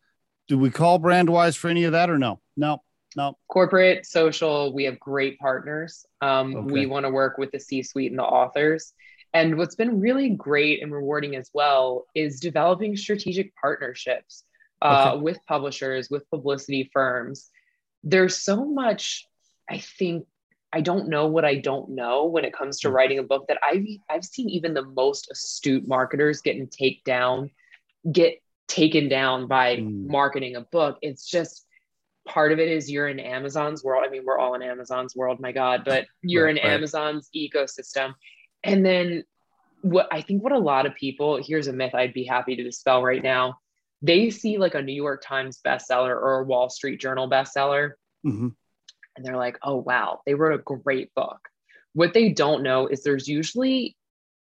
Do 0.48 0.58
we 0.58 0.70
call 0.70 1.00
brandwise 1.00 1.56
for 1.56 1.68
any 1.68 1.84
of 1.84 1.94
that 1.94 2.10
or 2.10 2.18
no? 2.18 2.42
No 2.58 2.82
no. 3.16 3.38
Corporate 3.48 4.06
social 4.06 4.74
we 4.74 4.84
have 4.84 5.00
great 5.00 5.40
partners. 5.40 6.06
Um, 6.22 6.56
okay. 6.56 6.72
we 6.72 6.86
want 6.86 7.06
to 7.06 7.10
work 7.10 7.38
with 7.38 7.52
the 7.52 7.60
c 7.60 7.84
suite 7.84 8.12
and 8.12 8.20
the 8.20 8.24
authors. 8.24 8.94
And 9.34 9.58
what's 9.58 9.76
been 9.76 10.00
really 10.00 10.30
great 10.30 10.82
and 10.82 10.92
rewarding 10.92 11.36
as 11.36 11.52
well 11.54 12.06
is 12.16 12.40
developing 12.40 12.98
strategic 12.98 13.54
partnerships 13.56 14.44
uh, 14.82 15.12
okay. 15.14 15.22
with 15.22 15.38
publishers 15.48 16.10
with 16.10 16.30
publicity 16.30 16.90
firms 16.94 17.50
there's 18.04 18.38
so 18.38 18.66
much 18.66 19.26
i 19.70 19.78
think 19.78 20.26
I 20.72 20.82
don't 20.82 21.10
know 21.10 21.26
what 21.26 21.46
I 21.46 21.56
don't 21.56 21.96
know 21.96 22.26
when 22.26 22.46
it 22.46 22.54
comes 22.54 22.80
to 22.82 22.90
hmm. 22.90 22.96
writing 22.96 23.18
a 23.18 23.24
book 23.24 23.48
that 23.48 23.58
I've 23.64 23.86
I've 24.08 24.24
seen 24.24 24.50
even 24.50 24.76
the 24.76 24.86
most 24.86 25.32
astute 25.32 25.88
marketers 25.88 26.42
getting 26.42 26.68
take 26.68 27.04
down, 27.04 27.50
get 28.12 28.40
taken 28.68 29.10
down 29.10 29.48
by 29.48 29.78
mm. 29.78 30.08
marketing 30.08 30.56
a 30.56 30.62
book. 30.62 31.00
It's 31.02 31.26
just 31.26 31.66
part 32.26 32.52
of 32.52 32.60
it 32.60 32.70
is 32.70 32.90
you're 32.90 33.08
in 33.08 33.20
Amazon's 33.20 33.84
world. 33.84 34.04
I 34.06 34.10
mean, 34.10 34.24
we're 34.24 34.38
all 34.38 34.54
in 34.54 34.62
Amazon's 34.62 35.16
world, 35.16 35.40
my 35.40 35.52
God, 35.52 35.82
but 35.84 36.06
you're 36.22 36.46
right, 36.46 36.56
in 36.56 36.64
right. 36.64 36.76
Amazon's 36.76 37.30
ecosystem. 37.36 38.14
And 38.64 38.86
then 38.86 39.24
what 39.82 40.08
I 40.12 40.22
think 40.22 40.44
what 40.44 40.54
a 40.54 40.60
lot 40.60 40.86
of 40.86 40.94
people, 40.96 41.42
here's 41.44 41.68
a 41.68 41.74
myth 41.74 41.96
I'd 41.96 42.14
be 42.14 42.24
happy 42.24 42.56
to 42.56 42.64
dispel 42.64 43.02
right 43.02 43.24
now. 43.24 43.58
They 44.02 44.30
see 44.30 44.58
like 44.58 44.76
a 44.76 44.82
New 44.82 44.94
York 44.94 45.24
Times 45.26 45.60
bestseller 45.66 46.16
or 46.16 46.40
a 46.40 46.44
Wall 46.46 46.70
Street 46.70 47.00
Journal 47.00 47.30
bestseller. 47.30 47.92
Mm-hmm 48.26 48.50
and 49.20 49.26
they're 49.26 49.38
like, 49.38 49.60
oh, 49.64 49.76
wow, 49.76 50.22
they 50.26 50.34
wrote 50.34 50.58
a 50.58 50.64
great 50.64 51.14
book. 51.14 51.50
What 51.92 52.14
they 52.14 52.30
don't 52.30 52.64
know 52.64 52.88
is 52.88 53.04
there's 53.04 53.28
usually, 53.28 53.98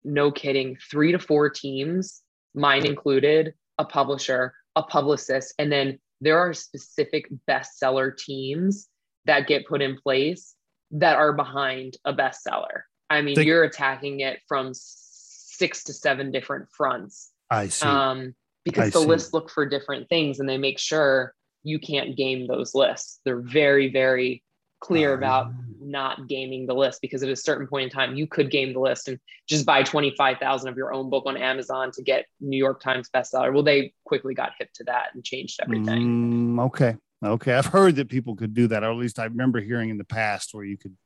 no 0.06 0.32
kidding, 0.32 0.78
three 0.90 1.12
to 1.12 1.20
four 1.20 1.50
teams, 1.50 2.22
mine 2.56 2.86
included, 2.86 3.54
a 3.78 3.84
publisher, 3.84 4.54
a 4.78 4.84
publicist, 4.84 5.54
and 5.60 5.70
then 5.70 6.00
there 6.22 6.40
are 6.40 6.54
specific 6.54 7.28
bestseller 7.50 8.16
teams 8.16 8.88
that 9.26 9.48
get 9.48 9.68
put 9.68 9.82
in 9.82 9.98
place 9.98 10.56
that 10.92 11.18
are 11.18 11.34
behind 11.34 11.98
a 12.06 12.14
bestseller. 12.14 12.84
I 13.10 13.22
mean, 13.24 13.42
you're 13.42 13.66
attacking 13.66 14.22
it 14.22 14.40
from 14.48 14.72
six 14.74 15.84
to 15.86 15.94
seven 15.94 16.32
different 16.32 16.70
fronts. 16.72 17.30
I 17.50 17.68
see. 17.68 17.86
Um, 17.86 18.36
because 18.64 18.88
I 18.88 18.90
the 18.90 19.00
see. 19.00 19.08
lists 19.08 19.34
look 19.34 19.50
for 19.50 19.66
different 19.66 20.10
things 20.10 20.40
and 20.40 20.48
they 20.48 20.58
make 20.58 20.80
sure 20.80 21.34
you 21.64 21.80
can't 21.80 22.16
game 22.16 22.48
those 22.48 22.74
lists. 22.74 23.20
They're 23.26 23.42
very, 23.42 23.92
very 23.92 24.44
clear 24.80 25.14
about 25.14 25.52
not 25.80 26.28
gaming 26.28 26.66
the 26.66 26.74
list 26.74 27.02
because 27.02 27.22
at 27.22 27.30
a 27.30 27.36
certain 27.36 27.68
point 27.68 27.84
in 27.84 27.90
time 27.90 28.16
you 28.16 28.26
could 28.26 28.50
game 28.50 28.74
the 28.74 28.80
list 28.80 29.08
and 29.08 29.20
just 29.48 29.66
buy 29.66 29.84
25,000 29.84 30.68
of 30.68 30.76
your 30.76 30.92
own 30.92 31.10
book 31.10 31.24
on 31.28 31.38
Amazon 31.38 31.92
to 31.92 32.02
get 32.02 32.26
New 32.40 32.58
York 32.58 32.82
Times 32.82 33.08
bestseller. 33.14 33.54
Well, 33.54 33.64
they 33.64 33.94
quickly 34.06 34.34
got 34.34 34.54
hip 34.58 34.70
to 34.76 34.84
that 34.86 35.10
and 35.14 35.24
changed 35.24 35.60
everything. 35.62 36.56
Mm, 36.56 36.66
okay. 36.66 36.98
Okay. 37.24 37.54
I've 37.54 37.68
heard 37.68 37.98
that 37.98 38.10
people 38.10 38.36
could 38.36 38.56
do 38.56 38.68
that, 38.68 38.84
or 38.84 38.92
at 38.92 38.98
least 38.98 39.20
I 39.20 39.26
remember 39.26 39.62
hearing 39.62 39.92
in 39.92 40.00
the 40.00 40.04
past 40.04 40.54
where 40.54 40.66
you 40.66 40.78
could 40.78 40.98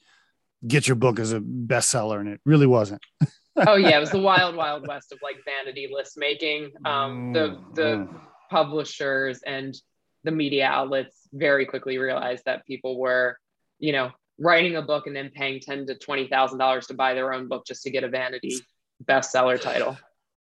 get 0.66 0.88
your 0.88 0.95
book 0.95 1.20
as 1.20 1.34
a 1.34 1.41
bestseller 1.41 2.20
and 2.20 2.30
it 2.30 2.39
really 2.45 2.68
wasn't. 2.68 3.01
oh 3.68 3.76
yeah, 3.76 3.97
it 3.97 3.99
was 3.99 4.12
the 4.12 4.20
wild, 4.20 4.56
wild 4.56 4.88
west 4.88 5.12
of 5.12 5.20
like 5.22 5.38
vanity 5.45 5.89
list 5.91 6.18
making. 6.18 6.72
Um, 6.84 7.34
the 7.34 7.60
the 7.74 7.82
mm. 7.82 8.22
publishers 8.49 9.41
and 9.45 9.76
the 10.24 10.32
media 10.32 10.66
outlets 10.66 11.28
very 11.34 11.66
quickly 11.66 11.97
realized 11.97 12.43
that 12.45 12.66
people 12.66 12.99
were 12.99 13.38
you 13.80 13.91
know, 13.91 14.12
writing 14.39 14.76
a 14.76 14.82
book 14.82 15.08
and 15.08 15.16
then 15.16 15.32
paying 15.34 15.60
ten 15.60 15.86
to 15.88 15.95
twenty 15.95 16.28
thousand 16.28 16.58
dollars 16.58 16.88
to 16.88 16.93
buy 16.93 17.14
their 17.14 17.34
own 17.34 17.47
book 17.47 17.66
just 17.66 17.84
to 17.84 17.89
get 17.89 18.03
a 18.03 18.10
vanity 18.10 18.58
bestseller 19.03 19.60
title. 19.60 19.97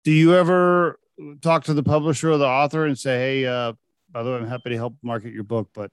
Do 0.04 0.12
you 0.12 0.36
ever 0.36 1.00
talk 1.42 1.66
to 1.66 1.74
the 1.74 1.84
publisher 1.84 2.32
or 2.32 2.38
the 2.38 2.48
author 2.48 2.86
and 2.86 2.98
say, 2.98 3.18
"Hey, 3.18 3.46
uh, 3.46 3.74
by 4.12 4.24
the 4.24 4.32
way, 4.32 4.38
I'm 4.38 4.48
happy 4.48 4.72
to 4.72 4.78
help 4.78 4.96
market 5.02 5.34
your 5.34 5.44
book, 5.44 5.70
but 5.74 5.92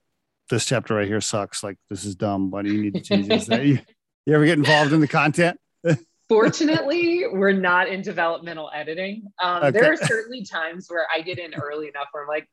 this 0.51 0.64
chapter 0.64 0.95
right 0.95 1.09
here 1.09 1.21
sucks. 1.21 1.62
Like 1.62 1.79
this 1.89 2.05
is 2.05 2.14
dumb. 2.14 2.51
Why 2.51 2.62
do 2.62 2.73
you 2.73 2.83
need 2.83 2.95
to 2.95 3.01
change 3.01 3.29
this?" 3.29 3.49
you, 3.49 3.79
you 4.27 4.35
ever 4.35 4.45
get 4.45 4.59
involved 4.59 4.93
in 4.93 5.01
the 5.01 5.09
content? 5.09 5.59
Fortunately, 6.29 7.24
we're 7.31 7.53
not 7.53 7.89
in 7.89 8.03
developmental 8.03 8.70
editing. 8.74 9.29
Um, 9.41 9.62
okay. 9.62 9.70
There 9.70 9.93
are 9.93 9.97
certainly 9.97 10.45
times 10.45 10.87
where 10.89 11.07
I 11.12 11.20
get 11.20 11.39
in 11.39 11.55
early 11.55 11.89
enough 11.89 12.09
where 12.11 12.24
I'm 12.24 12.29
like, 12.29 12.49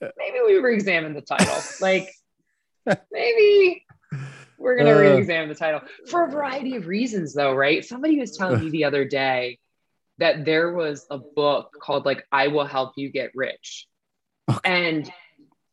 maybe 0.00 0.38
we 0.46 0.56
re-examine 0.58 1.14
the 1.14 1.20
title. 1.20 1.56
Like 1.80 2.10
maybe 3.12 3.84
we're 4.58 4.76
going 4.76 4.86
to 4.86 4.94
uh, 4.94 5.14
re-examine 5.14 5.48
the 5.48 5.54
title 5.54 5.80
for 6.08 6.24
a 6.24 6.30
variety 6.30 6.76
of 6.76 6.86
reasons 6.86 7.32
though 7.32 7.54
right 7.54 7.84
somebody 7.84 8.18
was 8.18 8.36
telling 8.36 8.60
me 8.60 8.70
the 8.70 8.84
other 8.84 9.04
day 9.04 9.58
that 10.18 10.44
there 10.44 10.72
was 10.72 11.06
a 11.10 11.18
book 11.18 11.72
called 11.80 12.04
like 12.04 12.24
i 12.32 12.48
will 12.48 12.64
help 12.64 12.92
you 12.96 13.10
get 13.10 13.30
rich 13.34 13.86
okay. 14.50 14.58
and 14.64 15.12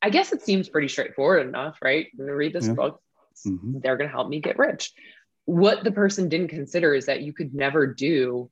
i 0.01 0.09
guess 0.09 0.31
it 0.31 0.41
seems 0.41 0.69
pretty 0.69 0.87
straightforward 0.87 1.47
enough 1.47 1.77
right 1.83 2.07
i'm 2.13 2.17
going 2.17 2.27
to 2.27 2.35
read 2.35 2.53
this 2.53 2.67
yeah. 2.67 2.73
book 2.73 3.01
mm-hmm. 3.45 3.79
they're 3.79 3.97
going 3.97 4.09
to 4.09 4.15
help 4.15 4.29
me 4.29 4.39
get 4.39 4.57
rich 4.57 4.91
what 5.45 5.83
the 5.83 5.91
person 5.91 6.29
didn't 6.29 6.49
consider 6.49 6.93
is 6.93 7.05
that 7.05 7.21
you 7.21 7.33
could 7.33 7.53
never 7.53 7.87
do 7.87 8.49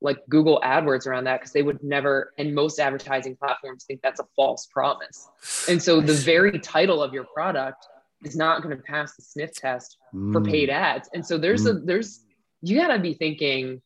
like 0.00 0.18
Google 0.28 0.60
AdWords 0.62 1.06
around 1.06 1.24
that 1.24 1.40
because 1.40 1.52
they 1.52 1.62
would 1.62 1.82
never, 1.82 2.34
and 2.36 2.54
most 2.54 2.78
advertising 2.78 3.36
platforms 3.36 3.84
think 3.84 4.02
that's 4.02 4.20
a 4.20 4.26
false 4.36 4.66
promise. 4.66 5.26
And 5.68 5.82
so 5.82 6.00
the 6.00 6.12
very 6.12 6.58
title 6.58 7.02
of 7.02 7.14
your 7.14 7.24
product 7.24 7.86
is 8.22 8.36
not 8.36 8.62
going 8.62 8.76
to 8.76 8.82
pass 8.82 9.16
the 9.16 9.22
sniff 9.22 9.54
test 9.54 9.96
mm. 10.14 10.32
for 10.32 10.42
paid 10.42 10.68
ads. 10.68 11.08
And 11.14 11.26
so 11.26 11.38
there's 11.38 11.64
mm. 11.64 11.76
a, 11.76 11.86
there's, 11.86 12.20
you 12.60 12.76
got 12.76 12.88
to 12.88 12.98
be 12.98 13.14
thinking 13.14 13.80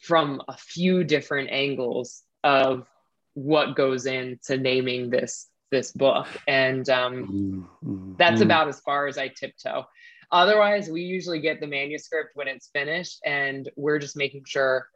from 0.00 0.42
a 0.48 0.56
few 0.56 1.04
different 1.04 1.50
angles 1.50 2.22
of 2.42 2.86
what 3.34 3.76
goes 3.76 4.06
into 4.06 4.56
naming 4.56 5.10
this 5.10 5.46
this 5.70 5.92
book 5.92 6.26
and 6.48 6.88
um, 6.90 7.68
mm, 7.84 8.18
that's 8.18 8.40
about 8.40 8.66
as 8.66 8.80
far 8.80 9.06
as 9.06 9.16
i 9.18 9.28
tiptoe 9.28 9.84
otherwise 10.32 10.88
we 10.88 11.02
usually 11.02 11.40
get 11.40 11.60
the 11.60 11.66
manuscript 11.66 12.30
when 12.34 12.48
it's 12.48 12.68
finished 12.72 13.20
and 13.24 13.68
we're 13.76 13.98
just 13.98 14.16
making 14.16 14.44
sure 14.46 14.88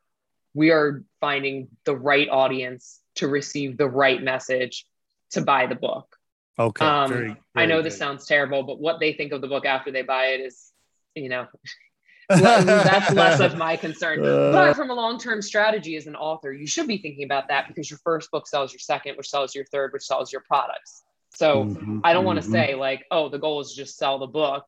we 0.55 0.71
are 0.71 1.05
finding 1.21 1.69
the 1.85 1.97
right 1.97 2.29
audience 2.29 3.01
to 3.17 3.29
receive 3.29 3.77
the 3.77 3.89
right 3.89 4.23
message 4.23 4.87
to 5.31 5.41
buy 5.41 5.67
the 5.67 5.75
book. 5.75 6.17
Okay. 6.59 6.85
Um, 6.85 7.11
very, 7.11 7.27
very 7.27 7.39
I 7.57 7.67
know 7.67 7.79
good. 7.79 7.87
this 7.87 7.99
sounds 7.99 8.27
terrible, 8.27 8.63
but 8.63 8.81
what 8.81 9.01
they 9.01 9.13
think 9.13 9.33
of 9.33 9.41
the 9.41 9.49
book 9.49 9.67
after 9.67 9.91
they 9.91 10.03
buy 10.03 10.27
it 10.27 10.41
is, 10.41 10.71
you 11.15 11.29
know, 11.29 11.47
that's 12.29 13.13
less 13.13 13.41
of 13.41 13.57
my 13.57 13.77
concern. 13.77 14.21
Uh, 14.25 14.53
but 14.53 14.75
from 14.75 14.91
a 14.91 14.95
long 14.95 15.19
term 15.19 15.43
strategy 15.43 15.97
as 15.97 16.07
an 16.07 16.17
author, 16.17 16.53
you 16.53 16.67
should 16.67 16.87
be 16.87 16.99
thinking 16.99 17.25
about 17.25 17.49
that 17.49 17.69
because 17.69 17.91
your 17.91 17.99
first 18.05 18.31
book 18.31 18.47
sells 18.47 18.73
your 18.73 18.79
second, 18.79 19.17
which 19.17 19.29
sells 19.29 19.55
your 19.55 19.65
third, 19.67 19.93
which 19.93 20.05
sells 20.05 20.33
your 20.33 20.43
products. 20.43 21.03
So 21.35 21.65
mm-hmm, 21.65 22.01
I 22.05 22.13
don't 22.13 22.25
want 22.25 22.39
to 22.39 22.45
mm-hmm. 22.45 22.53
say, 22.53 22.75
like, 22.77 23.05
oh, 23.11 23.29
the 23.29 23.39
goal 23.39 23.61
is 23.61 23.75
just 23.75 23.99
sell 23.99 24.19
the 24.19 24.27
book. 24.27 24.65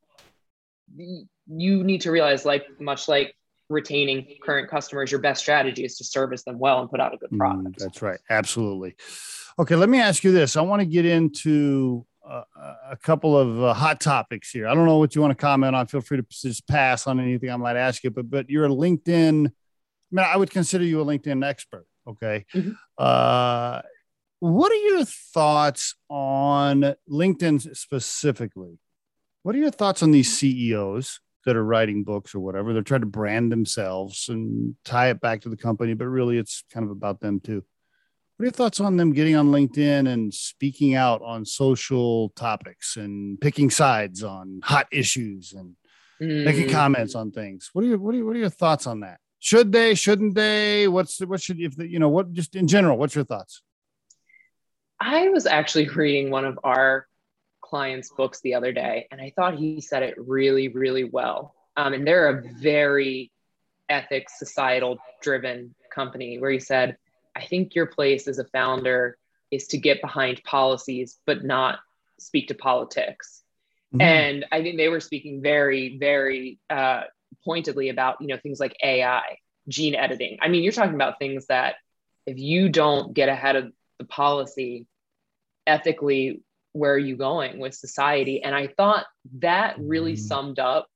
You 0.94 1.84
need 1.84 2.00
to 2.02 2.10
realize, 2.10 2.44
like, 2.44 2.64
much 2.80 3.08
like 3.08 3.34
retaining 3.68 4.26
current 4.42 4.70
customers, 4.70 5.10
your 5.10 5.20
best 5.20 5.40
strategy 5.40 5.84
is 5.84 5.96
to 5.98 6.04
service 6.04 6.44
them 6.44 6.58
well 6.58 6.80
and 6.80 6.90
put 6.90 7.00
out 7.00 7.14
a 7.14 7.16
good 7.16 7.30
mm, 7.30 7.38
product. 7.38 7.78
Mm, 7.78 7.78
that's 7.78 8.02
right. 8.02 8.20
Absolutely. 8.30 8.94
Okay, 9.58 9.74
let 9.74 9.88
me 9.88 10.00
ask 10.00 10.22
you 10.22 10.32
this. 10.32 10.56
I 10.56 10.60
want 10.60 10.80
to 10.80 10.86
get 10.86 11.04
into 11.04 12.06
uh, 12.28 12.42
a 12.90 12.96
couple 12.96 13.36
of 13.36 13.62
uh, 13.62 13.74
hot 13.74 14.00
topics 14.00 14.50
here. 14.50 14.68
I 14.68 14.74
don't 14.74 14.86
know 14.86 14.98
what 14.98 15.14
you 15.14 15.20
want 15.20 15.30
to 15.32 15.36
comment 15.36 15.74
on. 15.74 15.86
Feel 15.86 16.00
free 16.00 16.18
to 16.18 16.26
just 16.30 16.66
pass 16.68 17.06
on 17.06 17.18
anything 17.18 17.50
I 17.50 17.56
might 17.56 17.76
ask 17.76 18.04
you, 18.04 18.10
but 18.10 18.28
but 18.28 18.50
you're 18.50 18.66
a 18.66 18.68
LinkedIn. 18.68 19.46
I 19.46 19.50
mean, 20.10 20.26
I 20.26 20.36
would 20.36 20.50
consider 20.50 20.84
you 20.84 21.00
a 21.00 21.04
LinkedIn 21.04 21.44
expert. 21.44 21.86
Okay. 22.06 22.44
Mm-hmm. 22.54 22.72
Uh, 22.98 23.80
what 24.40 24.70
are 24.70 24.76
your 24.76 25.04
thoughts 25.04 25.94
on 26.08 26.94
LinkedIn 27.10 27.76
specifically? 27.76 28.78
What 29.46 29.54
are 29.54 29.58
your 29.58 29.70
thoughts 29.70 30.02
on 30.02 30.10
these 30.10 30.36
CEOs 30.36 31.20
that 31.44 31.54
are 31.54 31.64
writing 31.64 32.02
books 32.02 32.34
or 32.34 32.40
whatever. 32.40 32.72
They're 32.72 32.82
trying 32.82 33.02
to 33.02 33.06
brand 33.06 33.52
themselves 33.52 34.28
and 34.28 34.74
tie 34.84 35.10
it 35.10 35.20
back 35.20 35.42
to 35.42 35.48
the 35.48 35.56
company, 35.56 35.94
but 35.94 36.08
really 36.08 36.36
it's 36.36 36.64
kind 36.72 36.84
of 36.84 36.90
about 36.90 37.20
them 37.20 37.38
too. 37.38 37.62
What 38.36 38.42
are 38.42 38.46
your 38.46 38.50
thoughts 38.50 38.80
on 38.80 38.96
them 38.96 39.12
getting 39.12 39.36
on 39.36 39.52
LinkedIn 39.52 40.08
and 40.12 40.34
speaking 40.34 40.96
out 40.96 41.22
on 41.22 41.44
social 41.44 42.30
topics 42.30 42.96
and 42.96 43.40
picking 43.40 43.70
sides 43.70 44.24
on 44.24 44.58
hot 44.64 44.88
issues 44.90 45.52
and 45.52 45.76
mm. 46.20 46.44
making 46.44 46.70
comments 46.70 47.14
on 47.14 47.30
things? 47.30 47.70
What 47.72 47.84
are 47.84 47.86
your 47.86 47.98
what 47.98 48.16
are 48.16 48.18
your, 48.18 48.26
what 48.26 48.34
are 48.34 48.40
your 48.40 48.50
thoughts 48.50 48.88
on 48.88 48.98
that? 49.00 49.20
Should 49.38 49.70
they? 49.70 49.94
Shouldn't 49.94 50.34
they? 50.34 50.88
What's 50.88 51.20
what 51.20 51.40
should 51.40 51.60
if 51.60 51.76
the, 51.76 51.86
you 51.86 52.00
know 52.00 52.08
what? 52.08 52.32
Just 52.32 52.56
in 52.56 52.66
general, 52.66 52.98
what's 52.98 53.14
your 53.14 53.24
thoughts? 53.24 53.62
I 54.98 55.28
was 55.28 55.46
actually 55.46 55.88
reading 55.88 56.30
one 56.30 56.44
of 56.44 56.58
our 56.64 57.06
client's 57.68 58.10
books 58.10 58.40
the 58.40 58.54
other 58.54 58.72
day, 58.72 59.08
and 59.10 59.20
I 59.20 59.32
thought 59.34 59.58
he 59.58 59.80
said 59.80 60.02
it 60.02 60.14
really, 60.18 60.68
really 60.68 61.04
well. 61.04 61.54
Um, 61.76 61.92
and 61.92 62.06
they're 62.06 62.28
a 62.28 62.42
very 62.60 63.30
ethics, 63.88 64.38
societal 64.38 64.98
driven 65.22 65.74
company 65.94 66.38
where 66.38 66.50
he 66.50 66.60
said, 66.60 66.96
I 67.34 67.44
think 67.44 67.74
your 67.74 67.86
place 67.86 68.28
as 68.28 68.38
a 68.38 68.44
founder 68.44 69.18
is 69.50 69.68
to 69.68 69.78
get 69.78 70.00
behind 70.00 70.42
policies, 70.44 71.18
but 71.26 71.44
not 71.44 71.78
speak 72.18 72.48
to 72.48 72.54
politics. 72.54 73.42
Mm-hmm. 73.94 74.00
And 74.00 74.46
I 74.50 74.62
think 74.62 74.76
they 74.76 74.88
were 74.88 75.00
speaking 75.00 75.42
very, 75.42 75.98
very 75.98 76.58
uh, 76.70 77.02
pointedly 77.44 77.88
about, 77.88 78.20
you 78.20 78.28
know, 78.28 78.38
things 78.38 78.58
like 78.58 78.76
AI, 78.82 79.38
gene 79.68 79.94
editing. 79.94 80.38
I 80.40 80.48
mean, 80.48 80.62
you're 80.62 80.72
talking 80.72 80.94
about 80.94 81.18
things 81.18 81.46
that 81.46 81.76
if 82.26 82.38
you 82.38 82.68
don't 82.68 83.14
get 83.14 83.28
ahead 83.28 83.56
of 83.56 83.72
the 83.98 84.04
policy 84.04 84.86
ethically 85.66 86.42
where 86.76 86.92
are 86.92 86.98
you 86.98 87.16
going 87.16 87.58
with 87.58 87.74
society? 87.74 88.42
And 88.42 88.54
I 88.54 88.68
thought 88.68 89.06
that 89.38 89.76
really 89.78 90.14
mm. 90.14 90.18
summed 90.18 90.58
up 90.58 90.86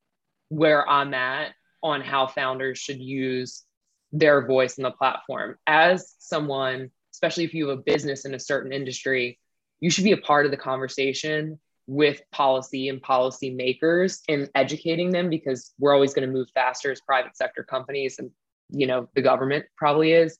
where 0.49 0.89
I'm 0.89 1.14
at 1.14 1.53
on 1.83 2.03
how 2.03 2.26
founders 2.26 2.78
should 2.78 3.01
use 3.01 3.64
their 4.12 4.47
voice 4.47 4.76
in 4.76 4.83
the 4.83 4.91
platform. 4.91 5.57
As 5.66 6.14
someone, 6.18 6.91
especially 7.12 7.45
if 7.45 7.55
you 7.55 7.68
have 7.68 7.78
a 7.78 7.83
business 7.83 8.24
in 8.24 8.35
a 8.35 8.39
certain 8.39 8.72
industry, 8.72 9.39
you 9.81 9.91
should 9.91 10.05
be 10.05 10.12
a 10.12 10.18
part 10.18 10.45
of 10.45 10.51
the 10.51 10.59
conversation 10.59 11.59
with 11.87 12.20
policy 12.31 12.89
and 12.89 13.01
policy 13.01 13.51
makers 13.51 14.20
and 14.28 14.49
educating 14.55 15.11
them 15.11 15.31
because 15.31 15.72
we're 15.78 15.95
always 15.95 16.14
going 16.14 16.26
to 16.26 16.33
move 16.33 16.49
faster 16.55 16.93
as 16.93 17.01
private 17.01 17.37
sector 17.37 17.64
companies 17.64 18.18
and 18.18 18.31
you 18.68 18.87
know 18.87 19.09
the 19.16 19.22
government 19.22 19.64
probably 19.76 20.12
is 20.12 20.39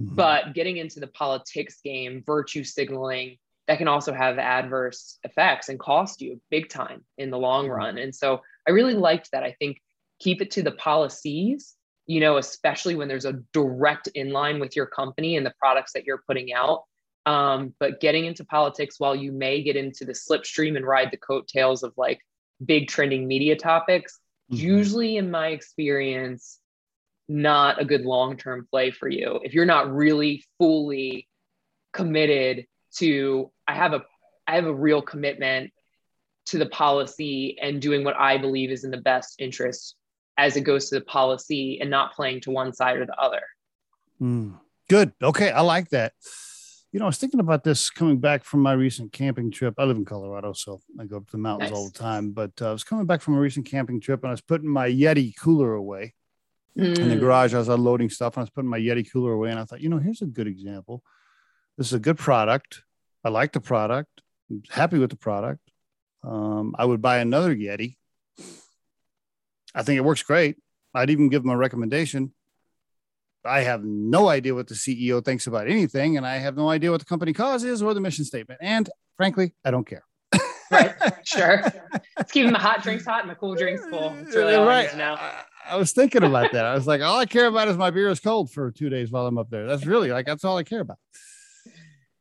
mm-hmm. 0.00 0.14
but 0.14 0.54
getting 0.54 0.76
into 0.76 1.00
the 1.00 1.08
politics 1.08 1.80
game 1.82 2.22
virtue 2.24 2.62
signaling 2.62 3.36
that 3.72 3.78
can 3.78 3.88
also 3.88 4.12
have 4.12 4.36
adverse 4.36 5.18
effects 5.24 5.70
and 5.70 5.80
cost 5.80 6.20
you 6.20 6.38
big 6.50 6.68
time 6.68 7.02
in 7.16 7.30
the 7.30 7.38
long 7.38 7.64
mm-hmm. 7.64 7.74
run. 7.74 7.96
And 7.96 8.14
so 8.14 8.42
I 8.68 8.72
really 8.72 8.92
liked 8.92 9.30
that. 9.32 9.44
I 9.44 9.56
think 9.58 9.80
keep 10.20 10.42
it 10.42 10.50
to 10.50 10.62
the 10.62 10.72
policies, 10.72 11.74
you 12.04 12.20
know, 12.20 12.36
especially 12.36 12.96
when 12.96 13.08
there's 13.08 13.24
a 13.24 13.40
direct 13.54 14.10
inline 14.14 14.60
with 14.60 14.76
your 14.76 14.84
company 14.84 15.38
and 15.38 15.46
the 15.46 15.54
products 15.58 15.94
that 15.94 16.04
you're 16.04 16.22
putting 16.26 16.52
out. 16.52 16.82
Um, 17.24 17.72
but 17.80 17.98
getting 17.98 18.26
into 18.26 18.44
politics 18.44 18.96
while 18.98 19.16
you 19.16 19.32
may 19.32 19.62
get 19.62 19.76
into 19.76 20.04
the 20.04 20.12
slipstream 20.12 20.76
and 20.76 20.86
ride 20.86 21.10
the 21.10 21.16
coattails 21.16 21.82
of 21.82 21.94
like 21.96 22.20
big 22.62 22.88
trending 22.88 23.26
media 23.26 23.56
topics, 23.56 24.18
mm-hmm. 24.52 24.62
usually 24.62 25.16
in 25.16 25.30
my 25.30 25.46
experience, 25.46 26.58
not 27.26 27.80
a 27.80 27.86
good 27.86 28.02
long 28.02 28.36
term 28.36 28.66
play 28.70 28.90
for 28.90 29.08
you. 29.08 29.40
If 29.42 29.54
you're 29.54 29.64
not 29.64 29.90
really 29.90 30.44
fully 30.58 31.26
committed 31.94 32.66
to 32.98 33.50
I 33.66 33.74
have 33.74 33.92
a 33.92 34.02
I 34.46 34.56
have 34.56 34.66
a 34.66 34.74
real 34.74 35.02
commitment 35.02 35.72
to 36.46 36.58
the 36.58 36.66
policy 36.66 37.58
and 37.60 37.80
doing 37.80 38.04
what 38.04 38.16
I 38.16 38.38
believe 38.38 38.70
is 38.70 38.84
in 38.84 38.90
the 38.90 38.96
best 38.96 39.36
interest 39.38 39.96
as 40.36 40.56
it 40.56 40.62
goes 40.62 40.88
to 40.88 40.96
the 40.96 41.04
policy 41.04 41.80
and 41.80 41.90
not 41.90 42.14
playing 42.14 42.40
to 42.42 42.50
one 42.50 42.72
side 42.72 42.96
or 42.96 43.06
the 43.06 43.18
other. 43.18 43.42
Mm, 44.20 44.58
good. 44.88 45.12
Okay. 45.22 45.50
I 45.50 45.60
like 45.60 45.90
that. 45.90 46.12
You 46.90 46.98
know, 46.98 47.06
I 47.06 47.08
was 47.08 47.18
thinking 47.18 47.40
about 47.40 47.64
this 47.64 47.88
coming 47.88 48.18
back 48.18 48.44
from 48.44 48.60
my 48.60 48.72
recent 48.72 49.12
camping 49.12 49.50
trip. 49.50 49.74
I 49.78 49.84
live 49.84 49.96
in 49.96 50.04
Colorado, 50.04 50.52
so 50.52 50.82
I 51.00 51.04
go 51.04 51.18
up 51.18 51.26
to 51.26 51.32
the 51.32 51.38
mountains 51.38 51.70
nice. 51.70 51.78
all 51.78 51.88
the 51.88 51.98
time. 51.98 52.32
But 52.32 52.52
uh, 52.60 52.70
I 52.70 52.72
was 52.72 52.84
coming 52.84 53.06
back 53.06 53.22
from 53.22 53.34
a 53.34 53.40
recent 53.40 53.66
camping 53.66 54.00
trip 54.00 54.22
and 54.22 54.28
I 54.28 54.32
was 54.32 54.42
putting 54.42 54.68
my 54.68 54.88
Yeti 54.88 55.34
cooler 55.38 55.74
away 55.74 56.14
mm. 56.76 56.98
in 56.98 57.08
the 57.08 57.14
hmm. 57.14 57.20
garage. 57.20 57.54
I 57.54 57.58
was 57.58 57.68
unloading 57.68 58.10
stuff 58.10 58.36
and 58.36 58.42
I 58.42 58.44
was 58.44 58.50
putting 58.50 58.68
my 58.68 58.78
Yeti 58.80 59.10
cooler 59.10 59.32
away. 59.32 59.50
And 59.50 59.58
I 59.58 59.64
thought, 59.64 59.80
you 59.80 59.88
know, 59.88 59.98
here's 59.98 60.22
a 60.22 60.26
good 60.26 60.46
example 60.46 61.02
this 61.78 61.88
is 61.88 61.92
a 61.92 61.98
good 61.98 62.18
product. 62.18 62.82
I 63.24 63.28
like 63.28 63.52
the 63.52 63.60
product. 63.60 64.20
I'm 64.50 64.62
happy 64.70 64.98
with 64.98 65.10
the 65.10 65.16
product. 65.16 65.60
Um, 66.24 66.74
I 66.78 66.84
would 66.84 67.02
buy 67.02 67.18
another 67.18 67.54
Yeti. 67.54 67.96
I 69.74 69.82
think 69.82 69.96
it 69.96 70.04
works 70.04 70.22
great. 70.22 70.56
I'd 70.94 71.10
even 71.10 71.30
give 71.30 71.42
them 71.42 71.50
a 71.50 71.56
recommendation. 71.56 72.32
I 73.44 73.62
have 73.62 73.82
no 73.82 74.28
idea 74.28 74.54
what 74.54 74.68
the 74.68 74.74
CEO 74.74 75.24
thinks 75.24 75.46
about 75.46 75.68
anything, 75.68 76.16
and 76.16 76.26
I 76.26 76.36
have 76.36 76.56
no 76.56 76.68
idea 76.68 76.90
what 76.90 77.00
the 77.00 77.06
company 77.06 77.32
cause 77.32 77.64
is 77.64 77.82
or 77.82 77.92
the 77.94 78.00
mission 78.00 78.24
statement. 78.24 78.60
And 78.62 78.88
frankly, 79.16 79.54
I 79.64 79.70
don't 79.70 79.86
care. 79.86 80.04
right, 80.70 80.94
sure. 81.24 81.62
It's 82.18 82.30
keeping 82.30 82.52
the 82.52 82.58
hot 82.58 82.82
drinks 82.82 83.04
hot 83.04 83.22
and 83.22 83.30
the 83.30 83.34
cool 83.34 83.54
drinks 83.54 83.82
cool. 83.90 84.14
It's 84.20 84.36
really 84.36 84.54
all 84.54 84.66
right. 84.66 84.92
I 84.94 84.96
now. 84.96 85.14
I, 85.14 85.42
I 85.70 85.76
was 85.76 85.92
thinking 85.92 86.22
about 86.22 86.52
that. 86.52 86.64
I 86.64 86.74
was 86.74 86.86
like, 86.86 87.00
all 87.00 87.18
I 87.18 87.26
care 87.26 87.46
about 87.46 87.68
is 87.68 87.76
my 87.76 87.90
beer 87.90 88.08
is 88.08 88.20
cold 88.20 88.50
for 88.50 88.70
two 88.70 88.88
days 88.88 89.10
while 89.10 89.26
I'm 89.26 89.38
up 89.38 89.50
there. 89.50 89.66
That's 89.66 89.86
really 89.86 90.10
like 90.10 90.26
that's 90.26 90.44
all 90.44 90.56
I 90.56 90.62
care 90.62 90.80
about. 90.80 90.98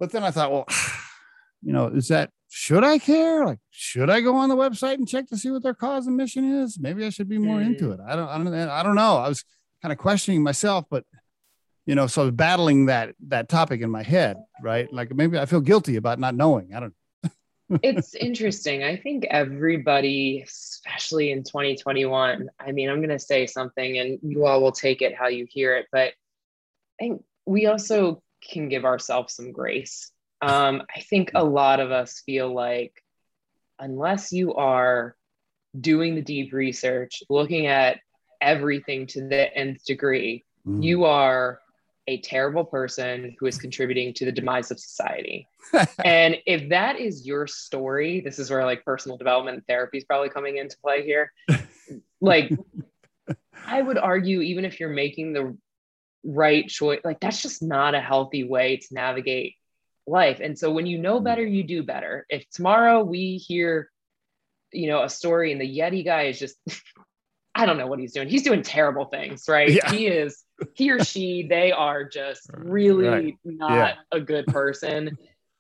But 0.01 0.11
then 0.11 0.23
I 0.23 0.31
thought, 0.31 0.51
well, 0.51 0.65
you 1.61 1.71
know, 1.71 1.85
is 1.85 2.07
that 2.07 2.31
should 2.49 2.83
I 2.83 2.97
care? 2.97 3.45
Like, 3.45 3.59
should 3.69 4.09
I 4.09 4.19
go 4.19 4.35
on 4.35 4.49
the 4.49 4.55
website 4.55 4.95
and 4.95 5.07
check 5.07 5.27
to 5.27 5.37
see 5.37 5.51
what 5.51 5.61
their 5.61 5.75
cause 5.75 6.07
and 6.07 6.17
mission 6.17 6.63
is? 6.63 6.79
Maybe 6.79 7.05
I 7.05 7.09
should 7.09 7.29
be 7.29 7.37
more 7.37 7.59
mm. 7.59 7.67
into 7.67 7.91
it. 7.91 7.99
I 8.05 8.15
don't, 8.15 8.27
I 8.27 8.37
don't, 8.39 8.53
I 8.53 8.81
don't 8.81 8.95
know. 8.95 9.17
I 9.17 9.29
was 9.29 9.45
kind 9.81 9.91
of 9.91 9.99
questioning 9.99 10.41
myself, 10.41 10.85
but 10.89 11.05
you 11.85 11.93
know, 11.93 12.07
so 12.07 12.23
I 12.23 12.25
was 12.25 12.33
battling 12.33 12.87
that 12.87 13.13
that 13.27 13.47
topic 13.47 13.81
in 13.81 13.91
my 13.91 14.01
head, 14.01 14.37
right? 14.61 14.91
Like 14.91 15.13
maybe 15.13 15.37
I 15.37 15.45
feel 15.45 15.61
guilty 15.61 15.97
about 15.97 16.17
not 16.17 16.33
knowing. 16.33 16.73
I 16.73 16.79
don't. 16.79 16.93
it's 17.83 18.15
interesting. 18.15 18.83
I 18.83 18.97
think 18.97 19.25
everybody, 19.29 20.41
especially 20.41 21.31
in 21.31 21.43
2021, 21.43 22.49
I 22.59 22.71
mean, 22.71 22.89
I'm 22.89 22.97
going 22.97 23.09
to 23.09 23.19
say 23.19 23.45
something, 23.45 23.99
and 23.99 24.17
you 24.23 24.47
all 24.47 24.63
will 24.63 24.71
take 24.71 25.03
it 25.03 25.15
how 25.15 25.27
you 25.27 25.45
hear 25.47 25.75
it, 25.77 25.85
but 25.91 26.07
I 26.99 27.03
think 27.03 27.23
we 27.45 27.67
also 27.67 28.23
can 28.41 28.69
give 28.69 28.85
ourselves 28.85 29.33
some 29.33 29.51
grace. 29.51 30.11
Um, 30.41 30.83
I 30.95 31.01
think 31.01 31.31
a 31.35 31.43
lot 31.43 31.79
of 31.79 31.91
us 31.91 32.21
feel 32.25 32.53
like 32.53 32.93
unless 33.79 34.31
you 34.31 34.55
are 34.55 35.15
doing 35.79 36.15
the 36.15 36.21
deep 36.21 36.53
research, 36.53 37.23
looking 37.29 37.67
at 37.67 37.99
everything 38.41 39.07
to 39.07 39.27
the 39.27 39.55
nth 39.55 39.83
degree, 39.85 40.43
mm. 40.65 40.83
you 40.83 41.05
are 41.05 41.59
a 42.07 42.19
terrible 42.19 42.65
person 42.65 43.35
who 43.39 43.45
is 43.45 43.57
contributing 43.57 44.13
to 44.13 44.25
the 44.25 44.31
demise 44.31 44.71
of 44.71 44.79
society. 44.79 45.47
and 46.03 46.37
if 46.45 46.69
that 46.69 46.99
is 46.99 47.25
your 47.25 47.45
story, 47.47 48.21
this 48.21 48.39
is 48.39 48.49
where 48.49 48.65
like 48.65 48.83
personal 48.83 49.17
development 49.17 49.63
therapy 49.67 49.99
is 49.99 50.03
probably 50.03 50.29
coming 50.29 50.57
into 50.57 50.75
play 50.79 51.05
here. 51.05 51.31
like, 52.21 52.51
I 53.65 53.81
would 53.81 53.97
argue, 53.97 54.41
even 54.41 54.65
if 54.65 54.79
you're 54.79 54.89
making 54.89 55.33
the 55.33 55.55
right 56.23 56.67
choice, 56.67 57.01
like 57.03 57.19
that's 57.19 57.41
just 57.41 57.61
not 57.61 57.95
a 57.95 58.01
healthy 58.01 58.43
way 58.43 58.77
to 58.77 58.87
navigate 58.93 59.55
life. 60.07 60.39
And 60.41 60.57
so 60.57 60.71
when 60.71 60.85
you 60.85 60.97
know 60.97 61.19
mm. 61.19 61.23
better, 61.23 61.45
you 61.45 61.63
do 61.63 61.83
better. 61.83 62.25
If 62.29 62.49
tomorrow 62.49 63.03
we 63.03 63.37
hear, 63.37 63.89
you 64.71 64.87
know, 64.87 65.03
a 65.03 65.09
story 65.09 65.51
and 65.51 65.59
the 65.59 65.79
Yeti 65.79 66.03
guy 66.05 66.23
is 66.23 66.39
just, 66.39 66.57
I 67.55 67.65
don't 67.65 67.77
know 67.77 67.87
what 67.87 67.99
he's 67.99 68.13
doing. 68.13 68.29
He's 68.29 68.43
doing 68.43 68.61
terrible 68.61 69.05
things, 69.05 69.45
right? 69.49 69.69
Yeah. 69.69 69.91
He 69.91 70.07
is, 70.07 70.43
he 70.73 70.89
or 70.91 71.03
she, 71.03 71.43
they 71.47 71.71
are 71.71 72.07
just 72.07 72.49
really 72.53 73.07
right. 73.07 73.37
not 73.43 73.71
yeah. 73.71 73.95
a 74.11 74.21
good 74.21 74.45
person. 74.47 75.17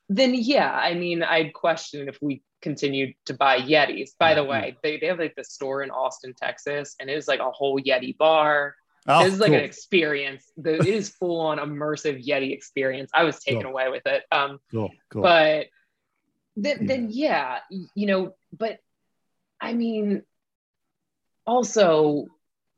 then 0.09 0.33
yeah, 0.33 0.71
I 0.71 0.93
mean, 0.93 1.21
I'd 1.21 1.53
question 1.53 2.07
if 2.07 2.17
we 2.21 2.43
continued 2.61 3.15
to 3.25 3.33
buy 3.33 3.59
Yetis. 3.59 4.11
By 4.17 4.35
the 4.35 4.43
way, 4.43 4.77
they, 4.83 4.97
they 4.97 5.07
have 5.07 5.19
like 5.19 5.35
the 5.35 5.43
store 5.43 5.83
in 5.83 5.91
Austin, 5.91 6.33
Texas, 6.33 6.95
and 6.99 7.09
it 7.09 7.17
is 7.17 7.27
like 7.27 7.39
a 7.39 7.51
whole 7.51 7.79
Yeti 7.79 8.17
bar. 8.17 8.75
Oh, 9.07 9.23
this 9.23 9.33
is 9.33 9.39
like 9.39 9.49
cool. 9.49 9.57
an 9.57 9.63
experience. 9.63 10.51
The, 10.57 10.75
it 10.75 10.85
is 10.85 11.09
full 11.09 11.39
on 11.41 11.57
immersive 11.57 12.25
Yeti 12.25 12.53
experience. 12.53 13.09
I 13.13 13.23
was 13.23 13.39
taken 13.39 13.63
cool. 13.63 13.71
away 13.71 13.89
with 13.89 14.05
it. 14.05 14.23
Um, 14.31 14.59
cool, 14.71 14.91
cool. 15.09 15.23
But 15.23 15.67
then, 16.55 16.79
yeah. 16.81 16.87
then, 16.87 17.07
yeah, 17.09 17.59
you 17.95 18.05
know, 18.05 18.35
but 18.55 18.77
I 19.59 19.73
mean, 19.73 20.23
also, 21.47 22.27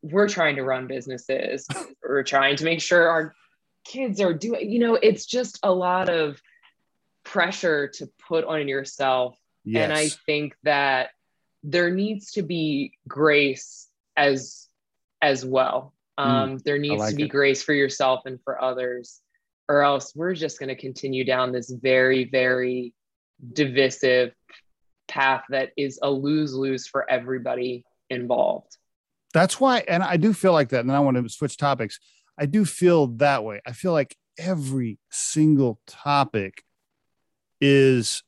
we're 0.01 0.29
trying 0.29 0.55
to 0.55 0.63
run 0.63 0.87
businesses. 0.87 1.67
we're 2.03 2.23
trying 2.23 2.55
to 2.57 2.65
make 2.65 2.81
sure 2.81 3.09
our 3.09 3.35
kids 3.83 4.21
are 4.21 4.33
doing, 4.33 4.71
you 4.71 4.79
know, 4.79 4.95
it's 4.95 5.25
just 5.25 5.59
a 5.63 5.71
lot 5.71 6.09
of 6.09 6.41
pressure 7.25 7.89
to 7.95 8.09
put 8.27 8.45
on 8.45 8.67
yourself. 8.67 9.37
Yes. 9.65 9.83
And 9.83 9.93
I 9.93 10.09
think 10.25 10.55
that 10.63 11.09
there 11.63 11.89
needs 11.89 12.33
to 12.33 12.43
be 12.43 12.93
grace 13.07 13.87
as 14.15 14.67
as 15.21 15.45
well 15.45 15.93
um, 16.17 16.57
mm, 16.57 16.63
there 16.63 16.77
needs 16.77 16.99
like 16.99 17.11
to 17.11 17.15
be 17.15 17.23
it. 17.23 17.29
grace 17.29 17.63
for 17.63 17.73
yourself 17.73 18.21
and 18.25 18.39
for 18.43 18.61
others, 18.61 19.21
or 19.67 19.83
else 19.83 20.13
we're 20.15 20.35
just 20.35 20.59
going 20.59 20.69
to 20.69 20.75
continue 20.75 21.23
down 21.23 21.51
this 21.51 21.71
very, 21.71 22.25
very 22.25 22.93
divisive 23.53 24.33
path 25.07 25.43
that 25.49 25.71
is 25.77 25.99
a 26.01 26.09
lose 26.09 26.53
lose 26.53 26.87
for 26.87 27.09
everybody 27.09 27.83
involved. 28.09 28.77
That's 29.33 29.59
why, 29.59 29.83
and 29.87 30.03
I 30.03 30.17
do 30.17 30.33
feel 30.33 30.53
like 30.53 30.69
that. 30.69 30.81
And 30.81 30.91
I 30.91 30.99
want 30.99 31.17
to 31.17 31.27
switch 31.29 31.57
topics. 31.57 31.99
I 32.37 32.45
do 32.45 32.65
feel 32.65 33.07
that 33.17 33.43
way. 33.43 33.61
I 33.65 33.73
feel 33.73 33.91
like 33.91 34.15
every 34.37 34.99
single 35.11 35.79
topic 35.87 36.63
is 37.59 38.23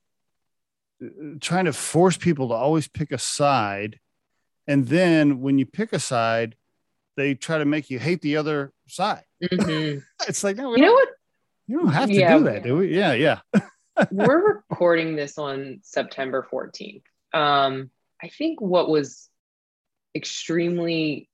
uh, 1.03 1.37
trying 1.41 1.65
to 1.65 1.73
force 1.73 2.17
people 2.17 2.49
to 2.49 2.53
always 2.55 2.87
pick 2.87 3.11
a 3.11 3.17
side. 3.17 3.99
And 4.67 4.87
then 4.87 5.41
when 5.41 5.59
you 5.59 5.65
pick 5.65 5.93
a 5.93 5.99
side, 5.99 6.55
they 7.15 7.35
try 7.35 7.57
to 7.57 7.65
make 7.65 7.89
you 7.89 7.99
hate 7.99 8.21
the 8.21 8.37
other 8.37 8.73
side. 8.87 9.23
Mm-hmm. 9.43 9.99
it's 10.27 10.43
like, 10.43 10.57
no, 10.57 10.75
you 10.75 10.81
know 10.81 10.93
what? 10.93 11.09
You 11.67 11.79
don't 11.79 11.93
have 11.93 12.09
to 12.09 12.15
yeah, 12.15 12.37
do 12.37 12.43
that, 12.45 12.63
do 12.63 12.77
we? 12.77 12.95
Yeah, 12.95 13.13
yeah. 13.13 13.39
we're 14.11 14.61
recording 14.69 15.15
this 15.15 15.37
on 15.37 15.79
September 15.83 16.45
14th. 16.51 17.01
Um, 17.33 17.89
I 18.21 18.29
think 18.29 18.61
what 18.61 18.89
was 18.89 19.29
extremely 20.15 21.29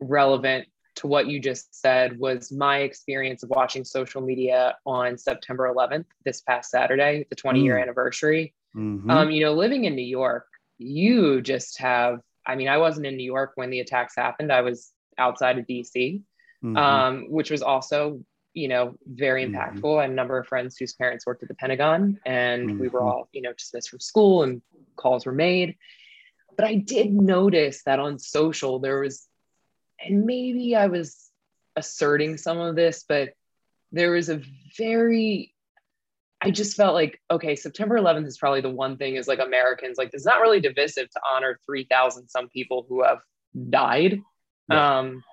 relevant 0.00 0.66
to 0.96 1.06
what 1.06 1.26
you 1.26 1.38
just 1.38 1.78
said 1.78 2.18
was 2.18 2.50
my 2.50 2.78
experience 2.78 3.42
of 3.42 3.50
watching 3.50 3.84
social 3.84 4.22
media 4.22 4.76
on 4.86 5.18
September 5.18 5.72
11th, 5.72 6.06
this 6.24 6.40
past 6.40 6.70
Saturday, 6.70 7.26
the 7.28 7.36
20 7.36 7.62
year 7.62 7.76
mm. 7.76 7.82
anniversary. 7.82 8.54
Mm-hmm. 8.74 9.10
Um, 9.10 9.30
you 9.30 9.44
know, 9.44 9.52
living 9.52 9.84
in 9.84 9.94
New 9.94 10.02
York, 10.02 10.46
you 10.78 11.42
just 11.42 11.78
have, 11.78 12.20
I 12.46 12.56
mean, 12.56 12.68
I 12.68 12.78
wasn't 12.78 13.06
in 13.06 13.16
New 13.16 13.24
York 13.24 13.52
when 13.54 13.70
the 13.70 13.80
attacks 13.80 14.14
happened. 14.16 14.52
I 14.52 14.62
was 14.62 14.92
outside 15.18 15.58
of 15.58 15.66
DC, 15.66 16.22
mm-hmm. 16.64 16.76
um, 16.76 17.30
which 17.30 17.50
was 17.50 17.62
also, 17.62 18.20
you 18.54 18.68
know, 18.68 18.96
very 19.06 19.44
mm-hmm. 19.44 19.54
impactful. 19.54 19.82
Mm-hmm. 19.82 19.98
I 19.98 20.02
had 20.02 20.10
a 20.10 20.14
number 20.14 20.38
of 20.38 20.46
friends 20.46 20.76
whose 20.76 20.94
parents 20.94 21.26
worked 21.26 21.42
at 21.42 21.48
the 21.48 21.54
Pentagon, 21.54 22.18
and 22.24 22.68
mm-hmm. 22.68 22.78
we 22.78 22.88
were 22.88 23.00
mm-hmm. 23.00 23.08
all, 23.08 23.28
you 23.32 23.42
know, 23.42 23.52
dismissed 23.52 23.90
from 23.90 24.00
school 24.00 24.42
and 24.42 24.62
calls 24.96 25.26
were 25.26 25.32
made. 25.32 25.76
But 26.56 26.66
I 26.66 26.76
did 26.76 27.12
notice 27.12 27.82
that 27.84 28.00
on 28.00 28.18
social, 28.18 28.78
there 28.78 29.00
was, 29.00 29.26
and 30.04 30.24
maybe 30.24 30.74
I 30.74 30.86
was 30.86 31.30
asserting 31.76 32.38
some 32.38 32.58
of 32.58 32.76
this, 32.76 33.04
but 33.06 33.34
there 33.92 34.10
was 34.10 34.30
a 34.30 34.40
very 34.78 35.54
I 36.40 36.50
just 36.50 36.76
felt 36.76 36.94
like, 36.94 37.20
okay, 37.30 37.56
September 37.56 37.98
11th 37.98 38.26
is 38.26 38.38
probably 38.38 38.60
the 38.60 38.70
one 38.70 38.98
thing 38.98 39.16
is 39.16 39.26
like 39.26 39.38
Americans, 39.38 39.96
like, 39.96 40.10
it's 40.12 40.26
not 40.26 40.40
really 40.40 40.60
divisive 40.60 41.10
to 41.10 41.20
honor 41.32 41.58
3,000 41.64 42.28
some 42.28 42.48
people 42.48 42.84
who 42.88 43.02
have 43.02 43.20
died. 43.70 44.20
Yeah. 44.70 44.98
Um, 44.98 45.24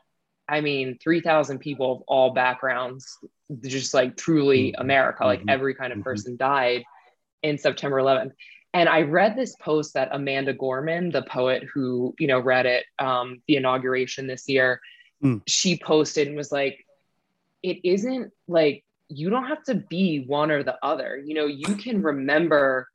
I 0.47 0.61
mean, 0.61 0.97
3,000 1.01 1.59
people 1.59 1.91
of 1.91 2.01
all 2.07 2.33
backgrounds, 2.33 3.17
just 3.61 3.93
like 3.93 4.17
truly 4.17 4.71
mm-hmm. 4.71 4.81
America, 4.81 5.25
like 5.25 5.39
mm-hmm. 5.39 5.49
every 5.49 5.75
kind 5.75 5.91
of 5.91 5.99
mm-hmm. 5.99 6.03
person 6.03 6.37
died 6.37 6.83
in 7.41 7.57
September 7.57 7.97
11th. 7.97 8.31
And 8.73 8.89
I 8.89 9.01
read 9.03 9.35
this 9.35 9.55
post 9.57 9.93
that 9.93 10.09
Amanda 10.11 10.53
Gorman, 10.53 11.11
the 11.11 11.21
poet 11.21 11.63
who, 11.73 12.15
you 12.17 12.27
know, 12.27 12.39
read 12.39 12.65
it, 12.65 12.85
um, 12.97 13.41
the 13.47 13.55
inauguration 13.55 14.25
this 14.25 14.49
year, 14.49 14.81
mm. 15.23 15.41
she 15.45 15.77
posted 15.77 16.27
and 16.27 16.35
was 16.35 16.51
like, 16.51 16.83
it 17.61 17.79
isn't 17.83 18.31
like 18.47 18.83
you 19.09 19.29
don't 19.29 19.45
have 19.45 19.63
to 19.65 19.75
be 19.75 20.25
one 20.25 20.49
or 20.49 20.63
the 20.63 20.77
other. 20.81 21.21
You 21.23 21.35
know, 21.35 21.45
you 21.45 21.75
can 21.75 22.01
remember 22.01 22.87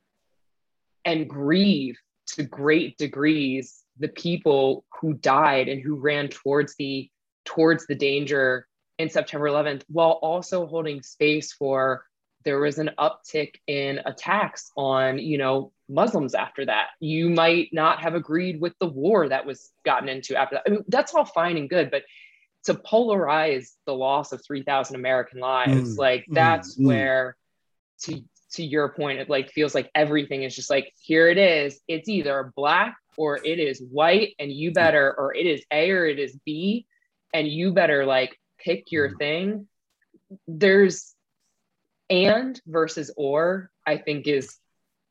and 1.05 1.29
grieve 1.29 1.97
to 2.27 2.43
great 2.43 2.97
degrees 2.97 3.83
the 3.99 4.07
people 4.07 4.85
who 4.99 5.13
died 5.13 5.67
and 5.67 5.81
who 5.81 5.95
ran 5.95 6.27
towards 6.29 6.75
the 6.75 7.09
towards 7.45 7.85
the 7.87 7.95
danger 7.95 8.67
in 8.97 9.09
September 9.09 9.47
11th 9.47 9.83
while 9.87 10.11
also 10.11 10.65
holding 10.65 11.01
space 11.01 11.53
for 11.53 12.05
there 12.45 12.59
was 12.59 12.77
an 12.77 12.91
uptick 12.97 13.55
in 13.67 13.99
attacks 14.05 14.71
on 14.77 15.19
you 15.19 15.37
know 15.37 15.71
muslims 15.87 16.35
after 16.35 16.65
that. 16.65 16.87
You 16.99 17.29
might 17.29 17.69
not 17.71 18.01
have 18.01 18.15
agreed 18.15 18.61
with 18.61 18.73
the 18.79 18.87
war 18.87 19.27
that 19.29 19.45
was 19.45 19.71
gotten 19.85 20.09
into 20.09 20.35
after 20.35 20.55
that. 20.55 20.63
I 20.67 20.69
mean, 20.71 20.85
that's 20.87 21.13
all 21.13 21.25
fine 21.25 21.57
and 21.57 21.69
good 21.69 21.91
but 21.91 22.03
to 22.65 22.73
polarize 22.73 23.69
the 23.85 23.93
loss 23.93 24.33
of 24.33 24.43
3000 24.45 24.95
american 24.97 25.39
lives 25.39 25.95
mm, 25.95 25.97
like 25.97 26.25
mm, 26.29 26.35
that's 26.35 26.77
mm, 26.77 26.87
where 26.87 27.37
to 28.01 28.21
to 28.51 28.63
your 28.63 28.89
point 28.89 29.19
it 29.19 29.29
like 29.29 29.51
feels 29.51 29.75
like 29.75 29.89
everything 29.93 30.43
is 30.43 30.55
just 30.55 30.69
like 30.69 30.93
here 31.01 31.27
it 31.29 31.37
is. 31.37 31.79
It's 31.87 32.09
either 32.09 32.51
black 32.55 32.97
or 33.19 33.37
it 33.43 33.59
is 33.59 33.83
white 33.91 34.33
and 34.39 34.49
you 34.49 34.71
better 34.71 35.13
or 35.17 35.35
it 35.35 35.45
is 35.45 35.61
a 35.73 35.91
or 35.91 36.05
it 36.05 36.17
is 36.17 36.39
b 36.45 36.85
and 37.33 37.45
you 37.45 37.73
better 37.73 38.05
like 38.05 38.39
pick 38.57 38.91
your 38.91 39.09
mm-hmm. 39.09 39.17
thing. 39.17 39.67
There's 40.47 41.13
and 42.09 42.59
versus 42.65 43.11
or 43.17 43.69
i 43.85 43.97
think 43.97 44.25
is 44.25 44.57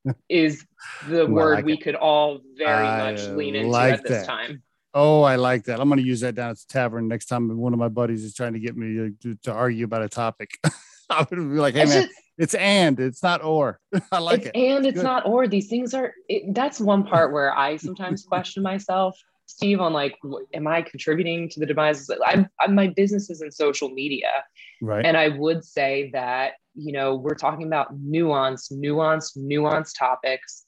is 0.29 0.65
the 1.09 1.27
word 1.27 1.57
like 1.57 1.65
we 1.65 1.77
could 1.77 1.95
all 1.95 2.41
very 2.57 2.87
I 2.87 3.13
much 3.13 3.27
lean 3.29 3.55
into 3.55 3.69
like 3.69 3.95
at 3.95 4.03
this 4.03 4.27
that. 4.27 4.27
time. 4.27 4.63
Oh 4.95 5.23
i 5.23 5.37
like 5.37 5.65
that. 5.65 5.81
I'm 5.81 5.89
going 5.89 6.01
to 6.01 6.07
use 6.07 6.21
that 6.21 6.35
down 6.35 6.51
at 6.51 6.57
the 6.57 6.65
tavern 6.67 7.09
next 7.09 7.27
time 7.27 7.55
one 7.59 7.75
of 7.75 7.79
my 7.79 7.89
buddies 7.89 8.25
is 8.25 8.33
trying 8.33 8.55
to 8.55 8.59
get 8.59 8.75
me 8.75 9.13
to, 9.21 9.35
to 9.43 9.53
argue 9.53 9.85
about 9.85 10.03
a 10.03 10.09
topic. 10.09 10.51
I 11.11 11.27
would 11.29 11.37
be 11.37 11.43
like 11.43 11.75
hey 11.75 11.85
man 11.85 12.09
it's 12.39 12.55
and 12.55 12.99
it's 13.01 13.23
not 13.23 13.43
or. 13.43 13.81
I 14.13 14.19
like 14.19 14.41
it's 14.41 14.49
it. 14.49 14.57
and 14.57 14.87
it's, 14.87 14.97
it's 14.97 15.03
not 15.03 15.27
or. 15.27 15.49
These 15.49 15.69
things 15.69 15.93
are 15.93 16.15
it, 16.29 16.55
that's 16.55 16.81
one 16.81 17.05
part 17.05 17.33
where 17.33 17.57
i 17.57 17.77
sometimes 17.77 18.25
question 18.29 18.63
myself 18.63 19.19
steve 19.47 19.81
on 19.81 19.93
like 19.93 20.17
am 20.55 20.67
i 20.67 20.83
contributing 20.83 21.49
to 21.49 21.61
the 21.61 21.67
demise? 21.67 22.09
I'm, 22.25 22.49
I'm 22.61 22.75
my 22.75 22.89
business 22.89 23.31
is 23.31 23.43
in 23.43 23.51
social 23.51 23.89
media. 23.89 24.45
Right. 24.81 25.05
And 25.05 25.17
i 25.17 25.29
would 25.29 25.65
say 25.65 26.11
that 26.13 26.53
you 26.75 26.93
know 26.93 27.17
we're 27.17 27.35
talking 27.35 27.67
about 27.67 27.89
nuance 27.99 28.71
nuance 28.71 29.37
nuance 29.37 29.93
topics 29.93 30.65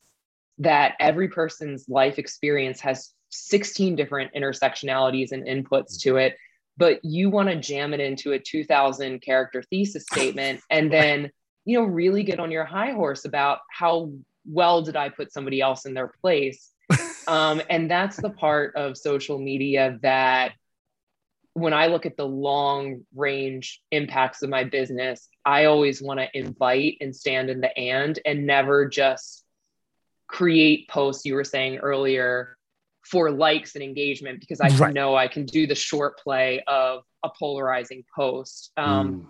that 0.58 0.94
every 1.00 1.28
person's 1.28 1.88
life 1.88 2.18
experience 2.18 2.80
has 2.80 3.12
16 3.30 3.94
different 3.94 4.32
intersectionalities 4.34 5.30
and 5.32 5.46
inputs 5.46 6.00
to 6.00 6.16
it 6.16 6.36
but 6.76 6.98
you 7.04 7.30
want 7.30 7.48
to 7.48 7.56
jam 7.56 7.94
it 7.94 8.00
into 8.00 8.32
a 8.32 8.38
2000 8.38 9.20
character 9.20 9.62
thesis 9.70 10.04
statement 10.10 10.60
and 10.70 10.92
then 10.92 11.30
you 11.64 11.78
know, 11.78 11.84
really 11.84 12.22
get 12.22 12.40
on 12.40 12.50
your 12.50 12.64
high 12.64 12.92
horse 12.92 13.24
about 13.24 13.60
how 13.70 14.12
well 14.46 14.82
did 14.82 14.96
I 14.96 15.08
put 15.08 15.32
somebody 15.32 15.60
else 15.60 15.86
in 15.86 15.94
their 15.94 16.08
place. 16.08 16.70
um, 17.28 17.62
and 17.70 17.90
that's 17.90 18.16
the 18.16 18.30
part 18.30 18.74
of 18.76 18.96
social 18.96 19.38
media 19.38 19.98
that 20.02 20.52
when 21.54 21.72
I 21.74 21.86
look 21.86 22.06
at 22.06 22.16
the 22.16 22.26
long 22.26 23.04
range 23.14 23.82
impacts 23.90 24.42
of 24.42 24.50
my 24.50 24.64
business, 24.64 25.28
I 25.44 25.66
always 25.66 26.00
want 26.00 26.20
to 26.20 26.28
invite 26.32 26.98
and 27.00 27.14
stand 27.14 27.50
in 27.50 27.60
the 27.60 27.76
and 27.76 28.18
and 28.24 28.46
never 28.46 28.88
just 28.88 29.44
create 30.26 30.88
posts 30.88 31.24
you 31.24 31.34
were 31.34 31.44
saying 31.44 31.78
earlier 31.78 32.56
for 33.04 33.30
likes 33.30 33.74
and 33.74 33.82
engagement 33.82 34.40
because 34.40 34.60
I 34.60 34.68
right. 34.76 34.94
know 34.94 35.16
I 35.16 35.26
can 35.26 35.44
do 35.44 35.66
the 35.66 35.74
short 35.74 36.18
play 36.18 36.62
of 36.68 37.02
a 37.24 37.30
polarizing 37.36 38.04
post. 38.16 38.72
Um, 38.76 39.12
mm 39.12 39.26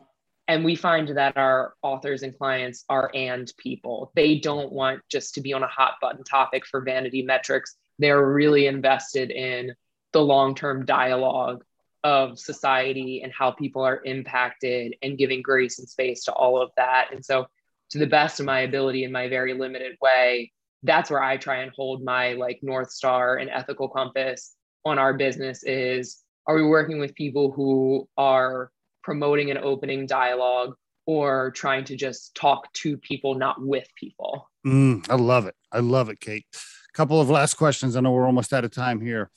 and 0.51 0.64
we 0.64 0.74
find 0.74 1.07
that 1.16 1.36
our 1.36 1.74
authors 1.80 2.24
and 2.24 2.36
clients 2.36 2.84
are 2.88 3.09
and 3.14 3.53
people. 3.57 4.11
They 4.16 4.40
don't 4.40 4.72
want 4.72 5.01
just 5.09 5.34
to 5.34 5.40
be 5.40 5.53
on 5.53 5.62
a 5.62 5.68
hot 5.68 5.94
button 6.03 6.24
topic 6.24 6.66
for 6.66 6.80
vanity 6.80 7.22
metrics. 7.22 7.76
They're 8.01 8.32
really 8.32 8.66
invested 8.66 9.30
in 9.30 9.72
the 10.12 10.20
long 10.20 10.57
term 10.57 10.84
dialogue 10.84 11.62
of 12.03 12.36
society 12.36 13.20
and 13.22 13.32
how 13.32 13.53
people 13.53 13.82
are 13.82 14.03
impacted 14.05 14.96
and 15.03 15.16
giving 15.16 15.40
grace 15.40 15.78
and 15.78 15.88
space 15.88 16.24
to 16.24 16.32
all 16.32 16.61
of 16.61 16.72
that. 16.76 17.11
And 17.12 17.24
so, 17.24 17.46
to 17.90 17.98
the 17.98 18.07
best 18.09 18.40
of 18.40 18.46
my 18.46 18.62
ability 18.62 19.05
in 19.05 19.12
my 19.12 19.28
very 19.28 19.55
limited 19.55 19.98
way, 20.03 20.51
that's 20.82 21.11
where 21.11 21.22
I 21.22 21.36
try 21.36 21.59
and 21.59 21.70
hold 21.76 22.03
my 22.03 22.32
like 22.32 22.59
North 22.61 22.90
Star 22.90 23.36
and 23.36 23.48
ethical 23.51 23.88
compass 23.88 24.57
on 24.84 24.98
our 24.98 25.14
business 25.14 25.62
is 25.62 26.24
are 26.48 26.57
we 26.57 26.64
working 26.64 26.98
with 26.98 27.14
people 27.14 27.53
who 27.53 28.09
are 28.16 28.72
promoting 29.03 29.51
an 29.51 29.59
opening 29.59 30.07
dialogue 30.07 30.74
or 31.07 31.51
trying 31.53 31.84
to 31.84 31.96
just 31.96 32.34
talk 32.34 32.72
to 32.74 32.96
people, 32.98 33.34
not 33.34 33.61
with 33.61 33.88
people? 33.96 34.48
Mm, 34.66 35.09
I 35.11 35.16
love 35.16 35.46
it. 35.46 35.55
I 35.72 35.80
love 35.80 36.09
it, 36.09 36.20
Kate. 36.20 36.46
A 36.53 36.96
couple 36.96 37.20
of 37.20 37.30
last 37.30 37.55
questions. 37.55 37.96
I 37.96 38.01
know 38.01 38.12
we're 38.12 38.26
almost 38.26 38.53
out 38.53 38.64
of 38.64 38.72
time 38.72 39.01
here. 39.01 39.30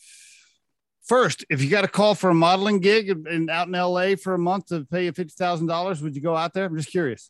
First, 1.06 1.46
if 1.50 1.62
you 1.62 1.70
got 1.70 1.84
a 1.84 1.90
call 1.90 2.16
for 2.16 2.30
a 2.30 2.34
modeling 2.34 2.80
gig 2.80 3.10
and 3.10 3.50
out 3.50 3.68
in 3.68 3.74
LA 3.74 4.16
for 4.16 4.34
a 4.34 4.40
month 4.40 4.68
to 4.68 4.86
pay 4.86 5.06
you 5.06 5.12
fifty 5.12 5.34
thousand 5.38 5.68
dollars, 5.68 6.02
would 6.02 6.16
you 6.16 6.22
go 6.22 6.36
out 6.36 6.54
there? 6.54 6.66
I'm 6.66 6.78
just 6.78 6.92
curious. 6.92 7.30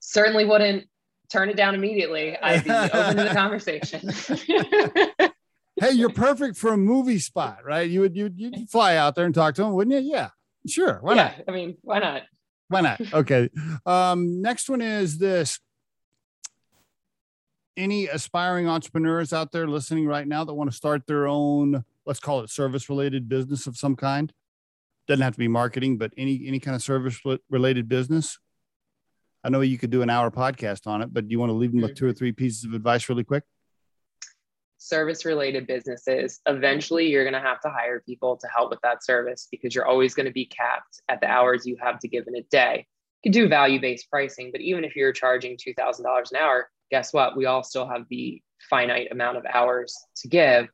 Certainly 0.00 0.46
wouldn't 0.46 0.86
turn 1.30 1.50
it 1.50 1.56
down 1.56 1.74
immediately. 1.74 2.36
I'd 2.38 2.64
be 2.64 2.70
open 2.70 3.16
to 3.16 3.24
the 3.24 3.34
conversation. 3.34 4.10
hey, 5.80 5.92
you're 5.92 6.10
perfect 6.10 6.56
for 6.56 6.72
a 6.72 6.76
movie 6.78 7.18
spot, 7.18 7.58
right? 7.64 7.88
You 7.88 8.00
would 8.00 8.16
you 8.16 8.30
you'd 8.34 8.70
fly 8.70 8.96
out 8.96 9.14
there 9.14 9.26
and 9.26 9.34
talk 9.34 9.54
to 9.56 9.62
them, 9.62 9.72
wouldn't 9.72 10.02
you? 10.04 10.10
Yeah, 10.10 10.30
sure. 10.66 10.98
Why 11.02 11.14
yeah, 11.14 11.22
not? 11.24 11.34
I 11.48 11.52
mean, 11.52 11.76
why 11.82 11.98
not? 11.98 12.22
Why 12.68 12.80
not? 12.80 13.00
Okay. 13.12 13.50
Um, 13.84 14.40
next 14.42 14.68
one 14.68 14.80
is 14.80 15.18
this. 15.18 15.58
Any 17.76 18.06
aspiring 18.06 18.68
entrepreneurs 18.68 19.32
out 19.32 19.52
there 19.52 19.66
listening 19.66 20.06
right 20.06 20.26
now 20.26 20.44
that 20.44 20.52
want 20.52 20.70
to 20.70 20.76
start 20.76 21.06
their 21.06 21.26
own 21.26 21.84
let's 22.06 22.20
call 22.20 22.40
it 22.40 22.50
service 22.50 22.88
related 22.88 23.28
business 23.28 23.66
of 23.66 23.76
some 23.76 23.96
kind. 23.96 24.32
Doesn't 25.08 25.22
have 25.22 25.34
to 25.34 25.38
be 25.38 25.48
marketing, 25.48 25.98
but 25.98 26.12
any 26.16 26.44
any 26.46 26.60
kind 26.60 26.74
of 26.74 26.82
service 26.82 27.20
related 27.50 27.88
business. 27.88 28.38
I 29.44 29.48
know 29.48 29.60
you 29.60 29.78
could 29.78 29.90
do 29.90 30.02
an 30.02 30.10
hour 30.10 30.30
podcast 30.30 30.86
on 30.86 31.02
it, 31.02 31.12
but 31.12 31.26
do 31.26 31.32
you 31.32 31.40
want 31.40 31.50
to 31.50 31.54
leave 31.54 31.72
them 31.72 31.80
with 31.80 31.96
two 31.96 32.06
or 32.06 32.12
three 32.12 32.30
pieces 32.30 32.64
of 32.64 32.74
advice 32.74 33.08
really 33.08 33.24
quick? 33.24 33.42
Service 34.82 35.24
related 35.24 35.66
businesses, 35.66 36.40
eventually 36.46 37.08
you're 37.08 37.24
going 37.24 37.40
to 37.40 37.48
have 37.48 37.60
to 37.60 37.70
hire 37.70 38.00
people 38.00 38.36
to 38.36 38.48
help 38.48 38.70
with 38.70 38.80
that 38.82 39.04
service 39.04 39.46
because 39.50 39.74
you're 39.74 39.86
always 39.86 40.14
going 40.14 40.26
to 40.26 40.32
be 40.32 40.44
capped 40.44 41.00
at 41.08 41.20
the 41.20 41.28
hours 41.28 41.64
you 41.64 41.76
have 41.80 41.98
to 42.00 42.08
give 42.08 42.26
in 42.26 42.36
a 42.36 42.42
day. 42.50 42.86
You 43.22 43.30
can 43.30 43.42
do 43.42 43.48
value 43.48 43.80
based 43.80 44.10
pricing, 44.10 44.50
but 44.50 44.60
even 44.60 44.84
if 44.84 44.96
you're 44.96 45.12
charging 45.12 45.56
$2,000 45.56 46.00
an 46.04 46.36
hour, 46.36 46.68
guess 46.90 47.12
what? 47.12 47.36
We 47.36 47.46
all 47.46 47.62
still 47.62 47.88
have 47.88 48.06
the 48.10 48.42
finite 48.68 49.12
amount 49.12 49.36
of 49.36 49.46
hours 49.46 49.96
to 50.16 50.28
give. 50.28 50.68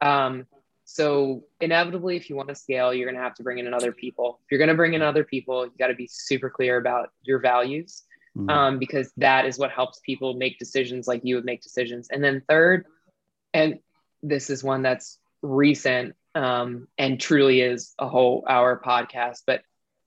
Um, 0.00 0.46
so 0.84 1.44
inevitably, 1.60 2.16
if 2.16 2.28
you 2.28 2.36
want 2.36 2.48
to 2.48 2.54
scale, 2.54 2.92
you're 2.92 3.06
going 3.06 3.16
to 3.16 3.22
have 3.22 3.34
to 3.34 3.42
bring 3.42 3.58
in 3.58 3.72
other 3.72 3.92
people. 3.92 4.40
If 4.44 4.50
you're 4.50 4.58
going 4.58 4.68
to 4.68 4.74
bring 4.74 4.94
in 4.94 5.02
other 5.02 5.24
people, 5.24 5.66
you 5.66 5.72
got 5.78 5.88
to 5.88 5.94
be 5.94 6.08
super 6.10 6.50
clear 6.50 6.78
about 6.78 7.10
your 7.22 7.40
values 7.40 8.02
mm-hmm. 8.36 8.48
um, 8.48 8.78
because 8.78 9.12
that 9.16 9.46
is 9.46 9.58
what 9.58 9.70
helps 9.70 10.00
people 10.00 10.34
make 10.34 10.58
decisions 10.58 11.08
like 11.08 11.22
you 11.24 11.34
would 11.36 11.44
make 11.44 11.62
decisions. 11.62 12.08
And 12.10 12.22
then 12.22 12.42
third, 12.48 12.86
and 13.56 13.78
this 14.22 14.50
is 14.50 14.62
one 14.62 14.82
that's 14.82 15.18
recent 15.40 16.14
um, 16.34 16.88
and 16.98 17.18
truly 17.18 17.62
is 17.62 17.94
a 17.98 18.06
whole 18.06 18.44
hour 18.46 18.80
podcast, 18.84 19.42
but 19.46 19.62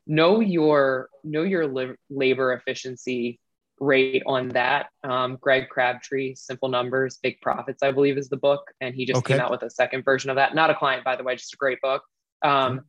know 0.06 0.40
your 0.40 1.10
know 1.24 1.42
your 1.42 1.68
li- 1.68 1.96
labor 2.12 2.54
efficiency 2.54 3.40
rate 3.80 4.22
on 4.28 4.50
that. 4.50 4.90
Um, 5.04 5.38
Greg 5.42 5.68
Crabtree, 5.70 6.36
Simple 6.36 6.70
Numbers, 6.70 7.18
Big 7.24 7.42
Profits, 7.42 7.82
I 7.82 7.92
believe 7.92 8.20
is 8.20 8.30
the 8.30 8.38
book. 8.38 8.62
And 8.82 8.94
he 8.94 9.08
just 9.08 9.20
okay. 9.20 9.34
came 9.34 9.42
out 9.42 9.50
with 9.50 9.64
a 9.64 9.70
second 9.72 10.06
version 10.06 10.30
of 10.30 10.36
that. 10.36 10.54
Not 10.54 10.70
a 10.70 10.76
client, 10.76 11.04
by 11.04 11.16
the 11.16 11.24
way, 11.24 11.36
just 11.36 11.54
a 11.54 11.58
great 11.58 11.82
book. 11.82 12.04
Um, 12.44 12.82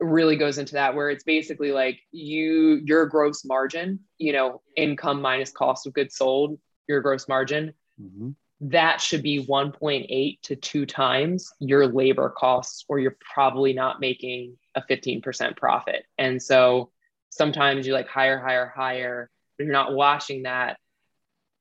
really 0.00 0.36
goes 0.36 0.58
into 0.58 0.74
that 0.74 0.96
where 0.96 1.10
it's 1.10 1.24
basically 1.24 1.70
like 1.70 2.00
you 2.10 2.80
your 2.84 3.06
gross 3.06 3.44
margin, 3.44 4.00
you 4.18 4.32
know, 4.32 4.62
income 4.76 5.22
minus 5.22 5.52
cost 5.52 5.86
of 5.86 5.94
goods 5.94 6.16
sold, 6.16 6.58
your 6.88 7.00
gross 7.02 7.28
margin. 7.28 7.72
Mm-hmm. 8.00 8.30
That 8.60 9.00
should 9.00 9.22
be 9.22 9.44
1.8 9.44 10.40
to 10.42 10.56
two 10.56 10.86
times 10.86 11.52
your 11.58 11.86
labor 11.86 12.30
costs, 12.30 12.84
or 12.88 12.98
you're 12.98 13.18
probably 13.34 13.72
not 13.72 14.00
making 14.00 14.56
a 14.74 14.82
15% 14.82 15.56
profit. 15.56 16.04
And 16.16 16.42
so 16.42 16.90
sometimes 17.30 17.86
you 17.86 17.92
like 17.92 18.08
higher, 18.08 18.38
higher, 18.38 18.72
higher 18.74 19.30
if 19.58 19.64
you're 19.64 19.72
not 19.72 19.94
watching 19.94 20.42
that, 20.42 20.78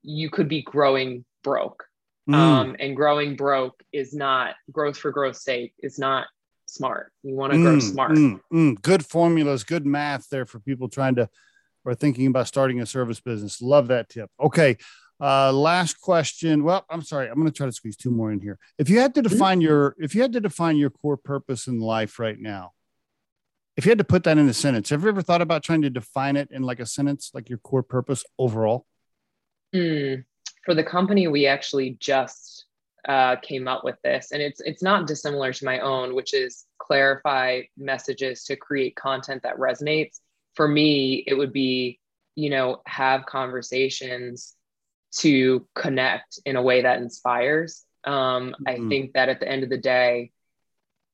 you 0.02 0.30
could 0.30 0.50
be 0.50 0.62
growing 0.62 1.26
broke. 1.44 1.86
Mm. 2.30 2.34
Um, 2.34 2.76
and 2.80 2.96
growing 2.96 3.36
broke 3.36 3.82
is 3.94 4.14
not 4.14 4.56
growth 4.72 4.98
for 4.98 5.12
growth's 5.12 5.44
sake 5.44 5.74
is 5.80 6.00
not 6.00 6.28
smart. 6.66 7.12
You 7.24 7.36
want 7.36 7.54
to 7.54 7.60
mm, 7.60 7.64
grow 7.64 7.80
smart. 7.80 8.12
Mm, 8.12 8.40
mm, 8.52 8.82
good 8.82 9.06
formulas, 9.06 9.64
good 9.64 9.86
math 9.86 10.28
there 10.30 10.46
for 10.46 10.60
people 10.60 10.90
trying 10.90 11.16
to 11.16 11.30
or 11.86 11.94
thinking 11.94 12.26
about 12.26 12.48
starting 12.48 12.82
a 12.82 12.86
service 12.86 13.20
business. 13.20 13.62
Love 13.62 13.90
that 13.90 14.10
tip. 14.10 14.30
Okay. 14.40 14.78
Uh, 15.20 15.52
last 15.52 16.02
question. 16.02 16.64
Well, 16.64 16.86
I'm 16.90 17.02
sorry. 17.02 17.30
I'm 17.30 17.36
going 17.36 17.48
to 17.48 17.54
try 17.54 17.66
to 17.66 17.72
squeeze 17.72 17.96
two 17.96 18.12
more 18.12 18.32
in 18.32 18.40
here. 18.42 18.60
If 18.78 18.90
you 18.90 19.00
had 19.00 19.16
to 19.16 19.22
mm-hmm. 19.22 19.32
define 19.32 19.62
your, 19.62 19.96
if 19.98 20.14
you 20.14 20.22
had 20.22 20.34
to 20.34 20.42
define 20.42 20.78
your 20.78 20.90
core 20.90 21.18
purpose 21.18 21.68
in 21.68 21.80
life 21.80 22.20
right 22.20 22.40
now, 22.40 22.72
if 23.78 23.86
you 23.86 23.92
had 23.92 23.98
to 23.98 24.06
put 24.06 24.24
that 24.24 24.38
in 24.38 24.48
a 24.48 24.54
sentence, 24.54 24.90
have 24.90 25.04
you 25.04 25.10
ever 25.10 25.22
thought 25.22 25.42
about 25.42 25.64
trying 25.64 25.82
to 25.82 25.90
define 25.90 26.38
it 26.38 26.50
in 26.52 26.64
like 26.64 26.80
a 26.80 26.86
sentence, 26.86 27.32
like 27.34 27.50
your 27.50 27.58
core 27.60 27.84
purpose 27.84 28.24
overall? 28.40 28.86
Mm, 29.74 30.24
for 30.64 30.74
the 30.74 30.84
company, 30.84 31.28
we 31.28 31.46
actually 31.46 31.98
just 32.00 32.66
uh, 33.08 33.36
came 33.38 33.68
up 33.68 33.84
with 33.84 33.98
this, 34.04 34.32
and 34.32 34.42
it's 34.42 34.62
it's 34.62 34.82
not 34.82 35.08
dissimilar 35.08 35.52
to 35.54 35.66
my 35.66 35.80
own, 35.80 36.16
which 36.16 36.34
is 36.34 36.66
clarify 36.78 37.62
messages 37.78 38.46
to 38.46 38.56
create 38.56 38.96
content 38.96 39.44
that 39.44 39.58
resonates. 39.58 40.20
For 40.54 40.68
me, 40.68 41.24
it 41.28 41.34
would 41.34 41.52
be, 41.52 42.00
you 42.36 42.50
know, 42.50 42.82
have 42.88 43.26
conversations 43.26 44.55
to 45.20 45.68
connect 45.76 46.40
in 46.46 46.56
a 46.56 46.62
way 46.62 46.82
that 46.82 47.02
inspires. 47.02 47.84
Um, 48.04 48.56
mm-hmm. 48.66 48.68
I 48.68 48.90
think 48.90 49.14
that 49.14 49.30
at 49.30 49.40
the 49.40 49.48
end 49.48 49.64
of 49.64 49.70
the 49.70 49.78
day, 49.78 50.32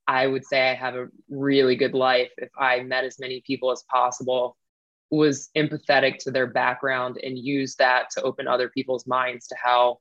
I 0.08 0.28
would 0.28 0.46
say 0.46 0.70
I 0.70 0.74
have 0.74 0.96
a 0.96 1.08
really 1.30 1.76
good 1.76 1.94
life 1.94 2.32
if 2.38 2.50
I 2.58 2.82
met 2.82 3.06
as 3.06 3.20
many 3.20 3.42
people 3.46 3.72
as 3.72 3.84
possible, 3.84 4.58
was 5.10 5.50
empathetic 5.56 6.18
to 6.20 6.32
their 6.32 6.48
background, 6.48 7.20
and 7.22 7.38
used 7.38 7.78
that 7.78 8.10
to 8.12 8.22
open 8.24 8.48
other 8.48 8.70
people's 8.70 9.06
minds 9.06 9.48
to 9.48 9.56
how 9.62 10.00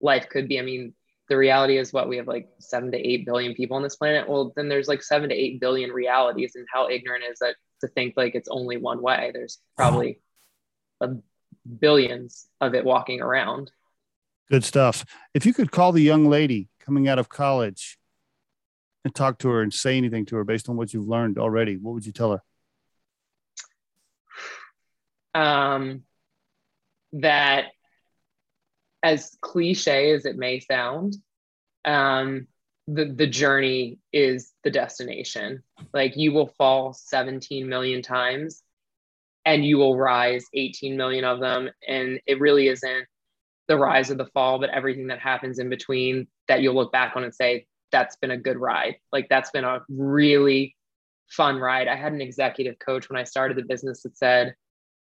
life 0.00 0.28
could 0.28 0.48
be. 0.48 0.58
I 0.58 0.62
mean, 0.62 0.94
the 1.28 1.36
reality 1.36 1.76
is 1.78 1.92
what 1.92 2.08
we 2.08 2.16
have 2.16 2.26
like 2.26 2.48
seven 2.58 2.90
to 2.92 2.98
eight 2.98 3.26
billion 3.26 3.54
people 3.54 3.76
on 3.76 3.82
this 3.82 3.96
planet. 3.96 4.28
Well, 4.28 4.52
then 4.56 4.68
there's 4.68 4.88
like 4.88 5.02
seven 5.02 5.28
to 5.28 5.34
eight 5.34 5.60
billion 5.60 5.90
realities, 5.90 6.52
and 6.56 6.66
how 6.72 6.88
ignorant 6.88 7.24
is 7.30 7.38
that 7.38 7.56
to 7.82 7.88
think 7.88 8.14
like 8.16 8.34
it's 8.34 8.48
only 8.48 8.76
one 8.76 9.00
way? 9.00 9.30
There's 9.32 9.58
probably 9.76 10.20
billions 11.80 12.46
of 12.60 12.74
it 12.74 12.84
walking 12.84 13.20
around. 13.20 13.70
Good 14.50 14.64
stuff. 14.64 15.04
If 15.34 15.44
you 15.44 15.52
could 15.52 15.70
call 15.70 15.92
the 15.92 16.02
young 16.02 16.24
lady 16.26 16.68
coming 16.80 17.08
out 17.08 17.18
of 17.18 17.28
college 17.28 17.98
and 19.04 19.14
talk 19.14 19.38
to 19.38 19.48
her 19.50 19.62
and 19.62 19.72
say 19.72 19.96
anything 19.96 20.26
to 20.26 20.36
her 20.36 20.44
based 20.44 20.68
on 20.68 20.76
what 20.76 20.92
you've 20.94 21.08
learned 21.08 21.38
already, 21.38 21.76
what 21.76 21.94
would 21.94 22.06
you 22.06 22.12
tell 22.12 22.32
her? 22.32 22.42
Um, 25.34 26.02
that 27.12 27.66
as 29.02 29.36
cliche 29.40 30.12
as 30.12 30.24
it 30.24 30.36
may 30.36 30.60
sound, 30.60 31.16
um, 31.84 32.46
the, 32.86 33.04
the 33.04 33.26
journey 33.26 33.98
is 34.12 34.52
the 34.64 34.70
destination. 34.70 35.62
Like 35.92 36.16
you 36.16 36.32
will 36.32 36.48
fall 36.58 36.94
17 36.94 37.68
million 37.68 38.02
times 38.02 38.62
and 39.48 39.64
you 39.64 39.78
will 39.78 39.96
rise 39.96 40.44
18 40.52 40.94
million 40.94 41.24
of 41.24 41.40
them. 41.40 41.70
And 41.88 42.20
it 42.26 42.38
really 42.38 42.68
isn't 42.68 43.06
the 43.66 43.78
rise 43.78 44.10
or 44.10 44.14
the 44.14 44.26
fall, 44.26 44.58
but 44.58 44.68
everything 44.68 45.06
that 45.06 45.20
happens 45.20 45.58
in 45.58 45.70
between 45.70 46.26
that 46.48 46.60
you'll 46.60 46.74
look 46.74 46.92
back 46.92 47.16
on 47.16 47.24
and 47.24 47.34
say, 47.34 47.66
that's 47.90 48.16
been 48.16 48.30
a 48.30 48.36
good 48.36 48.58
ride. 48.58 48.96
Like 49.10 49.30
that's 49.30 49.50
been 49.50 49.64
a 49.64 49.80
really 49.88 50.76
fun 51.30 51.56
ride. 51.56 51.88
I 51.88 51.96
had 51.96 52.12
an 52.12 52.20
executive 52.20 52.78
coach 52.78 53.08
when 53.08 53.18
I 53.18 53.24
started 53.24 53.56
the 53.56 53.62
business 53.62 54.02
that 54.02 54.18
said, 54.18 54.54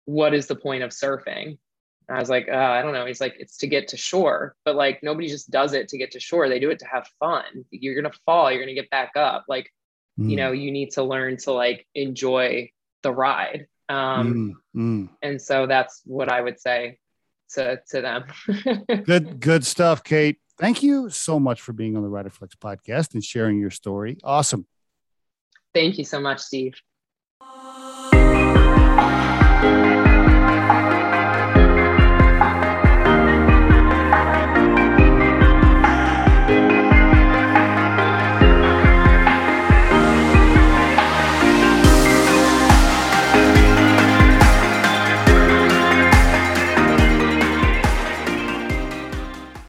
What 0.05 0.33
is 0.33 0.47
the 0.47 0.55
point 0.55 0.85
of 0.85 0.91
surfing? 0.91 1.59
And 2.09 2.17
I 2.17 2.21
was 2.21 2.31
like, 2.31 2.49
uh, 2.49 2.55
I 2.55 2.83
don't 2.83 2.93
know. 2.93 3.07
He's 3.07 3.21
like, 3.21 3.35
It's 3.37 3.57
to 3.59 3.67
get 3.67 3.89
to 3.89 3.97
shore, 3.97 4.55
but 4.65 4.77
like 4.77 5.03
nobody 5.03 5.27
just 5.27 5.51
does 5.51 5.73
it 5.73 5.89
to 5.89 5.99
get 5.99 6.13
to 6.13 6.21
shore. 6.21 6.49
They 6.49 6.61
do 6.61 6.71
it 6.71 6.79
to 6.79 6.87
have 6.87 7.09
fun. 7.19 7.65
You're 7.73 8.01
going 8.01 8.13
to 8.13 8.19
fall, 8.25 8.49
you're 8.53 8.63
going 8.63 8.75
to 8.75 8.81
get 8.81 8.91
back 8.91 9.11
up. 9.17 9.47
Like, 9.49 9.73
mm. 10.21 10.31
you 10.31 10.37
know, 10.37 10.53
you 10.53 10.71
need 10.71 10.93
to 10.93 11.03
learn 11.03 11.37
to 11.39 11.53
like 11.53 11.85
enjoy 11.97 12.71
the 13.03 13.13
ride. 13.13 13.67
Um, 13.91 14.57
mm, 14.75 14.81
mm. 14.81 15.09
And 15.21 15.43
so 15.43 15.67
that's 15.67 16.03
what 16.05 16.29
I 16.31 16.41
would 16.41 16.61
say 16.61 16.99
to, 17.55 17.81
to 17.91 18.01
them. 18.01 18.25
good, 19.05 19.41
good 19.41 19.67
stuff, 19.67 20.05
Kate. 20.05 20.39
Thank 20.59 20.83
you 20.83 21.11
so 21.11 21.41
much 21.41 21.61
for 21.61 21.73
being 21.73 21.97
on 21.97 22.03
the 22.03 22.09
Riderflex 22.09 22.51
podcast 22.57 23.15
and 23.15 23.25
sharing 23.25 23.59
your 23.59 23.71
story. 23.71 24.19
Awesome. 24.23 24.67
Thank 25.75 25.99
you 25.99 26.05
so 26.05 26.21
much, 26.21 26.41
Steve. 26.41 26.75